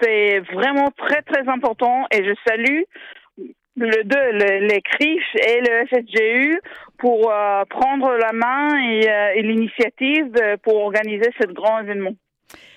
c'est 0.00 0.40
vraiment 0.40 0.88
très, 0.96 1.20
très 1.22 1.46
important 1.48 2.06
et 2.10 2.24
je 2.24 2.32
salue 2.46 2.82
le 3.76 4.04
deux, 4.04 4.32
le- 4.32 4.66
les 4.66 4.80
CRIF 4.82 5.24
et 5.34 5.60
le 5.60 5.86
FSGU 5.86 6.60
pour 6.98 7.30
euh, 7.30 7.64
prendre 7.66 8.12
la 8.16 8.32
main 8.32 8.68
et, 8.82 9.08
euh, 9.10 9.32
et 9.34 9.42
l'initiative 9.42 10.30
euh, 10.42 10.56
pour 10.62 10.76
organiser 10.76 11.30
ce 11.40 11.46
grand 11.52 11.80
événement. 11.80 12.12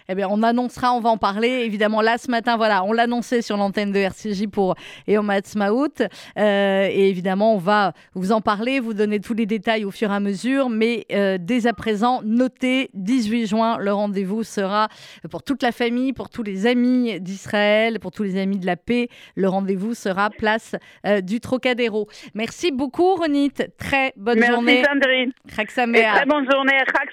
Eh 0.10 0.16
bien, 0.16 0.28
on 0.30 0.44
annoncera, 0.44 0.94
on 0.94 1.00
va 1.00 1.10
en 1.10 1.18
parler. 1.18 1.48
Évidemment, 1.66 2.02
là, 2.02 2.18
ce 2.18 2.30
matin, 2.30 2.58
voilà, 2.58 2.84
on 2.84 2.94
l'annonçait 2.94 3.42
sur 3.42 3.58
l'antenne 3.58 3.92
de 3.92 4.00
RCJ 4.00 4.48
pour 4.48 4.76
Eom 5.08 5.30
Hatzmaout. 5.30 6.02
Euh, 6.38 6.88
et 6.90 7.10
évidemment, 7.10 7.56
on 7.56 7.58
va 7.58 7.94
vous 8.14 8.32
en 8.32 8.42
parler, 8.42 8.80
vous 8.80 8.94
donner 8.94 9.20
tous 9.20 9.34
les 9.34 9.46
détails 9.46 9.86
au 9.86 9.92
fur 9.92 10.12
et 10.12 10.16
à 10.16 10.20
mesure. 10.20 10.70
Mais 10.70 11.06
euh, 11.12 11.38
dès 11.40 11.68
à 11.68 11.74
présent, 11.74 12.22
notez 12.24 12.90
18 12.94 13.48
juin, 13.48 13.78
le 13.80 13.94
rendez-vous 13.94 14.44
sera 14.44 14.90
pour 15.32 15.44
toute 15.44 15.64
la 15.64 15.72
famille, 15.72 16.14
pour 16.14 16.30
tous 16.30 16.44
les 16.44 16.68
amis 16.68 17.20
d'Israël, 17.20 18.00
pour 18.00 18.12
tous 18.12 18.24
les 18.24 18.40
amis 18.40 18.60
de 18.60 18.66
la 18.66 18.76
paix. 18.76 19.10
Le 19.36 19.48
rendez-vous 19.48 19.94
sera 19.94 20.30
place 20.30 20.76
euh, 21.06 21.22
du 21.22 21.40
Trocadéro. 21.40 22.08
Merci 22.34 22.72
beaucoup, 22.72 23.16
Ronit. 23.16 23.52
Très 23.78 24.14
bonne 24.18 24.40
Merci, 24.40 24.54
journée. 24.54 24.84
Sandrine. 24.84 25.32
Et 25.48 25.66
Sameach. 25.70 26.16
très 26.16 26.26
bonne 26.26 26.48
journée. 26.52 26.78
Chag 26.78 27.10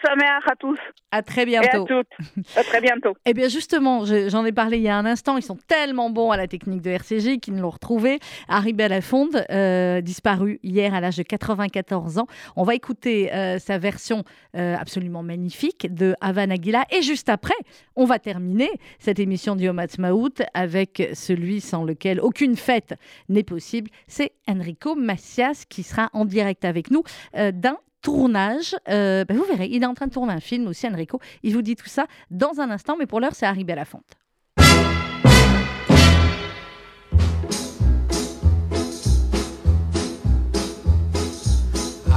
à 0.46 0.56
tous 0.56 0.78
À 1.10 1.22
très 1.22 1.42
et 1.42 1.46
bientôt. 1.46 1.84
à 1.84 1.86
toutes. 1.86 2.56
À 2.56 2.64
très 2.64 2.80
bientôt. 2.82 3.14
Eh 3.24 3.32
bien 3.32 3.48
justement, 3.48 4.04
je- 4.04 4.28
j'en 4.28 4.44
ai 4.44 4.52
parlé 4.52 4.76
il 4.76 4.82
y 4.82 4.88
a 4.88 4.96
un 4.98 5.06
instant, 5.06 5.36
ils 5.38 5.42
sont 5.42 5.56
tellement 5.66 6.10
bons 6.10 6.30
à 6.30 6.36
la 6.36 6.46
technique 6.46 6.82
de 6.82 6.90
RCJ 6.90 7.38
qu'ils 7.40 7.56
l'ont 7.58 7.70
retrouvé. 7.70 8.18
Harry 8.48 8.74
Belafonde, 8.74 9.46
euh, 9.50 10.00
disparu 10.02 10.58
hier 10.62 10.92
à 10.92 11.00
l'âge 11.00 11.16
de 11.16 11.22
94 11.22 12.18
ans. 12.18 12.26
On 12.56 12.64
va 12.64 12.74
écouter 12.74 13.32
euh, 13.32 13.58
sa 13.58 13.78
version 13.78 14.24
euh, 14.56 14.76
absolument 14.76 15.22
magnifique 15.22 15.86
de 15.94 16.14
Havana 16.20 16.54
Aguila. 16.54 16.84
Et 16.90 17.00
juste 17.02 17.28
après, 17.30 17.54
on 17.96 18.04
va 18.04 18.18
terminer 18.18 18.70
cette 18.98 19.18
émission 19.18 19.56
du 19.56 19.64
Yom 19.64 19.78
Ha'atzmaut 19.78 20.28
avec 20.52 21.10
celui 21.14 21.60
sans 21.60 21.84
lequel 21.84 22.20
aucune 22.20 22.56
fête 22.56 22.94
n'est 23.28 23.42
possible. 23.44 23.90
C'est 24.08 24.32
Enrico 24.48 24.94
Macias 24.94 25.64
qui 25.68 25.82
sera 25.82 26.10
en 26.12 26.24
direct 26.24 26.64
avec 26.64 26.90
nous 26.90 27.02
d'un 27.34 27.78
tournage. 28.01 28.75
Euh, 28.89 29.25
ben, 29.25 29.37
vous 29.37 29.43
verrez, 29.43 29.67
il 29.71 29.83
est 29.83 29.85
en 29.85 29.93
train 29.93 30.07
de 30.07 30.13
tourner 30.13 30.33
un 30.33 30.39
film 30.39 30.67
aussi, 30.67 30.87
Enrico. 30.87 31.19
Il 31.43 31.53
vous 31.53 31.61
dit 31.61 31.75
tout 31.75 31.89
ça 31.89 32.07
dans 32.31 32.59
un 32.59 32.69
instant, 32.69 32.95
mais 32.97 33.05
pour 33.05 33.19
l'heure, 33.19 33.35
c'est 33.35 33.45
Harry 33.45 33.63
Belafonte. 33.63 34.03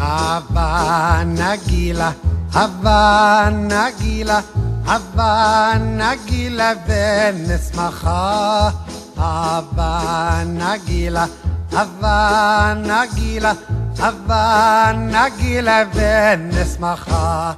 Havana 0.02 1.56
Gila, 1.68 2.14
Havana 2.54 3.90
Gila, 4.00 4.42
Havana 4.86 6.16
Gila 6.26 6.74
ונשמחה. 6.88 8.72
Havana 9.20 10.78
Gila, 10.86 11.28
Havana 11.70 13.06
Gila, 13.14 13.56
Abba 13.99 14.93
nagila 14.93 15.85
venismacha. 15.87 17.55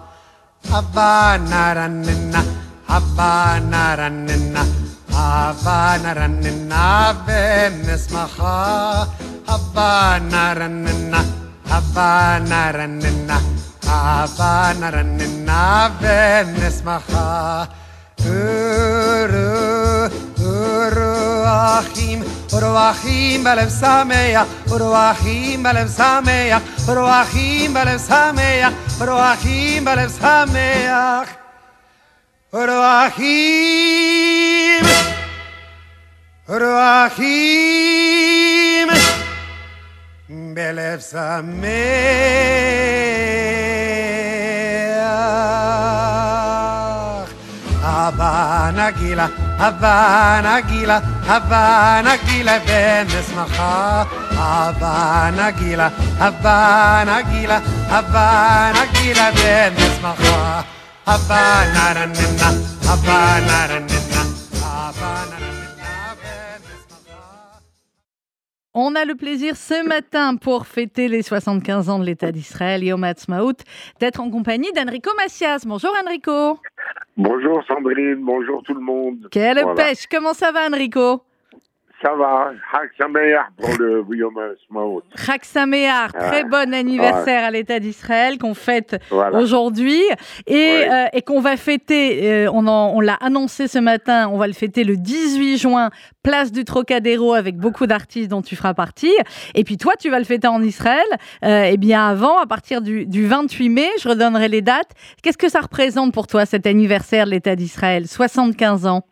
Abba 0.72 1.38
naranina. 1.50 2.42
Abba 2.88 3.60
naranina. 3.72 4.64
Abba 5.12 5.98
naranina 6.04 7.14
venismacha. 7.26 9.08
Abba 9.48 10.20
naranina. 10.32 11.22
Abba 11.70 12.40
Uruachim, 21.48 22.20
Uruachim 22.52 23.40
Belev 23.44 23.72
Sameach, 23.72 24.48
Uruachim 24.68 25.64
Belev 25.64 25.88
Sameach, 25.88 26.62
Uruachim 26.90 27.74
Belev 27.74 28.00
Sameach, 28.00 28.74
Uruachim 29.00 29.86
Belev 29.86 30.12
Sameach, 30.20 31.30
Uruachim, 32.52 33.66
Uruachim 36.50 37.88
Belev 40.56 41.00
Sameach. 41.00 42.48
On 68.80 68.94
a 68.94 69.06
le 69.06 69.16
plaisir 69.16 69.58
ce 69.58 69.88
matin 69.88 70.36
pour 70.36 70.68
fêter 70.68 71.08
les 71.08 71.24
75 71.24 71.90
ans 71.90 71.98
de 71.98 72.06
l'État 72.06 72.32
d'Israël, 72.32 72.84
Yom 72.84 73.04
Ha'atzmaut, 73.04 73.56
d'être 74.00 74.20
en 74.20 74.30
compagnie 74.30 74.72
d'Enrico 74.74 75.10
Macias. 75.18 75.64
Bonjour 75.66 75.92
Enrico. 76.06 76.60
Bonjour 77.18 77.64
Sandrine, 77.68 78.18
bonjour 78.22 78.62
tout 78.64 78.76
le 78.76 78.80
monde. 78.80 79.28
Quelle 79.32 79.60
Voilà. 79.62 79.74
pêche 79.86 80.06
Comment 80.10 80.34
ça 80.34 80.52
va 80.52 80.68
Enrico? 80.68 81.24
Ça 82.02 82.14
va, 82.14 82.52
Sameach 82.96 83.48
pour 83.58 83.76
le 83.80 84.06
Yom 84.16 84.38
Ha'atzmaut. 84.38 85.02
Chag 85.16 85.42
très 86.14 86.44
bon 86.44 86.72
anniversaire 86.74 87.44
à 87.46 87.50
l'État 87.50 87.80
d'Israël 87.80 88.38
qu'on 88.38 88.54
fête 88.54 88.98
Voilà. 89.10 89.40
aujourd'hui 89.40 90.02
et, 90.46 90.54
Ouais. 90.54 90.90
euh, 90.92 91.06
et 91.14 91.22
qu'on 91.24 91.40
va 91.40 91.58
fêter, 91.58 92.46
euh, 92.46 92.52
on, 92.54 93.00
l'a 93.02 93.16
annoncé 93.16 93.68
ce 93.68 93.80
matin, 93.80 94.30
on 94.32 94.38
va 94.38 94.46
le 94.46 94.54
fêter 94.54 94.84
le 94.84 94.96
18 94.96 95.58
juin, 95.58 95.90
place 96.22 96.52
du 96.52 96.66
Trocadéro 96.66 97.34
avec 97.34 97.58
beaucoup 97.58 97.88
d'artistes 97.88 98.30
dont 98.30 98.44
tu 98.44 98.56
feras 98.56 98.76
partie. 98.76 99.14
Et 99.56 99.64
puis 99.64 99.78
toi, 99.78 99.94
tu 100.00 100.10
vas 100.12 100.20
le 100.20 100.26
fêter 100.26 100.48
en 100.48 100.62
Israël. 100.62 101.06
Euh, 101.44 101.64
et 101.64 101.78
bien 101.78 102.08
avant, 102.08 102.38
à 102.38 102.46
partir 102.46 102.82
du, 102.82 103.08
du 103.08 103.26
28 103.26 103.70
mai, 103.70 103.90
je 104.00 104.10
redonnerai 104.10 104.50
les 104.50 104.62
dates. 104.62 104.92
Qu'est-ce 105.24 105.38
que 105.38 105.50
ça 105.50 105.62
représente 105.62 106.14
pour 106.14 106.28
toi 106.28 106.46
cet 106.46 106.68
anniversaire 106.68 107.26
de 107.26 107.32
l'État 107.32 107.56
d'Israël? 107.56 108.08
75 108.08 108.86
ans? 108.86 109.04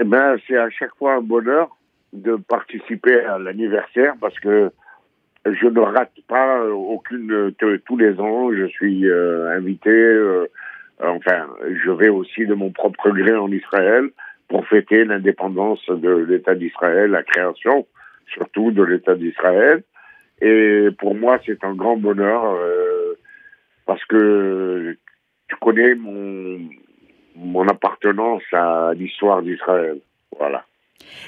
Eh 0.00 0.04
ben, 0.04 0.36
c'est 0.48 0.56
à 0.56 0.70
chaque 0.70 0.94
fois 0.96 1.16
un 1.16 1.20
bonheur 1.20 1.76
de 2.14 2.36
participer 2.36 3.20
à 3.20 3.38
l'anniversaire 3.38 4.14
parce 4.18 4.38
que 4.40 4.70
je 5.44 5.66
ne 5.66 5.80
rate 5.80 6.14
pas 6.26 6.64
aucune. 6.66 7.52
tous 7.84 7.96
les 7.98 8.18
ans, 8.18 8.50
je 8.50 8.66
suis 8.66 9.06
euh, 9.10 9.54
invité. 9.54 9.90
euh, 9.90 10.46
enfin, 11.02 11.48
je 11.84 11.90
vais 11.90 12.08
aussi 12.08 12.46
de 12.46 12.54
mon 12.54 12.70
propre 12.70 13.10
gré 13.10 13.34
en 13.34 13.52
Israël 13.52 14.08
pour 14.48 14.66
fêter 14.66 15.04
l'indépendance 15.04 15.84
de 15.88 16.10
l'État 16.10 16.54
d'Israël, 16.54 17.10
la 17.10 17.22
création 17.22 17.86
surtout 18.32 18.70
de 18.70 18.82
l'État 18.82 19.14
d'Israël. 19.14 19.82
Et 20.40 20.88
pour 20.98 21.14
moi, 21.14 21.38
c'est 21.44 21.62
un 21.62 21.74
grand 21.74 21.98
bonheur 21.98 22.54
euh, 22.54 23.18
parce 23.84 24.04
que 24.06 24.96
tu 25.48 25.56
connais 25.56 25.94
mon 25.94 26.58
mon 27.40 27.66
appartenance 27.68 28.42
à 28.52 28.92
l'histoire 28.94 29.42
d'Israël. 29.42 29.98
Voilà. 30.38 30.64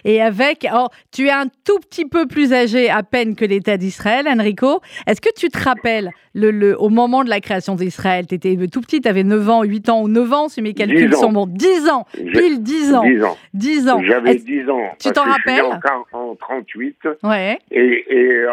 Et 0.04 0.20
avec, 0.22 0.66
oh, 0.72 0.86
tu 1.12 1.26
es 1.26 1.30
un 1.30 1.46
tout 1.64 1.78
petit 1.80 2.06
peu 2.06 2.26
plus 2.26 2.52
âgé 2.52 2.88
à 2.88 3.02
peine 3.02 3.34
que 3.34 3.44
l'État 3.44 3.76
d'Israël, 3.76 4.28
Enrico. 4.28 4.80
Est-ce 5.08 5.20
que 5.20 5.30
tu 5.36 5.48
te 5.48 5.58
rappelles, 5.58 6.10
le, 6.34 6.50
le- 6.50 6.80
au 6.80 6.88
moment 6.88 7.24
de 7.24 7.30
la 7.30 7.40
création 7.40 7.74
d'Israël, 7.74 8.26
tu 8.28 8.34
étais 8.36 8.56
tout 8.70 8.80
petit, 8.80 9.00
tu 9.00 9.08
avais 9.08 9.24
9 9.24 9.48
ans, 9.50 9.62
8 9.64 9.88
ans 9.88 10.02
ou 10.02 10.08
9 10.08 10.32
ans, 10.32 10.48
si 10.48 10.62
mes 10.62 10.72
calculs 10.74 11.08
10 11.10 11.14
ans. 11.16 11.20
sont 11.20 11.32
bons. 11.32 11.46
10 11.46 11.88
ans, 11.88 12.06
pile 12.12 12.62
10 12.62 12.94
ans. 12.94 13.02
10 13.04 13.24
ans. 13.24 13.36
10 13.54 13.88
ans. 13.88 14.02
J'avais 14.04 14.34
Est-ce- 14.36 14.44
10 14.44 14.68
ans. 14.70 14.90
tu 15.00 15.10
t'en 15.10 15.24
rappelles 15.24 15.64
en, 16.12 16.18
en 16.30 16.34
38. 16.36 16.96
Ouais. 17.24 17.58
Et, 17.72 18.04
et, 18.08 18.28
euh, 18.30 18.50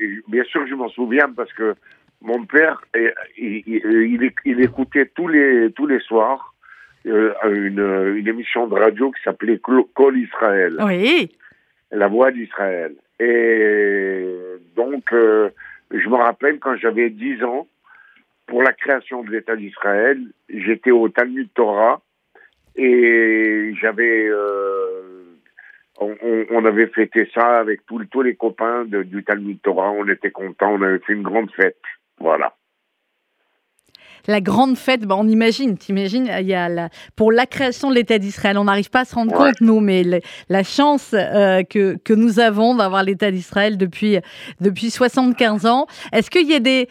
et 0.00 0.08
bien 0.28 0.44
sûr, 0.44 0.66
je 0.66 0.74
m'en 0.74 0.88
souviens 0.88 1.30
parce 1.36 1.52
que 1.52 1.74
mon 2.22 2.44
père, 2.44 2.82
il, 3.38 3.62
il, 3.66 3.82
il 4.22 4.30
il 4.44 4.60
écoutait 4.60 5.06
tous 5.14 5.28
les, 5.28 5.70
tous 5.72 5.86
les 5.86 6.00
soirs 6.00 6.51
euh, 7.06 7.32
une, 7.44 8.16
une 8.16 8.28
émission 8.28 8.66
de 8.66 8.74
radio 8.74 9.10
qui 9.10 9.22
s'appelait 9.22 9.60
Call 9.94 10.16
Israël. 10.18 10.76
Oui. 10.80 11.30
La 11.90 12.08
voix 12.08 12.30
d'Israël. 12.30 12.94
Et 13.20 14.26
donc, 14.76 15.12
euh, 15.12 15.50
je 15.90 16.08
me 16.08 16.16
rappelle 16.16 16.58
quand 16.58 16.76
j'avais 16.76 17.10
10 17.10 17.42
ans, 17.44 17.66
pour 18.46 18.62
la 18.62 18.72
création 18.72 19.22
de 19.22 19.30
l'État 19.30 19.56
d'Israël, 19.56 20.18
j'étais 20.48 20.90
au 20.90 21.08
Talmud 21.08 21.48
Torah 21.54 22.00
et 22.76 23.72
j'avais, 23.80 24.26
euh, 24.28 25.24
on, 26.00 26.16
on- 26.50 26.64
avait 26.64 26.86
fêté 26.88 27.28
ça 27.34 27.58
avec 27.58 27.84
tous 27.86 28.02
tous 28.06 28.22
les 28.22 28.34
copains 28.34 28.84
de- 28.84 29.02
du 29.02 29.22
Talmud 29.24 29.60
Torah. 29.62 29.90
On 29.92 30.08
était 30.08 30.30
contents, 30.30 30.72
on 30.74 30.82
avait 30.82 30.98
fait 31.00 31.12
une 31.12 31.22
grande 31.22 31.50
fête. 31.52 31.76
Voilà. 32.18 32.54
La 34.26 34.40
grande 34.40 34.76
fête. 34.76 35.02
Ben, 35.02 35.16
on 35.18 35.28
imagine, 35.28 35.76
t'imagines, 35.76 36.30
il 36.40 36.46
y 36.46 36.54
a 36.54 36.68
la, 36.68 36.88
pour 37.16 37.32
la 37.32 37.46
création 37.46 37.90
de 37.90 37.94
l'État 37.94 38.18
d'Israël. 38.18 38.58
On 38.58 38.64
n'arrive 38.64 38.90
pas 38.90 39.00
à 39.00 39.04
se 39.04 39.14
rendre 39.14 39.32
compte, 39.32 39.60
nous, 39.60 39.80
mais 39.80 40.04
la 40.48 40.62
chance 40.62 41.10
euh, 41.14 41.62
que, 41.62 41.96
que 42.04 42.12
nous 42.12 42.40
avons 42.40 42.74
d'avoir 42.74 43.02
l'État 43.02 43.30
d'Israël 43.30 43.76
depuis, 43.76 44.18
depuis 44.60 44.90
75 44.90 45.66
ans. 45.66 45.86
Est-ce 46.12 46.30
qu'il 46.30 46.48
y 46.48 46.54
a 46.54 46.60
des. 46.60 46.88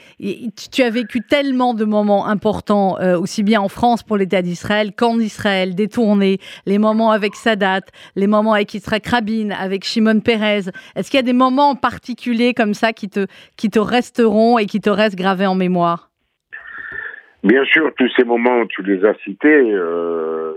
Tu 0.72 0.84
as 0.84 0.90
vécu 0.90 1.22
tellement 1.22 1.74
de 1.74 1.86
moments 1.86 2.28
importants, 2.28 3.00
euh, 3.00 3.20
aussi 3.20 3.44
bien 3.44 3.62
en 3.62 3.70
France 3.70 4.04
pour 4.04 4.18
l'État 4.18 4.42
d'Israël 4.42 4.94
qu'en 4.94 5.20
Israël, 5.20 5.76
des 5.76 5.88
tournées, 5.88 6.40
les 6.66 6.78
moments 6.78 7.12
avec 7.12 7.36
Sadat, 7.36 7.82
les 8.16 8.28
moments 8.28 8.54
avec 8.54 8.74
Yitzhak 8.74 9.08
Rabin, 9.08 9.50
avec 9.52 9.86
Shimon 9.86 10.20
Peres. 10.20 10.70
Est-ce 10.96 11.10
qu'il 11.10 11.18
y 11.18 11.20
a 11.20 11.24
des 11.24 11.34
moments 11.34 11.70
en 11.70 11.76
particulier 11.76 12.54
comme 12.54 12.74
ça 12.74 12.94
qui 12.94 13.10
te, 13.10 13.28
qui 13.58 13.70
te 13.70 13.80
resteront 13.80 14.58
et 14.58 14.66
qui 14.66 14.80
te 14.80 14.90
restent 14.90 15.16
gravés 15.18 15.46
en 15.46 15.56
mémoire? 15.56 16.11
Bien 17.44 17.66
sûr, 17.66 17.92
tous 17.98 18.10
ces 18.16 18.24
moments, 18.24 18.68
tu 18.68 18.84
les 18.84 19.04
as 19.04 19.16
cités, 19.24 19.72
euh, 19.74 20.54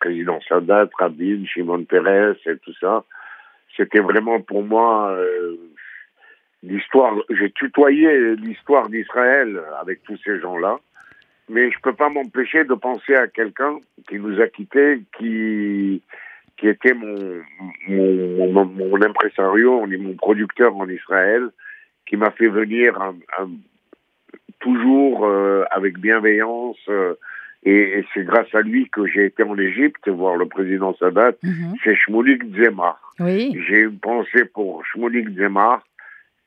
président 0.00 0.38
Sadat, 0.46 0.88
Rabin, 0.98 1.44
Shimon 1.46 1.84
Peres 1.84 2.36
et 2.46 2.58
tout 2.58 2.74
ça. 2.78 3.04
C'était 3.74 4.00
vraiment 4.00 4.40
pour 4.40 4.62
moi 4.62 5.12
euh, 5.12 5.56
l'histoire. 6.62 7.14
J'ai 7.30 7.50
tutoyé 7.52 8.36
l'histoire 8.36 8.88
d'Israël 8.90 9.60
avec 9.80 10.02
tous 10.02 10.18
ces 10.24 10.38
gens-là, 10.40 10.78
mais 11.48 11.70
je 11.70 11.78
peux 11.82 11.94
pas 11.94 12.10
m'empêcher 12.10 12.64
de 12.64 12.74
penser 12.74 13.14
à 13.14 13.28
quelqu'un 13.28 13.78
qui 14.06 14.18
nous 14.18 14.38
a 14.40 14.48
quittés, 14.48 15.02
qui 15.18 16.02
qui 16.58 16.68
était 16.68 16.94
mon 16.94 17.42
mon, 17.88 18.52
mon, 18.52 18.64
mon 18.66 19.02
impresario, 19.02 19.86
mon 19.86 20.14
producteur 20.14 20.76
en 20.76 20.88
Israël, 20.88 21.48
qui 22.06 22.16
m'a 22.16 22.30
fait 22.30 22.48
venir 22.48 23.00
un, 23.00 23.14
un, 23.38 23.48
toujours 24.66 25.26
euh, 25.26 25.64
avec 25.70 25.98
bienveillance. 25.98 26.78
Euh, 26.88 27.14
et, 27.64 27.98
et 27.98 28.04
c'est 28.12 28.24
grâce 28.24 28.52
à 28.54 28.60
lui 28.60 28.88
que 28.90 29.06
j'ai 29.06 29.24
été 29.26 29.42
en 29.42 29.56
Égypte 29.58 30.08
voir 30.08 30.36
le 30.36 30.46
président 30.46 30.94
Sadat. 30.98 31.32
Mhm. 31.42 31.74
C'est 31.82 31.94
Shmoulik 31.96 32.42
Zemar. 32.56 32.96
Oui. 33.20 33.40
J'ai 33.66 33.80
une 33.80 33.98
pensée 33.98 34.44
pour 34.44 34.84
Shmoulik 34.86 35.28
Zemar, 35.36 35.82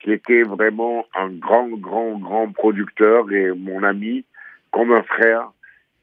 qui 0.00 0.12
était 0.12 0.42
vraiment 0.42 1.04
un 1.18 1.28
grand, 1.46 1.68
grand, 1.86 2.12
grand 2.18 2.48
producteur 2.52 3.30
et 3.32 3.50
mon 3.68 3.82
ami, 3.82 4.24
comme 4.72 4.92
un 4.92 5.02
frère, 5.02 5.50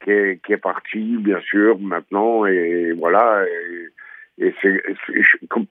qui 0.04 0.10
est, 0.12 0.40
qui 0.44 0.52
est 0.52 0.62
parti, 0.72 1.16
bien 1.18 1.40
sûr, 1.40 1.78
maintenant. 1.80 2.46
Et 2.46 2.92
voilà. 2.92 3.44
Et, 4.38 4.46
et 4.46 4.54
c'est, 4.62 4.80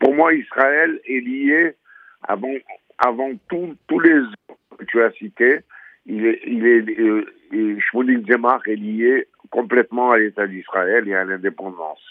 pour 0.01 0.13
moi, 0.13 0.33
Israël 0.33 0.99
est 1.07 1.21
lié 1.31 1.73
avant, 2.23 2.55
avant 2.97 3.31
tout- 3.49 3.75
tous 3.87 3.99
les 4.01 4.19
autres 4.19 4.75
que 4.77 4.85
tu 4.85 5.01
as 5.01 5.11
cités. 5.11 5.59
Il 6.07 6.25
est, 6.25 6.41
il 6.47 6.65
est, 6.65 6.99
euh, 6.99 7.25
et 7.51 7.79
Shmoulik 7.79 8.27
Zemar 8.27 8.61
est 8.67 8.75
lié 8.75 9.27
complètement 9.49 10.11
à 10.11 10.17
l'État 10.17 10.47
d'Israël 10.47 11.07
et 11.07 11.13
à 11.13 11.23
l'indépendance. 11.23 12.01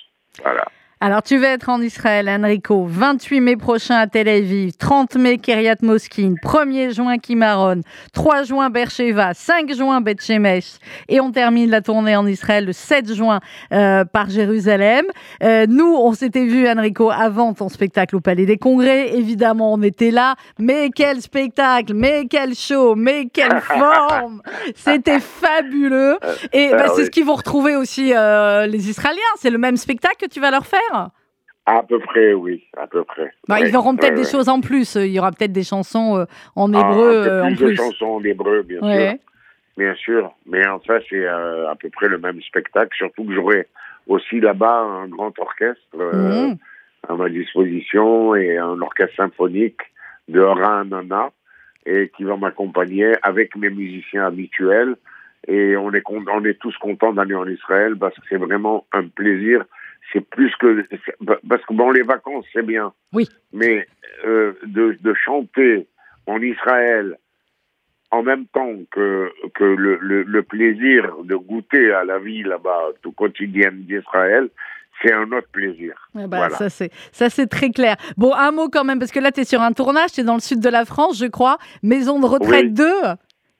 Voilà. 0.43 0.67
Alors, 0.99 1.23
tu 1.23 1.37
vas 1.37 1.49
être 1.49 1.69
en 1.69 1.83
Israël, 1.83 2.27
Enrico, 2.27 2.87
28 2.89 3.41
mai 3.43 3.57
prochain 3.57 3.97
à 3.97 4.07
Tel 4.07 4.31
Aviv, 4.31 4.73
30 4.79 5.17
mai 5.17 5.37
Kiryat 5.37 5.77
Moskin, 5.83 6.37
1er 6.43 6.95
juin 6.95 7.19
Kimaron, 7.19 7.83
3 8.15 8.45
juin 8.45 8.71
Beersheba, 8.71 9.35
5 9.35 9.75
juin 9.75 10.01
Beth 10.01 10.23
Shemesh, 10.23 10.79
et 11.11 11.21
on 11.21 11.33
termine 11.33 11.69
la 11.69 11.83
tournée 11.83 12.17
en 12.17 12.27
Israël 12.27 12.65
le 12.65 12.73
7 12.73 13.13
juin 13.13 13.41
euh, 13.73 14.07
par 14.07 14.31
Jérusalem. 14.31 15.05
Euh, 15.43 15.67
nous, 15.69 15.95
on 15.95 16.15
s'était 16.15 16.47
vu, 16.47 16.67
Enrico, 16.67 17.11
avant 17.11 17.53
ton 17.53 17.69
spectacle 17.69 18.17
au 18.17 18.21
Palais 18.21 18.47
des 18.47 18.57
Congrès. 18.57 19.15
Évidemment, 19.15 19.75
on 19.75 19.83
était 19.83 20.11
là. 20.11 20.35
Mais 20.59 20.89
quel 20.89 21.21
spectacle, 21.21 21.93
mais 21.93 22.25
quel 22.27 22.55
show, 22.55 22.95
mais 22.95 23.27
quelle 23.27 23.61
forme 23.61 24.41
C'était 24.75 25.21
fabuleux. 25.21 26.17
Et 26.55 26.71
Ah 26.73 26.77
bah, 26.79 26.93
c'est 26.97 27.05
ce 27.05 27.11
qu'ils 27.11 27.27
vont 27.27 27.35
retrouver 27.35 27.77
aussi 27.77 28.15
euh, 28.15 28.67
les 28.67 28.89
Israéliens. 28.89 29.21
C'est 29.39 29.51
le 29.51 29.59
même 29.59 29.77
spectacle 29.77 30.17
que 30.23 30.31
tu 30.31 30.41
vas 30.41 30.51
leur 30.51 30.67
faire? 30.67 30.81
À 31.68 31.82
peu 31.82 31.99
près, 31.99 32.32
oui, 32.32 32.64
à 32.76 32.87
peu 32.87 33.03
près. 33.05 33.32
Bah, 33.49 33.57
Ouais, 33.57 33.62
ils 33.66 33.72
verront 33.72 33.97
peut-être 33.97 34.11
ouais, 34.11 34.20
des 34.20 34.24
ouais. 34.26 34.30
choses 34.30 34.49
en 34.49 34.61
plus. 34.61 34.95
Il 34.95 35.09
y 35.12 35.18
aura 35.18 35.32
peut-être 35.32 35.53
des 35.53 35.64
chansons 35.64 36.16
euh, 36.18 36.24
en 36.55 36.72
Ah, 36.74 36.78
hébreu 36.80 37.20
un 37.20 37.24
peu 37.24 37.28
euh, 37.30 37.43
en 37.45 37.49
plus 37.49 37.57
plus. 37.57 37.70
de 37.70 37.74
chansons 37.74 38.07
en 38.07 38.22
hébreu, 38.24 38.62
bien 38.62 38.80
sûr. 38.80 39.14
Bien 39.76 39.95
sûr. 39.97 40.32
Mais 40.47 40.66
enfin, 40.68 40.99
c'est 41.11 41.26
euh, 41.26 41.68
à 41.68 41.74
peu 41.74 41.91
près 41.91 42.09
le 42.09 42.18
même 42.18 42.41
spectacle, 42.43 42.95
surtout 42.97 43.24
que 43.24 43.34
j'aurai 43.34 43.66
aussi 44.07 44.41
là-bas 44.41 44.78
un 44.80 45.09
grand 45.09 45.37
orchestre 45.41 45.82
euh, 45.99 46.47
Mhm. 46.49 46.57
à 47.09 47.14
ma 47.14 47.28
disposition 47.28 48.34
et 48.37 48.57
un 48.57 48.80
orchestre 48.80 49.16
symphonique 49.16 49.80
de 50.28 50.41
Ra 50.41 50.84
Nana 50.84 51.30
et 51.84 52.11
qui 52.16 52.22
va 52.24 52.37
m'accompagner 52.37 53.12
avec 53.22 53.55
mes 53.57 53.70
musiciens 53.70 54.26
habituels. 54.26 54.95
Et 55.49 55.76
on 55.76 55.93
est, 55.93 56.03
on 56.09 56.45
est 56.45 56.59
tous 56.59 56.76
contents 56.78 57.12
d'aller 57.12 57.34
en 57.34 57.47
Israël 57.47 57.97
parce 57.99 58.14
que 58.14 58.22
c'est 58.28 58.37
vraiment 58.39 58.87
un 58.93 59.07
plaisir. 59.09 59.64
C'est 60.13 60.21
plus 60.29 60.55
que 60.57 60.85
parce 61.49 61.65
que 61.65 61.75
bon, 61.75 61.91
les 61.91 62.03
vacances 62.03 62.45
c'est 62.53 62.65
bien. 62.65 62.93
Oui. 63.13 63.29
Mais 63.53 63.87
euh, 64.25 64.53
de, 64.65 64.97
de 65.01 65.15
chanter 65.15 65.87
en 66.27 66.41
Israël 66.41 67.19
en 68.11 68.23
même 68.23 68.47
temps 68.47 68.73
que, 68.91 69.31
que 69.55 69.65
le, 69.65 69.99
le, 70.01 70.23
le 70.23 70.43
plaisir 70.43 71.17
de 71.25 71.35
goûter 71.35 71.93
à 71.93 72.05
la 72.05 72.19
vie 72.19 72.43
là-bas, 72.43 72.91
tout 73.03 73.13
quotidienne 73.13 73.83
d'Israël, 73.83 74.49
c'est 75.03 75.13
un 75.13 75.31
autre 75.33 75.49
plaisir. 75.53 76.09
Eh 76.15 76.27
ben, 76.27 76.29
Voilà. 76.39 76.57
Ça, 76.57 76.71
c'est, 76.71 76.91
ça, 77.13 77.29
c'est 77.29 77.47
très 77.47 77.71
clair. 77.71 77.97
Bon, 78.17 78.33
un 78.33 78.53
mot 78.53 78.69
quand 78.69 78.85
même, 78.85 78.99
parce 78.99 79.11
que 79.11 79.21
là, 79.21 79.33
tu 79.33 79.41
es 79.41 79.45
sur 79.45 79.61
un 79.61 79.73
tournage, 79.73 80.13
tu 80.13 80.21
es 80.21 80.25
dans 80.25 80.35
le 80.35 80.41
sud 80.41 80.61
de 80.61 80.69
la 80.69 80.85
France, 80.85 81.19
je 81.19 81.27
crois. 81.27 81.59
Maison 81.83 82.21
de 82.21 82.27
retraite 82.27 82.67
Oui. 82.67 82.71
2. 82.73 82.85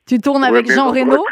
Tu 0.07 0.18
tournes 0.18 0.44
avec 0.44 0.70
Jean 0.70 0.90
Reno. 0.92 1.24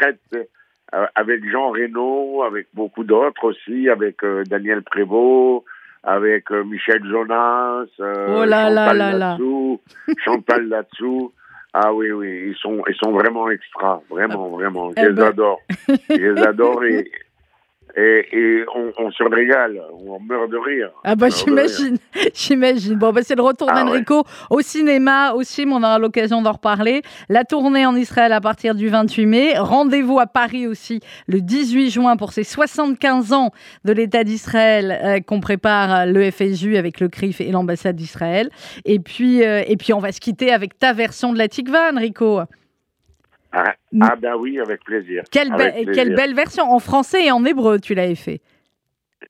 Euh, 0.95 1.05
avec 1.15 1.47
Jean 1.51 1.69
Reno, 1.71 2.43
avec 2.43 2.67
beaucoup 2.73 3.03
d'autres 3.03 3.43
aussi, 3.43 3.89
avec 3.89 4.23
euh, 4.23 4.43
Daniel 4.45 4.81
Prévost, 4.81 5.65
avec 6.03 6.51
euh, 6.51 6.63
Michel 6.63 7.03
Jonas, 7.09 7.85
euh, 7.99 8.41
Oh 8.41 8.45
là 8.45 8.67
Chantal 8.69 8.97
là 8.97 9.11
là. 9.11 9.13
Latsou, 9.31 9.81
Chantal 10.23 10.67
Latsou. 10.67 11.31
Ah 11.73 11.93
oui, 11.93 12.09
oui, 12.11 12.51
ils 12.51 12.55
sont, 12.55 12.81
ils 12.87 12.95
sont 12.95 13.11
vraiment 13.11 13.49
extra, 13.49 14.01
vraiment, 14.09 14.47
vraiment. 14.47 14.91
Je 14.95 15.01
Eh 15.01 15.07
les 15.09 15.13
ben. 15.13 15.23
adore. 15.25 15.59
Je 15.89 16.15
les 16.31 16.41
adore 16.41 16.85
et, 16.85 17.11
et, 17.95 18.27
et 18.31 18.65
on, 18.75 18.91
on 18.97 19.11
se 19.11 19.23
régale, 19.23 19.81
on 20.05 20.19
meurt 20.19 20.49
de 20.49 20.57
rire. 20.57 20.91
Ah 21.03 21.15
bah 21.15 21.29
j'imagine, 21.29 21.97
j'imagine. 22.33 22.95
Bon 22.95 23.11
bah 23.11 23.21
c'est 23.23 23.35
le 23.35 23.41
retour 23.41 23.69
Ah 23.71 23.83
d'Enrico 23.83 24.23
au 24.49 24.61
cinéma 24.61 25.33
aussi, 25.33 25.65
mais 25.65 25.73
on 25.73 25.83
aura 25.83 25.99
l'occasion 25.99 26.41
d'en 26.41 26.53
reparler. 26.53 27.01
La 27.29 27.43
tournée 27.43 27.85
en 27.85 27.95
Israël 27.95 28.33
à 28.33 28.41
partir 28.41 28.75
du 28.75 28.89
28 28.89 29.25
mai. 29.25 29.57
Rendez-vous 29.57 30.19
à 30.19 30.27
Paris 30.27 30.67
aussi 30.67 30.99
le 31.27 31.41
18 31.41 31.89
juin 31.89 32.17
pour 32.17 32.33
ces 32.33 32.43
75 32.43 33.33
ans 33.33 33.51
de 33.85 33.93
l'État 33.93 34.23
d'Israël 34.23 34.99
euh, 35.03 35.19
qu'on 35.21 35.39
prépare 35.39 36.01
euh, 36.01 36.05
le 36.05 36.29
FSU 36.31 36.77
avec 36.77 36.99
le 36.99 37.07
CRIF 37.07 37.39
et 37.39 37.51
l'ambassade 37.51 37.95
d'Israël. 37.95 38.49
Et 38.83 38.99
puis 38.99 39.43
euh, 39.43 39.63
et 39.67 39.77
puis 39.77 39.93
on 39.93 39.99
va 39.99 40.11
se 40.11 40.19
quitter 40.19 40.51
avec 40.51 40.77
ta 40.77 40.93
version 40.93 41.31
de 41.31 41.37
la 41.37 41.47
Tikva, 41.47 41.91
Enrico. 41.93 42.41
Ah, 43.57 43.73
ah 44.01 44.15
ben 44.19 44.33
oui, 44.37 44.59
avec 44.59 44.83
plaisir. 44.83 45.23
Quelle, 45.31 45.49
be- 45.49 45.61
Avec 45.61 45.85
plaisir. 45.85 45.93
quelle 45.93 46.13
belle 46.15 46.35
version 46.35 46.69
en 46.69 46.79
français 46.79 47.25
et 47.27 47.31
en 47.31 47.45
hébreu 47.45 47.79
tu 47.79 47.95
l'avais 47.95 48.15
fait. 48.15 48.41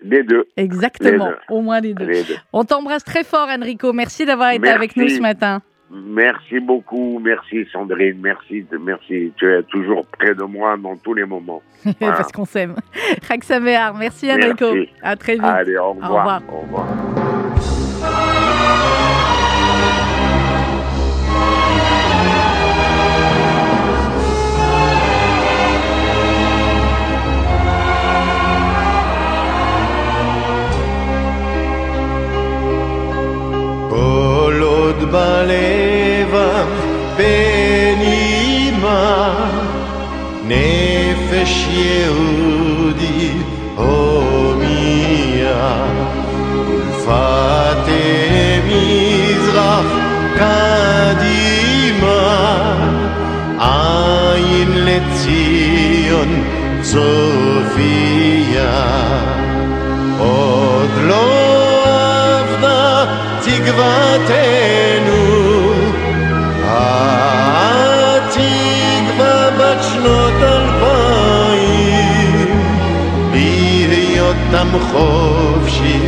Les 0.01 0.23
deux. 0.23 0.45
Exactement, 0.57 1.27
Les 1.27 1.31
deux. 1.31 1.37
au 1.49 1.61
moins 1.61 1.79
les 1.79 1.93
deux. 1.93 2.05
Les 2.05 2.23
deux. 2.23 2.35
On 2.51 2.63
t'embrasse 2.65 3.03
très 3.03 3.23
fort, 3.23 3.47
Enrico. 3.49 3.93
Merci 3.93 4.25
d'avoir 4.25 4.49
été 4.49 4.59
Merci. 4.61 4.75
avec 4.75 4.97
nous 4.97 5.07
ce 5.09 5.19
matin. 5.21 5.61
Merci 5.91 6.59
beaucoup, 6.59 7.19
merci 7.19 7.65
Sandrine, 7.71 8.17
merci, 8.19 8.65
merci. 8.81 9.31
Tu 9.37 9.45
es 9.47 9.61
toujours 9.63 10.05
près 10.07 10.33
de 10.33 10.41
moi 10.43 10.75
dans 10.77 10.97
tous 10.97 11.13
les 11.13 11.25
moments. 11.25 11.61
Voilà. 11.99 12.15
Parce 12.17 12.31
qu'on 12.31 12.45
s'aime. 12.45 12.75
Chag 13.27 13.43
Samear. 13.43 13.93
Merci, 13.93 14.31
Enrico. 14.31 14.73
Merci. 14.73 14.89
À 15.03 15.15
très 15.15 15.33
vite. 15.35 15.43
Allez, 15.43 15.77
au 15.77 15.91
revoir. 15.93 16.41
revoir. 16.41 16.41
Au 16.51 16.61
revoir. 16.61 16.87
עוד 35.45 35.51
בלבם 36.31 36.69
בנימה 37.17 38.53
נפש 40.47 41.67
יהודי 41.69 43.31
הומיה 43.75 45.05
ולפתי 47.07 48.59
מזרח 48.67 49.85
קדימה 50.35 52.23
עין 53.59 54.71
לציון 54.73 56.43
צופיה 56.81 58.15
עוד 60.19 60.89
לא 61.01 61.43
אבדה 62.41 63.05
תקוותנו, 63.41 65.04
חופשי 74.92 75.98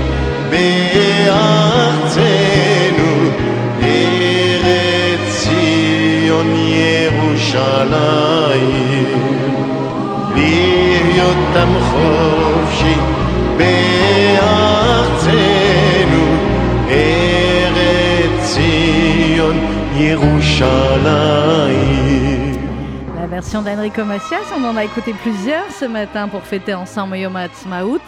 בארצנו, 0.51 2.23
ארץ 3.83 5.21
ציון 5.29 6.57
ירושלים. 6.57 7.93
בהיותם 10.35 11.73
חופשי 11.81 12.97
בארצנו, 13.57 15.05
ארץ 16.91 18.55
ציון 18.55 19.57
ירושלים. 19.97 21.43
D'Enrico 23.54 24.04
Macias, 24.04 24.52
on 24.58 24.64
en 24.66 24.76
a 24.76 24.84
écouté 24.84 25.14
plusieurs 25.14 25.72
ce 25.72 25.86
matin 25.86 26.28
pour 26.28 26.42
fêter 26.42 26.74
ensemble 26.74 27.16
Yom 27.16 27.34
Ha'atzmaut. 27.34 28.02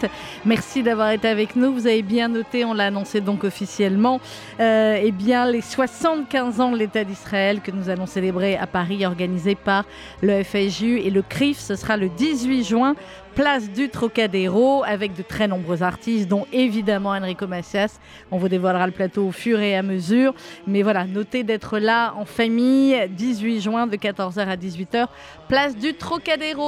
Merci 0.44 0.82
d'avoir 0.82 1.12
été 1.12 1.28
avec 1.28 1.56
nous. 1.56 1.72
Vous 1.72 1.86
avez 1.86 2.02
bien 2.02 2.28
noté, 2.28 2.66
on 2.66 2.74
l'a 2.74 2.86
annoncé 2.86 3.22
donc 3.22 3.42
officiellement, 3.42 4.20
euh, 4.60 5.00
eh 5.02 5.10
bien 5.12 5.50
les 5.50 5.62
75 5.62 6.60
ans 6.60 6.72
de 6.72 6.76
l'État 6.76 7.04
d'Israël 7.04 7.62
que 7.62 7.70
nous 7.70 7.88
allons 7.88 8.04
célébrer 8.04 8.58
à 8.58 8.66
Paris, 8.66 9.06
organisé 9.06 9.54
par 9.54 9.84
le 10.20 10.44
FSJU 10.44 10.98
et 10.98 11.10
le 11.10 11.22
CRIF. 11.22 11.58
Ce 11.58 11.74
sera 11.74 11.96
le 11.96 12.10
18 12.10 12.62
juin 12.62 12.94
place 13.34 13.70
du 13.70 13.88
Trocadéro 13.88 14.82
avec 14.84 15.14
de 15.14 15.22
très 15.22 15.48
nombreux 15.48 15.82
artistes, 15.82 16.28
dont 16.28 16.46
évidemment 16.52 17.10
Enrico 17.10 17.46
Macias. 17.46 17.98
On 18.30 18.38
vous 18.38 18.48
dévoilera 18.48 18.86
le 18.86 18.92
plateau 18.92 19.26
au 19.26 19.32
fur 19.32 19.60
et 19.60 19.76
à 19.76 19.82
mesure. 19.82 20.34
Mais 20.66 20.82
voilà, 20.82 21.04
notez 21.04 21.42
d'être 21.42 21.78
là 21.78 22.14
en 22.16 22.24
famille, 22.24 23.08
18 23.10 23.60
juin 23.60 23.86
de 23.86 23.96
14h 23.96 24.40
à 24.40 24.56
18h, 24.56 25.06
place 25.48 25.76
du 25.76 25.94
Trocadéro. 25.94 26.58